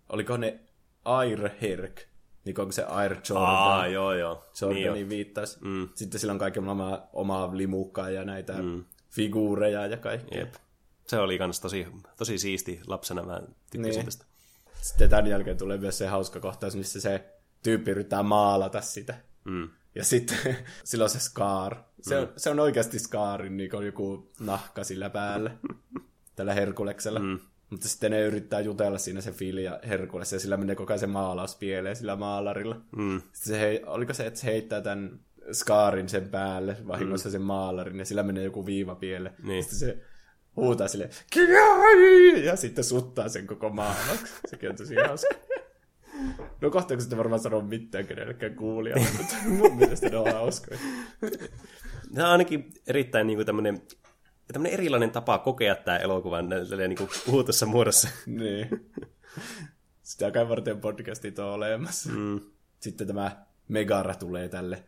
[0.09, 0.59] oliko ne
[1.05, 2.01] Air Herc?
[2.45, 3.55] Niin onko se Air Jordan?
[3.55, 4.45] Aa, joo, joo.
[4.61, 5.57] Jordanin Niin viittaisi.
[5.61, 5.89] Mm.
[5.95, 8.83] Sitten sillä on kaiken maailman omaa limukkaa ja näitä mm.
[9.09, 10.39] figuureja ja kaikkea.
[10.39, 10.53] Jep.
[11.07, 11.87] Se oli kans tosi,
[12.17, 13.41] tosi siisti lapsena, mä
[13.71, 14.05] tykkäsin Niin.
[14.05, 14.25] tästä.
[14.81, 17.25] Sitten tämän jälkeen tulee myös se hauska kohtaus, missä se
[17.63, 19.15] tyyppi yrittää maalata sitä.
[19.43, 19.69] Mm.
[19.95, 20.37] Ja sitten
[20.83, 21.75] sillä on se Scar.
[22.01, 25.51] Se on, se on oikeasti Scarin niin kuin joku nahka sillä päällä.
[26.35, 27.19] Tällä Herkuleksella.
[27.19, 27.39] Mm.
[27.69, 30.99] Mutta sitten ne yrittää jutella siinä se Phil ja Herkules, ja sillä menee koko ajan
[30.99, 32.81] se maalaus pieleen sillä maalarilla.
[32.95, 33.21] Mm.
[33.21, 35.19] Sitten se hei, oliko se, että se heittää tämän
[35.53, 37.31] Scarin sen päälle, vahingossa mm.
[37.31, 39.35] sen maalarin, ja sillä menee joku viiva pieleen.
[39.43, 39.63] Niin.
[39.63, 39.97] Sitten se
[40.55, 44.37] huutaa silleen, "Kiai!" ja sitten suttaa sen koko maalauksen.
[44.47, 45.35] Sekin on tosi hauska.
[46.61, 50.79] No kohta, kun sitten varmaan sano mitään kenellekään kuulijalle, mutta mun mielestä ne on hauskoja.
[52.15, 53.81] Tämä on ainakin erittäin niin kuin tämmöinen,
[54.53, 58.09] tämmöinen erilainen tapa kokea tämä elokuva niin kuin puhutussa muodossa.
[58.25, 58.91] Niin.
[60.03, 62.09] Sitä kai varten podcastit on olemassa.
[62.09, 62.39] Mm.
[62.79, 64.83] Sitten tämä Megara tulee tälle,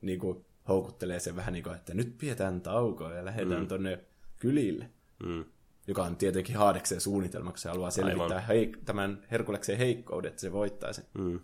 [0.00, 3.68] niin kuin houkuttelee sen vähän niin kuin, että nyt pidetään taukoa ja lähdetään mm.
[3.68, 3.98] tonne
[4.38, 4.90] kylille.
[5.24, 5.44] Mm.
[5.86, 10.52] Joka on tietenkin Haadeksen suunnitelma, kun se haluaa selvittää heik- tämän Herkuleksen heikkouden, että se
[10.52, 11.04] voittaa sen.
[11.18, 11.40] Mm.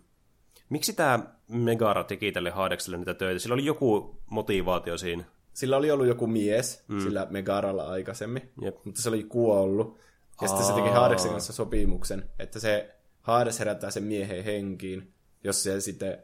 [0.69, 3.39] Miksi tämä Megara teki tälle Hadekselle niitä töitä?
[3.39, 5.23] Sillä oli joku motivaatio siinä.
[5.55, 6.99] Sillä oli ollut joku mies, mm.
[6.99, 8.85] sillä Megaralla aikaisemmin, Jep.
[8.85, 9.99] mutta se oli kuollut.
[10.41, 15.63] Ja sitten se teki Hadeksen kanssa sopimuksen, että se Hades herättää sen miehen henkiin, jos
[15.63, 16.17] se sitten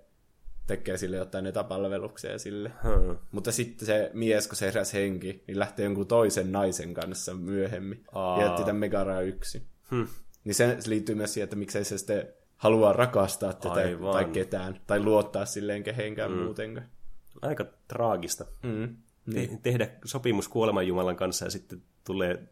[0.67, 2.71] tekee sille jotain etapalveluksia sille.
[2.83, 3.17] Hmm.
[3.31, 8.05] Mutta sitten se mies, kun se heräsi henki, niin lähtee jonkun toisen naisen kanssa myöhemmin.
[8.11, 8.39] Aa.
[8.39, 9.61] Ja jätti tämän Megaraa yksin.
[9.91, 10.07] Hmm.
[10.43, 12.27] Niin se, se liittyy myös siihen, että miksei se sitten
[12.57, 14.13] halua rakastaa tätä Aivan.
[14.13, 14.81] tai ketään.
[14.87, 16.37] Tai luottaa silleen kehenkään mm.
[16.37, 16.87] muutenkaan.
[17.41, 18.45] Aika traagista.
[18.63, 18.95] Mm.
[19.33, 22.43] Te- tehdä sopimus kuoleman Jumalan kanssa ja sitten tulee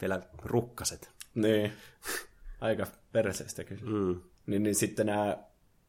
[0.00, 1.10] vielä rukkaset.
[1.34, 1.72] Niin.
[2.60, 3.82] Aika perseestä kyllä.
[3.90, 4.20] Mm.
[4.46, 5.38] Niin, niin sitten nämä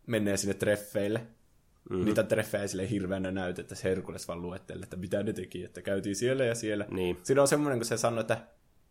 [0.08, 1.20] menee sinne treffeille.
[1.90, 2.06] Mm-hmm.
[2.06, 5.64] Niitä treffejä ei sille hirveänä näytä, että se Herkules vaan luettelee, että mitä ne teki,
[5.64, 6.86] että käytiin siellä ja siellä.
[6.92, 7.18] Niin.
[7.24, 8.38] Siinä on semmoinen, kun se sanoi, että,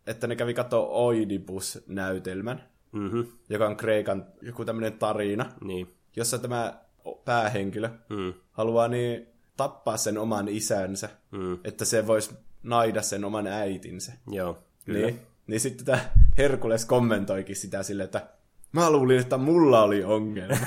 [0.06, 2.62] että ne kävi katsoa Oidipus-näytelmän,
[2.92, 3.26] Mm-hmm.
[3.48, 5.94] joka on Kreikan joku tämmöinen tarina, Niin.
[6.16, 6.80] jossa tämä
[7.24, 8.34] päähenkilö Mm.
[8.52, 9.26] haluaa niin
[9.56, 11.58] tappaa sen oman isänsä, Mm.
[11.64, 12.30] että se voisi
[12.62, 14.12] naida sen oman äitinsä.
[14.30, 14.98] Joo, kyllä.
[15.06, 15.98] Niin, niin sitten tämä
[16.38, 18.26] Herkules kommentoikin sitä silleen, että
[18.72, 20.56] mä luulin, että mulla oli ongelma.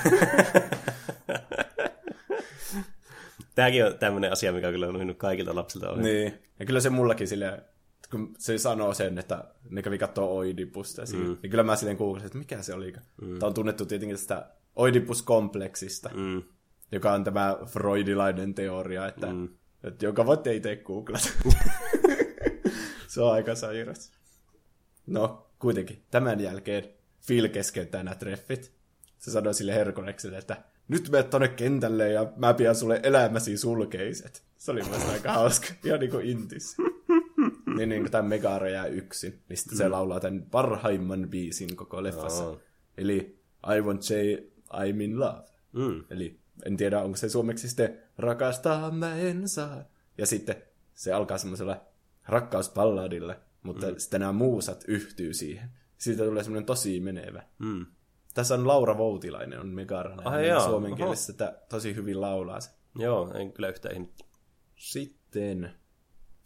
[3.54, 5.86] Tämäkin on tämmöinen asia, mikä kyllä on unohdunut kaikilta lapsilta.
[5.86, 6.02] Niin.
[6.02, 6.34] niin.
[6.58, 7.62] Ja kyllä se mullakin silleen,
[8.10, 11.36] kun se sanoo sen, että ne kävi katsoa Oidipusta, mm.
[11.42, 12.92] niin kyllä mä silleen googlasin, että mikä se oli.
[13.22, 13.38] Mm.
[13.38, 16.42] Tämä on tunnettu tietenkin tästä Oidipus-kompleksista, Mm.
[16.92, 19.48] Joka on tämä freudilainen teoria, että, mm.
[19.84, 21.28] että joka voitte itse googlata.
[23.08, 24.12] se on aika sairas.
[25.06, 26.02] No, kuitenkin.
[26.10, 26.84] Tämän jälkeen
[27.26, 28.72] Phil keskeyttää nämä treffit.
[29.18, 30.56] Se sanoi sille Herkulekselle, että
[30.88, 34.42] nyt menet tonne kentälle ja mä pidän sulle elämäsi sulkeiset.
[34.56, 35.66] Se oli myös aika hauska.
[35.84, 36.76] Ihan niin kuin intis.
[37.76, 39.42] niin, niin kuin tämä Megara jää yksin.
[39.48, 42.48] Niin sitten se laulaa tämän parhaimman biisin koko leffassa.
[42.48, 42.56] Aa.
[42.98, 44.36] Eli I won't say
[44.72, 45.42] I'm in love.
[45.72, 46.04] Mm.
[46.10, 49.84] Eli en tiedä, onko se suomeksi sitten rakastaa mä en saa.
[50.18, 50.56] Ja sitten
[50.94, 51.80] se alkaa semmoisella
[52.26, 53.94] rakkausballadilla, mutta mm.
[53.98, 55.70] sitten nämä muusat yhtyy siihen.
[55.98, 57.42] Siitä tulee semmoinen tosi menevä.
[57.58, 57.86] Mm.
[58.34, 60.40] Tässä on Laura Voutilainen, on Megarana.
[60.40, 62.70] Ja jaa, suomen kielessä että tosi hyvin laulaa se.
[62.98, 64.24] Joo, en kyllä yhtään ihmettä.
[64.76, 65.70] Sitten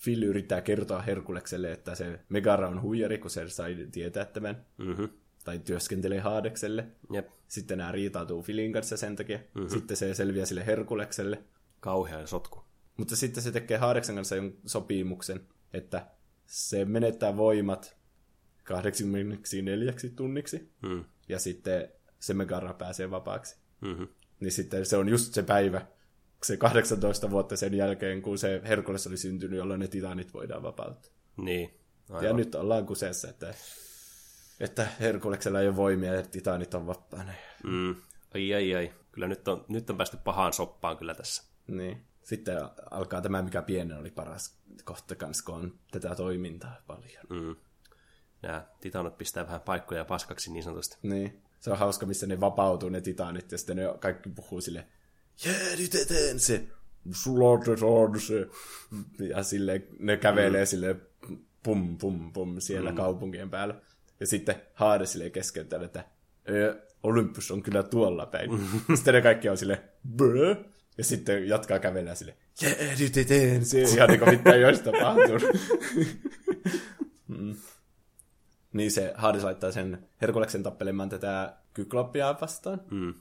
[0.04, 4.66] Phil yrittää kertoa Herkulekselle, että se Megara on huijari, kun se sai tietää tämän.
[4.78, 5.08] Mm-hmm.
[5.44, 6.86] Tai työskentelee Haadekselle.
[7.12, 7.28] Jep.
[7.48, 9.38] Sitten nämä riitautuu Philin kanssa sen takia.
[9.38, 9.70] Mm-hmm.
[9.70, 11.42] Sitten se selviää sille Herkulekselle.
[11.80, 12.64] Kauhea sotku.
[12.96, 15.40] Mutta sitten se tekee Haadeksen kanssa jonkun sopimuksen,
[15.72, 16.06] että
[16.46, 17.96] se menettää voimat
[18.64, 21.04] 84 tunniksi, Mm.
[21.28, 21.88] ja sitten
[22.20, 23.56] se Megara pääsee vapaaksi.
[23.80, 24.08] Mm-hmm.
[24.40, 25.86] Niin sitten se on just se päivä,
[26.42, 31.12] se 18 vuotta sen jälkeen, kun se Herkules oli syntynyt, jolloin ne titanit voidaan vapauttaa.
[31.36, 31.74] Niin.
[32.10, 32.24] Aivan.
[32.24, 33.54] Ja nyt ollaan kuseessa, että,
[34.62, 37.32] että Herkuleksella ei ole voimia ja titanit on vapaana.
[37.64, 37.94] Mm.
[38.34, 38.92] Ai ai ai.
[39.12, 41.42] Kyllä nyt on, nyt on päästy pahaan soppaan kyllä tässä.
[41.66, 42.04] Niin.
[42.22, 42.58] Sitten
[42.90, 47.26] alkaa tämä, mikä pienen oli paras kohta kanssa, kun on tätä toimintaa paljon.
[47.30, 47.56] Mm.
[48.42, 50.96] Nämä titanot pistää vähän paikkoja paskaksi niin sanotusti.
[51.02, 51.42] Niin.
[51.60, 54.86] Se on hauska, missä ne vapautuu ne titanit, ja sitten ne kaikki puhuu sille
[55.44, 56.68] jäädytetään se,
[57.10, 58.48] sulatetaan se.
[59.28, 60.66] Ja sille ne kävelee mm.
[60.66, 60.96] sille
[61.62, 62.96] pum pum pum siellä mm.
[62.96, 63.80] kaupunkien päällä.
[64.22, 66.04] Ja sitten Hades sille keskeyttää, että
[66.48, 68.50] "Ö, Olympus on kyllä tuolla päin.
[68.94, 69.82] sitten ne kaikki on sille
[70.16, 70.56] bö.
[70.98, 73.82] Ja sitten jatkaa kävellä sille jäädytetään se.
[73.82, 75.42] Ihan niin kuin mitään ei olisi tapahtunut.
[77.28, 77.54] Mm.
[78.72, 82.80] Niin se Hades laittaa sen Herkuleksen tappelemaan tätä Kykloppia vastaan.
[82.90, 83.14] Mm.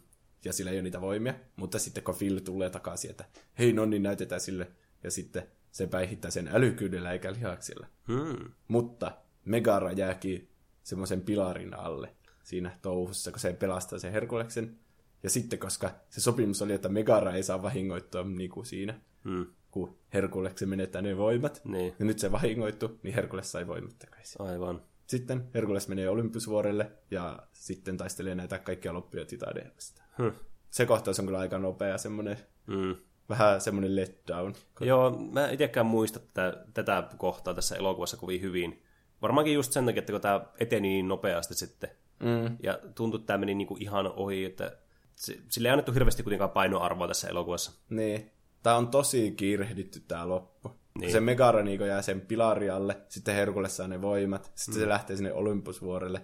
[0.46, 1.34] Ja sillä ei ole niitä voimia.
[1.56, 3.26] Mutta sitten kun Phil tulee takaisin, että
[3.60, 4.68] hei no niin näytetään sille.
[5.04, 7.88] Ja sitten se päihittää sen älykkyydellä eikä lihaksilla.
[8.08, 8.52] Mm.
[8.68, 9.12] Mutta
[9.46, 10.50] Megara jääkin
[10.92, 14.78] semmoisen pilarin alle siinä touhussa, kun se pelastaa sen Herkuleksen.
[15.24, 19.46] Ja sitten, koska se sopimus oli, että Megara ei saa vahingoittua niin kuin siinä, Mm.
[19.72, 21.62] kun Herkuleksen menettää ne voimat.
[21.66, 21.94] Niin.
[22.00, 24.42] Ja nyt se vahingoittu, niin Herkules sai voimat takaisin.
[24.42, 24.82] Aivan.
[25.08, 30.08] Sitten Herkules menee Olympusvuorelle ja sitten taistelee näitä kaikkia loppuja titaneja vastaan.
[30.18, 30.36] Hm.
[30.70, 32.38] Se kohtaus on kyllä aika nopea, semmoinen,
[32.68, 32.96] Mm.
[33.30, 34.54] vähän semmoinen letdown.
[34.80, 38.84] Joo, mä en itsekään muista tätä, tätä kohtaa tässä elokuvassa kovin hyvin.
[39.22, 41.90] Varmaankin just sen takia, että kun tämä eteni niin nopeasti sitten,
[42.20, 42.58] Mm.
[42.64, 44.78] ja tuntui, että tämä meni niinku ihan ohi, että
[45.50, 47.72] sille ei annettu hirveästi kuitenkaan painoarvoa tässä elokuvassa.
[47.90, 48.32] Niin.
[48.64, 50.70] Tää on tosi kiirehditty tää loppu.
[50.70, 50.82] Niin.
[51.00, 51.12] Niin.
[51.12, 54.84] Se Megara niin jää sen pilari alle, sitten Herkules saa ne voimat, sitten mm.
[54.84, 56.22] se lähtee sinne Olympusvuorelle.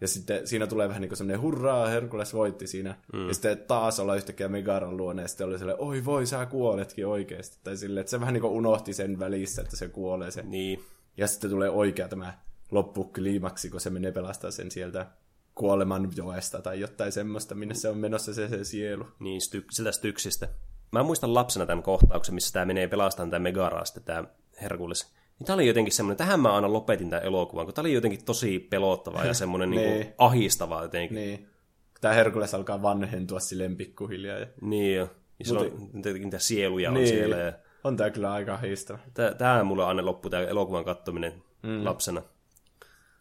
[0.00, 2.96] Ja sitten siinä tulee vähän niin kuin semmoinen hurraa, Herkules voitti siinä.
[3.12, 3.28] Mm.
[3.28, 7.06] Ja sitten taas olla yhtäkkiä Megaran luona, ja sitten oli silleen, oi voi, sä kuoletkin
[7.06, 7.58] oikeasti.
[7.64, 10.42] Tai silleen, että se vähän niin kuin unohti sen välissä, että se kuolee se.
[10.42, 10.84] Niin,
[11.18, 12.38] Ja sitten tulee oikea tämä
[12.70, 15.06] loppukliimaksi, kun se menee pelastaa sen sieltä
[15.54, 19.06] kuoleman joesta tai jotain semmoista, minne se on menossa se, se sielu.
[19.18, 20.48] Niin, sty, sitä styksistä.
[20.92, 24.24] Mä muistan lapsena tämän kohtauksen, missä tämä menee pelastamaan tämä Megaraa sitten tämä
[24.62, 25.12] Herkules.
[25.38, 28.24] Niin tämä oli jotenkin semmoinen, tähän mä aina lopetin tämän elokuvan, kun tämä oli jotenkin
[28.24, 30.14] tosi pelottava ja semmoinen niin Niin.
[30.18, 31.14] ahistava jotenkin.
[31.14, 31.48] Niin.
[32.00, 34.38] Tämä Herkules alkaa vanhentua silleen pikkuhiljaa.
[34.38, 34.46] Ja...
[34.60, 35.10] Niin jo.
[35.38, 37.08] Ja sillä on jotenkin niitä sieluja on Niin.
[37.08, 37.36] siellä.
[37.36, 37.52] Ja
[37.84, 38.98] On tää kyllä aika hiistävä.
[39.14, 41.84] tää, tää mulle aina loppu, tämä elokuvan kattominen mm.
[41.84, 42.22] lapsena.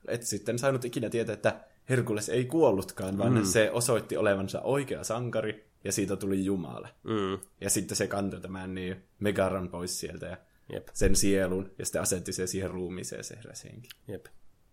[0.07, 1.59] Et sitten saanut ikinä tietää, että
[1.89, 3.43] Herkules ei kuollutkaan, vaan mm.
[3.43, 6.89] se osoitti olevansa oikea sankari, ja siitä tuli Jumala.
[7.03, 7.39] Mm.
[7.61, 10.37] Ja sitten se kantoi tämän niin Megaran pois sieltä ja
[10.73, 13.89] Jep, sen sielun, ja sitten asetti se siihen ruumiiseen se henki.
[14.07, 14.25] jep.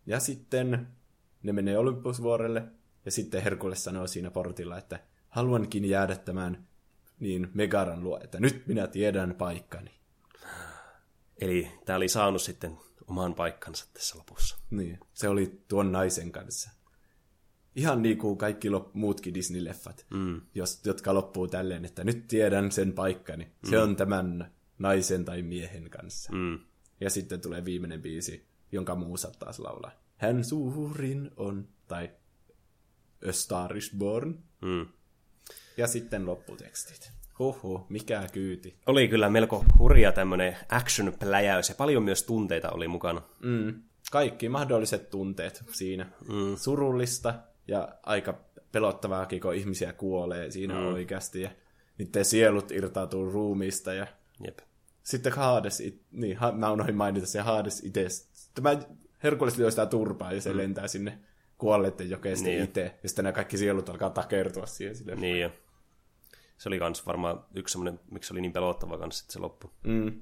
[0.07, 0.89] Ja sitten
[1.43, 2.63] ne menee Olympusvuorelle,
[3.05, 6.67] ja sitten Herkules sanoo siinä portilla, että haluankin jäädä tämän
[7.21, 9.91] niin Megaran luo, että nyt minä tiedän paikkani.
[11.41, 14.59] Eli tää oli saanut sitten oman paikkansa tässä lopussa.
[14.71, 16.71] Niin, se oli tuon naisen kanssa.
[17.77, 20.41] Ihan niin kuin kaikki lop- muutkin Disney-leffat, mm.
[20.55, 23.53] jos, jotka loppuu tälleen, että nyt tiedän sen paikkani.
[23.71, 26.33] Se on tämän naisen tai miehen kanssa.
[26.33, 26.59] Mm.
[27.01, 29.93] Ja sitten tulee viimeinen biisi, jonka muusat taas laulaa.
[30.17, 32.11] Hän suurin on, tai
[33.29, 34.39] A Star is Born.
[34.63, 34.87] Mm.
[35.77, 37.11] Ja sitten lopputekstit.
[37.39, 38.77] Huhhuh, mikä kyyti.
[38.87, 43.23] Oli kyllä melko hurja tämmönen action-pläjäys ja paljon myös tunteita oli mukana.
[43.43, 43.83] Mm.
[44.11, 46.07] Kaikki mahdolliset tunteet siinä.
[46.29, 46.57] Mm.
[46.57, 47.35] Surullista
[47.69, 48.35] ja aika
[48.73, 50.87] pelottavaakin, kun ihmisiä kuolee siinä mm.
[50.87, 51.43] oikeasti.
[51.43, 51.51] Ja
[51.99, 53.93] niiden sielut irtautuu ruumiista.
[53.95, 54.07] Ja
[54.45, 54.59] Jep.
[55.03, 58.07] sitten Hades, it, niin ha, mä unohdin mainita se Hades itse.
[58.55, 58.79] Tämä
[59.23, 60.57] Herkules lyö sitä turpaa ja se mm.
[60.57, 61.19] lentää sinne
[61.59, 62.65] kuolleiden jokeen Niin.
[62.65, 62.95] itse.
[63.03, 65.21] Ja sitten nämä kaikki sielut alkaa takertua siihen.
[65.21, 65.51] Niin jo.
[66.57, 69.71] Se oli kans varmaan yksi semmoinen, miksi se oli niin pelottava kans sitten se loppu.
[69.83, 70.21] Mm.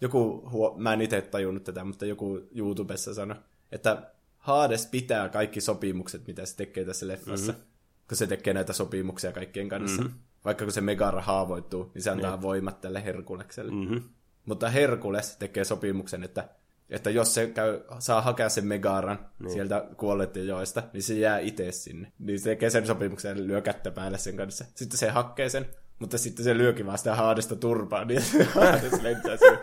[0.00, 3.36] Joku, huo, mä en itse tajunnut tätä, mutta joku YouTubessa sanoi,
[3.72, 7.66] että Hades pitää kaikki sopimukset, mitä se tekee tässä leffassa, mm-hmm.
[8.08, 10.02] kun se tekee näitä sopimuksia kaikkien kanssa.
[10.02, 10.18] Mm-hmm.
[10.44, 12.42] Vaikka kun se Megara haavoittuu, niin se antaa niin.
[12.42, 13.72] voimat tälle Herkulekselle.
[13.72, 14.02] Mm-hmm.
[14.46, 16.48] Mutta Herkules tekee sopimuksen, että,
[16.90, 19.52] että jos se käy, saa hakea sen Megaran niin.
[19.52, 22.12] sieltä kuolleiden joista, niin se jää itse sinne.
[22.18, 24.64] Niin se tekee sen sopimuksen ja lyö kättä päälle sen kanssa.
[24.74, 25.66] Sitten se hakee sen,
[25.98, 28.22] mutta sitten se lyökin vaan sitä haadesta turpaa, niin
[28.54, 29.58] Hades lentää sinne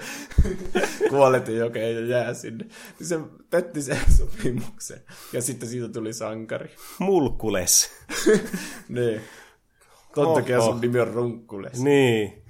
[1.09, 2.65] kuolleiden jokeen ja jää sinne.
[2.99, 3.19] Niin se
[3.49, 5.01] petti sen sopimuksen.
[5.33, 6.75] Ja sitten siitä tuli sankari.
[6.99, 7.89] Mulkules.
[8.89, 9.21] niin.
[10.15, 11.81] Totta kai sun nimi on Runkkules.
[11.81, 12.41] niin.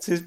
[0.00, 0.24] Siis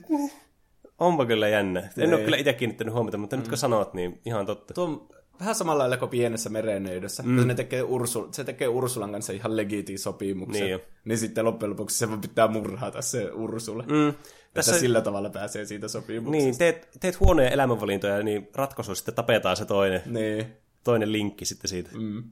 [1.00, 1.80] onpa kyllä jännä.
[1.80, 2.14] En Niin.
[2.14, 4.74] ole kyllä itse kiinnittänyt huomiota, mutta nyt kun sanot, niin ihan totta.
[4.74, 5.08] Tuo on
[5.40, 7.24] vähän samalla lailla kuin pienessä merenneidössä.
[7.24, 7.48] Mm.
[7.48, 10.62] Ne tekee Ursul, se tekee Ursulan kanssa ihan legiitin sopimuksen.
[10.62, 10.80] Niin jo.
[11.06, 13.84] niin sitten loppujen lopuksi se pitää murhata se Ursula.
[13.84, 13.94] Mm.
[13.94, 14.14] Mm.
[14.14, 14.38] Tässä...
[14.54, 16.44] Tässä, Että sillä tavalla pääsee siitä sopimuksesta.
[16.44, 20.46] niin, teet, teet huonoja elämänvalintoja, niin ratkaisu sitten tapetaan se toinen, niin.
[20.88, 21.90] Toinen linkki sitten siitä.
[21.94, 22.24] Mm.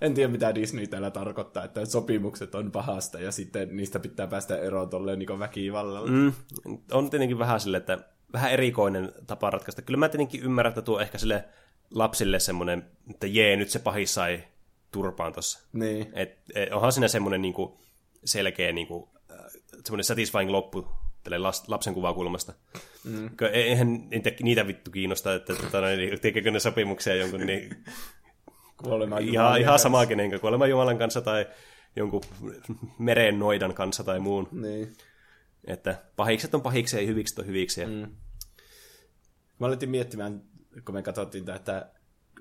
[0.00, 4.58] En tiedä, mitä Disney täällä tarkoittaa, että sopimukset on pahasta ja sitten niistä pitää päästä
[4.58, 6.10] eroon tolleen niin väkivallalla.
[6.10, 6.32] Mm.
[6.92, 7.98] On tietenkin vähän sille, että
[8.32, 9.82] vähän erikoinen tapa ratkaista.
[9.82, 11.44] Kyllä mä tietenkin ymmärrän, että tuo ehkä sille
[11.90, 14.44] lapsille semmoinen, että jee, nyt se pahis sai
[14.92, 15.68] turpaan tossa.
[15.72, 16.06] Niin.
[16.12, 17.80] Et, et, onhan siinä semmoinen niinku
[18.24, 19.38] selkeä niinku, äh,
[19.84, 20.86] semmoinen satisfying loppu
[21.30, 22.54] tälle lapsen kuvakulmasta.
[23.04, 23.30] Mm.
[23.52, 27.84] Eihän niitä, niitä vittu kiinnosta, että tota, noin, tekeekö ne sopimuksia jonkun niin,
[28.82, 31.46] Kuolema ihan, ihan sama kenen kuoleman Jumalan kanssa tai
[31.96, 32.20] jonkun
[32.98, 34.48] meren noidan kanssa tai muun.
[34.52, 34.92] Niin.
[35.66, 37.86] Että pahikset on pahiksi ja hyvikset on hyviksi.
[37.86, 37.92] Mm.
[39.58, 40.42] Mä aloitin miettimään,
[40.84, 41.90] kun me katsottiin tätä, että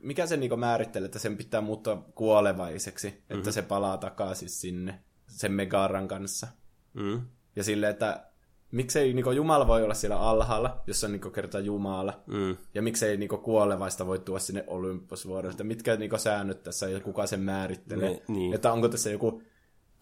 [0.01, 3.37] mikä se niinku määrittelee, että sen pitää muuttua kuolevaiseksi, että Mhm.
[3.39, 3.51] mm-hmm.
[3.51, 6.47] se palaa takaisin sinne sen Megaran kanssa.
[6.93, 7.21] Mm.
[7.55, 8.25] Ja silleen, että
[8.71, 12.23] miksei niinku Jumala voi olla siellä alhaalla, jos on niinku kerta Jumala.
[12.27, 12.57] Mm.
[12.73, 15.51] Ja miksei niinku kuolevaista voi tuoda sinne Olympusvuorelle.
[15.51, 18.09] Että mitkä niinku säännöt tässä ja kuka sen määrittelee.
[18.09, 18.53] Ne- niin.
[18.53, 19.43] Että onko tässä joku...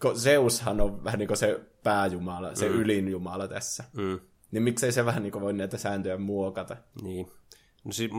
[0.02, 2.74] kun Zeushan on vähän niin kuin se pääjumala, se mm.
[2.74, 3.84] ylin jumala tässä.
[3.96, 4.20] Mm.
[4.50, 6.76] Niin miksei se vähän niin kuin voi näitä sääntöjä muokata?
[7.02, 7.26] Niin.
[7.84, 8.10] No siis,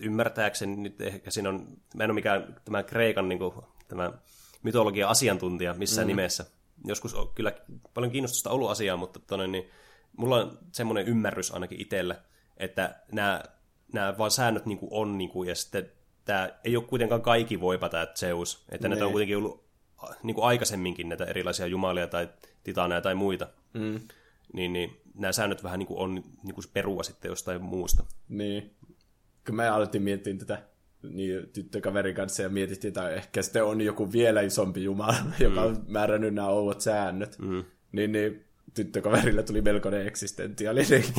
[0.00, 3.52] ymmärtääkseni nyt ehkä siinä on, mä en ole mikään tämä Kreikan niin kuin,
[3.88, 4.12] tämä
[4.62, 6.08] mytologian asiantuntija missään mm.
[6.08, 6.46] nimessä.
[6.84, 7.52] Joskus on kyllä
[7.94, 9.70] paljon kiinnostusta ollut asiaa, mutta tonne, niin,
[10.16, 12.22] mulla on semmoinen ymmärrys ainakin itsellä,
[12.56, 13.42] että nämä,
[13.92, 15.92] nämä vaan säännöt niin kuin on, niin kuin, ja sitten
[16.24, 19.66] tämä ei ole kuitenkaan kaikki voipa tämä Zeus, että näitä on kuitenkin ollut
[20.22, 22.28] niin kuin aikaisemminkin näitä erilaisia jumalia tai
[22.64, 23.48] titaneja tai muita.
[23.74, 24.00] Mm.
[24.52, 28.04] Niin, niin nämä säännöt vähän niin kuin on niin kuin perua sitten jostain muusta.
[28.28, 28.74] Niin.
[29.46, 30.62] Kun me alettiin miettiä tätä
[31.10, 35.76] niin tyttökaverin kanssa ja mietittiin, että ehkä sitten on joku vielä isompi jumala, joka on
[35.88, 37.38] määrännyt nämä oudot säännöt.
[37.38, 37.64] Mm.
[37.92, 41.04] Niin, niin tyttökaverilla tuli melkoinen eksistentiaalinen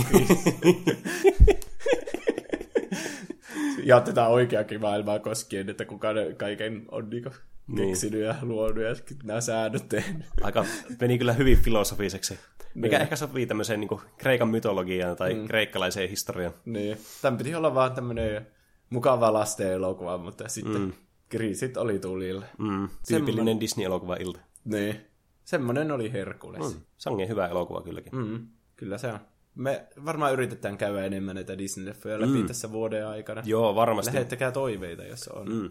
[3.84, 7.30] Ja tätä oikeakin maailmaa koskien, että kuka ne kaiken on niinku
[7.68, 7.88] Niin.
[7.90, 10.26] keksinyt ja luonut ja nämä säännöt tehnyt.
[10.42, 10.66] Aika
[11.02, 12.40] meni kyllä hyvin filosofiseksi.
[12.76, 13.02] Mikä Niin.
[13.02, 15.48] ehkä sopii tämmöiseen niin Kreikan mytologiaan tai mm.
[15.48, 16.54] kreikkalaiseen historiaan.
[16.66, 16.98] Niin.
[17.22, 18.48] Tämän piti olla vaan tämmöinen
[18.90, 20.94] mukava lasten elokuva, mutta sitten mm.
[21.30, 22.46] kriisit oli tulilla.
[22.58, 22.90] Mm.
[23.08, 24.40] Tyypillinen Disney-elokuva-ilta.
[24.66, 25.02] Niin.
[25.44, 26.76] Semmoinen oli Herkules.
[26.76, 26.82] Mm.
[26.98, 28.16] Sangen hyvä elokuva kylläkin.
[28.16, 28.48] Mm.
[28.76, 29.20] Kyllä se on.
[29.56, 32.48] Me varmaan yritetään käydä enemmän näitä Disney-leffoja läpi mm.
[32.48, 33.42] tässä vuoden aikana.
[33.46, 34.14] Joo, varmasti.
[34.14, 35.50] Lähettäkää toiveita, jos on.
[35.50, 35.70] Mm.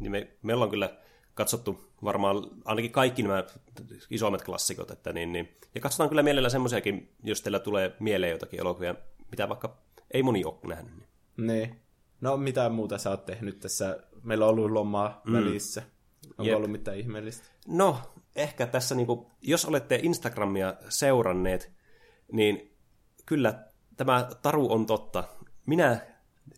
[0.00, 0.96] Niin me, me ollaan kyllä
[1.34, 3.44] katsottu varmaan ainakin kaikki nämä
[4.10, 4.90] isommat klassikot.
[4.90, 5.48] Että niin, niin.
[5.74, 8.94] Ja katsotaan kyllä mielellä semmoisiakin, jos teillä tulee mieleen jotakin elokuvia,
[9.30, 9.76] mitä vaikka
[10.10, 11.04] ei moni ole nähnyt.
[11.36, 11.76] Niin.
[12.20, 13.98] No, mitä muuta sä oot tehnyt tässä?
[14.22, 15.32] Meillä on ollut lomaa mm.
[15.32, 15.82] välissä.
[16.30, 16.56] Onko Jep.
[16.56, 17.48] ollut mitään ihmeellistä?
[17.68, 17.98] No,
[18.36, 21.72] ehkä tässä, niinku, jos olette Instagramia seuranneet,
[22.32, 22.76] niin
[23.26, 23.64] kyllä
[23.96, 25.24] tämä taru on totta.
[25.66, 26.00] Minä,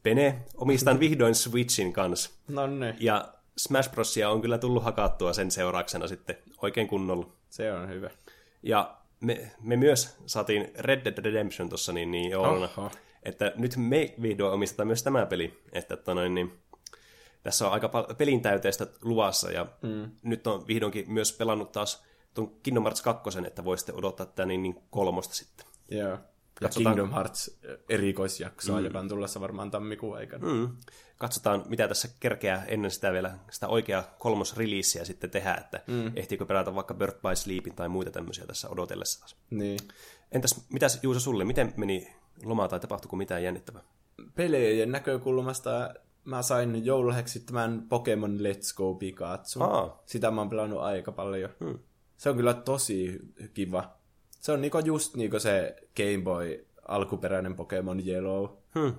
[0.03, 2.31] Pene, omistan vihdoin Switchin kanssa.
[2.49, 7.33] No niin, Ja Smash Brosia on kyllä tullut hakattua sen seurauksena sitten oikein kunnolla.
[7.51, 8.11] se on hyvä.
[8.63, 12.69] Ja me, me myös saatiin Red Dead Redemption tuossa niin, niin jouluna.
[12.77, 12.91] Oho.
[13.23, 15.63] Että nyt me vihdoin omistetaan myös tämä peli.
[15.73, 16.53] Että, että noin, niin,
[17.43, 20.11] tässä on aika paljon pelin täyteistä luvassa ja mm.
[20.23, 22.05] nyt on vihdoinkin myös pelannut taas
[22.35, 25.67] tuon Kingdom Hearts 2, että voisitte odottaa tätä niin, niin kolmosta sitten.
[25.91, 26.09] Joo.
[26.11, 26.19] Ja
[26.67, 26.95] Katsotaan.
[26.95, 28.85] Kingdom Hearts erikoisjaksoa, mm.
[28.85, 30.47] joka on tulossa varmaan tammikuun aikana.
[30.47, 30.77] Mm.
[31.19, 36.13] Katsotaan, mitä tässä kerkeää ennen sitä vielä, sitä oikeaa kolmosreleasia sitten tehdä, että mm.
[36.17, 39.37] ehtiikö pelata vaikka Birth by Sleepin tai muita tämmöisiä tässä odotellessa taas.
[39.51, 39.79] Niin.
[40.33, 42.15] Entäs, mitäs Juuso sulle, miten meni
[42.45, 43.83] loma tai tapahtuiko mitään jännittävää?
[44.35, 45.95] Pelejen näkökulmasta
[46.25, 49.63] mä sain joululahjaksi tämän Pokemon Let's Go Pikachu.
[49.63, 50.03] Aa.
[50.07, 51.51] Sitä mä oon pelannut aika paljon.
[51.65, 51.79] Hmm.
[52.17, 53.21] Se on kyllä tosi
[53.55, 53.97] kiva.
[54.31, 58.49] Se on niinku just niinku se Game Boy alkuperäinen Pokemon Yellow.
[58.75, 58.95] Hmm.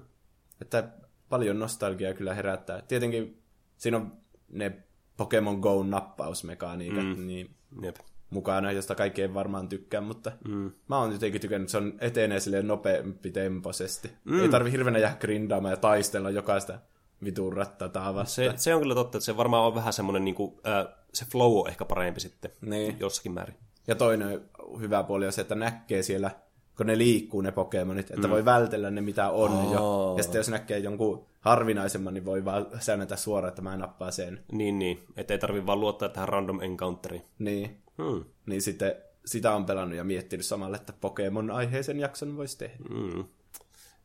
[0.62, 0.90] Että
[1.30, 2.82] paljon nostalgiaa kyllä herättää.
[2.82, 3.42] Tietenkin
[3.78, 4.18] siinä on
[4.50, 4.84] ne
[5.18, 7.28] Pokemon Go-nappausmekaniikat mm.
[7.28, 7.96] niin Jep.
[8.34, 10.72] Mukana, josta kaikki ei varmaan tykkää, mutta mm.
[10.88, 14.12] mä oon jotenkin tykännyt, se on etenee silleen nopeampi temposesti.
[14.24, 14.42] Mm.
[14.42, 16.80] Ei tarvi hirveänä jää grindaamaan ja taistella jokaista
[17.24, 18.52] vitun rattataa vastaan.
[18.52, 21.26] Se, se on kyllä totta, että se varmaan on vähän semmoinen, niin kuin, äh, se
[21.26, 22.98] flow on ehkä parempi sitten Niin.
[23.00, 23.56] jossakin määrin.
[23.88, 24.42] Ja toinen
[24.80, 26.32] hyvä puoli on se, että näkee siellä,
[26.78, 28.32] kun ne liikkuu ne Pokemonit, että mm.
[28.32, 29.74] voi vältellä ne mitä on Oo.
[29.74, 30.14] jo.
[30.18, 34.40] Ja sitten jos näkee jonkun harvinaisemman, niin voi vaan säännötä suoraan, että mä nappaan sen.
[34.52, 35.04] Niin, niin.
[35.18, 37.22] Että ei tarvi vaan luottaa tähän random encounteri.
[37.40, 38.26] Niin, Hmm.
[38.46, 38.96] niin sitten
[39.26, 42.76] sitä on pelannut ja miettinyt samalla, että Pokemon-aiheisen jakson voisi tehdä.
[42.90, 43.26] Mm.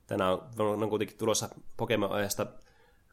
[0.06, 2.46] Tänään on, on kuitenkin tulossa Pokemon-ajasta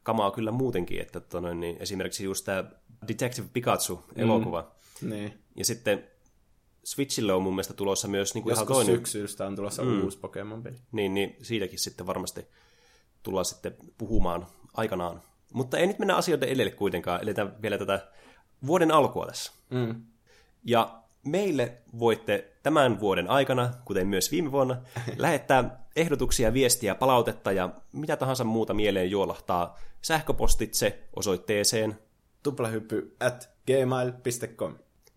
[0.02, 2.64] kamaa kyllä muutenkin, että tota, niin esimerkiksi just tämä
[3.08, 4.72] Detective Pikachu-elokuva.
[5.02, 5.10] Mm.
[5.10, 5.38] Niin.
[5.56, 6.04] Ja sitten
[6.84, 8.94] Switchille on mun mielestä tulossa myös niin kuin ihan toinen.
[8.94, 10.02] syksystä on tulossa mm.
[10.02, 10.76] uusi Pokemon-peli.
[10.92, 12.46] Niin, niin siitäkin sitten varmasti
[13.22, 15.22] tullaan sitten puhumaan aikanaan.
[15.52, 18.08] Mutta ei nyt mennä asioiden edelle kuitenkaan, eletään vielä tätä
[18.66, 19.52] vuoden alkua tässä.
[19.70, 20.02] Mm.
[20.66, 24.76] Ja meille voitte tämän vuoden aikana, kuten myös viime vuonna,
[25.16, 31.98] lähettää ehdotuksia, viestiä, palautetta ja mitä tahansa muuta mieleen juolahtaa sähköpostitse osoitteeseen.
[32.42, 34.74] Tuplahyppy at gmail.com.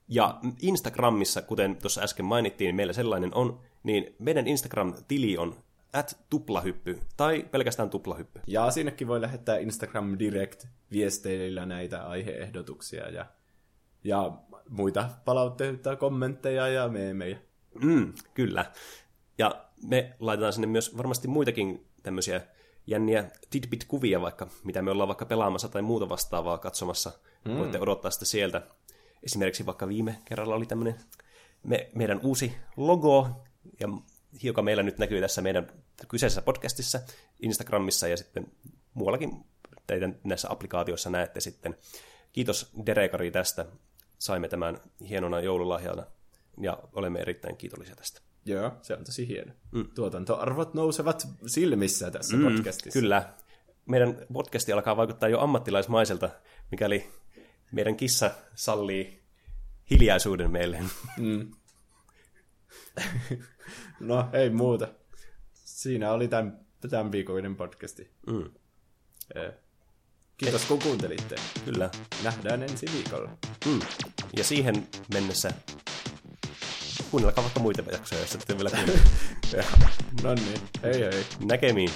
[0.08, 5.56] Ja Instagramissa, kuten tuossa äsken mainittiin, meillä sellainen on, niin meidän Instagram-tili on
[5.94, 8.42] at tuplahyppy tai pelkästään tuplahyppy.
[8.48, 13.26] Ja sinnekin voi lähettää Instagram Direct viesteillä näitä aiheehdotuksia ja,
[14.04, 14.32] ja
[14.70, 17.38] muita palautteita, kommentteja ja meemejä.
[17.82, 18.72] Mm, kyllä.
[19.38, 22.42] Ja me laitetaan sinne myös varmasti muitakin tämmöisiä
[22.88, 27.12] jänniä tidbit-kuvia vaikka, mitä me ollaan vaikka pelaamassa tai muuta vastaavaa katsomassa.
[27.46, 27.58] Mm.
[27.58, 28.62] Voitte odottaa sitä sieltä.
[29.24, 30.96] Esimerkiksi vaikka viime kerralla oli tämmöinen
[31.64, 33.30] me, meidän uusi logo,
[33.80, 33.88] ja
[34.44, 35.72] joka meillä nyt näkyy tässä meidän
[36.08, 37.00] kyseisessä podcastissa,
[37.40, 38.52] Instagramissa ja sitten
[38.94, 39.46] muuallakin
[39.88, 41.78] teidän näissä applikaatioissa näette sitten.
[42.32, 43.66] Kiitos Derekari tästä.
[44.20, 44.78] Saimme tämän
[45.10, 46.06] hienona joululahjana
[46.62, 48.22] ja olemme erittäin kiitollisia tästä.
[48.46, 49.54] Joo, se on tosi hieno.
[49.72, 49.88] Mm.
[49.96, 53.00] Tuotantoarvot nousevat silmissä tässä Mm, podcastissa.
[53.00, 53.34] Kyllä.
[53.86, 56.30] Meidän podcasti alkaa vaikuttaa jo ammattilaismaiselta,
[56.72, 57.10] mikäli
[57.72, 59.24] meidän kissa sallii
[59.92, 60.80] hiljaisuuden meille.
[61.18, 61.52] Mm.
[64.00, 64.88] no, ei muuta.
[65.54, 68.12] Siinä oli tämän, tämän viikoinen podcasti.
[68.28, 68.50] Mm,
[69.36, 69.54] Eh,
[70.40, 71.36] Kiitos kun kuuntelitte.
[71.66, 71.90] kyllä.
[72.24, 73.30] Nähdään ensi viikolla.
[73.66, 73.80] Mm.
[74.38, 75.52] Ja siihen mennessä
[77.12, 79.02] kuunnelkaa vaikka muita jaksoja, jos ette vielä kuunnella.
[80.24, 81.26] No niin, hei hei.
[81.46, 81.90] Näkemiin.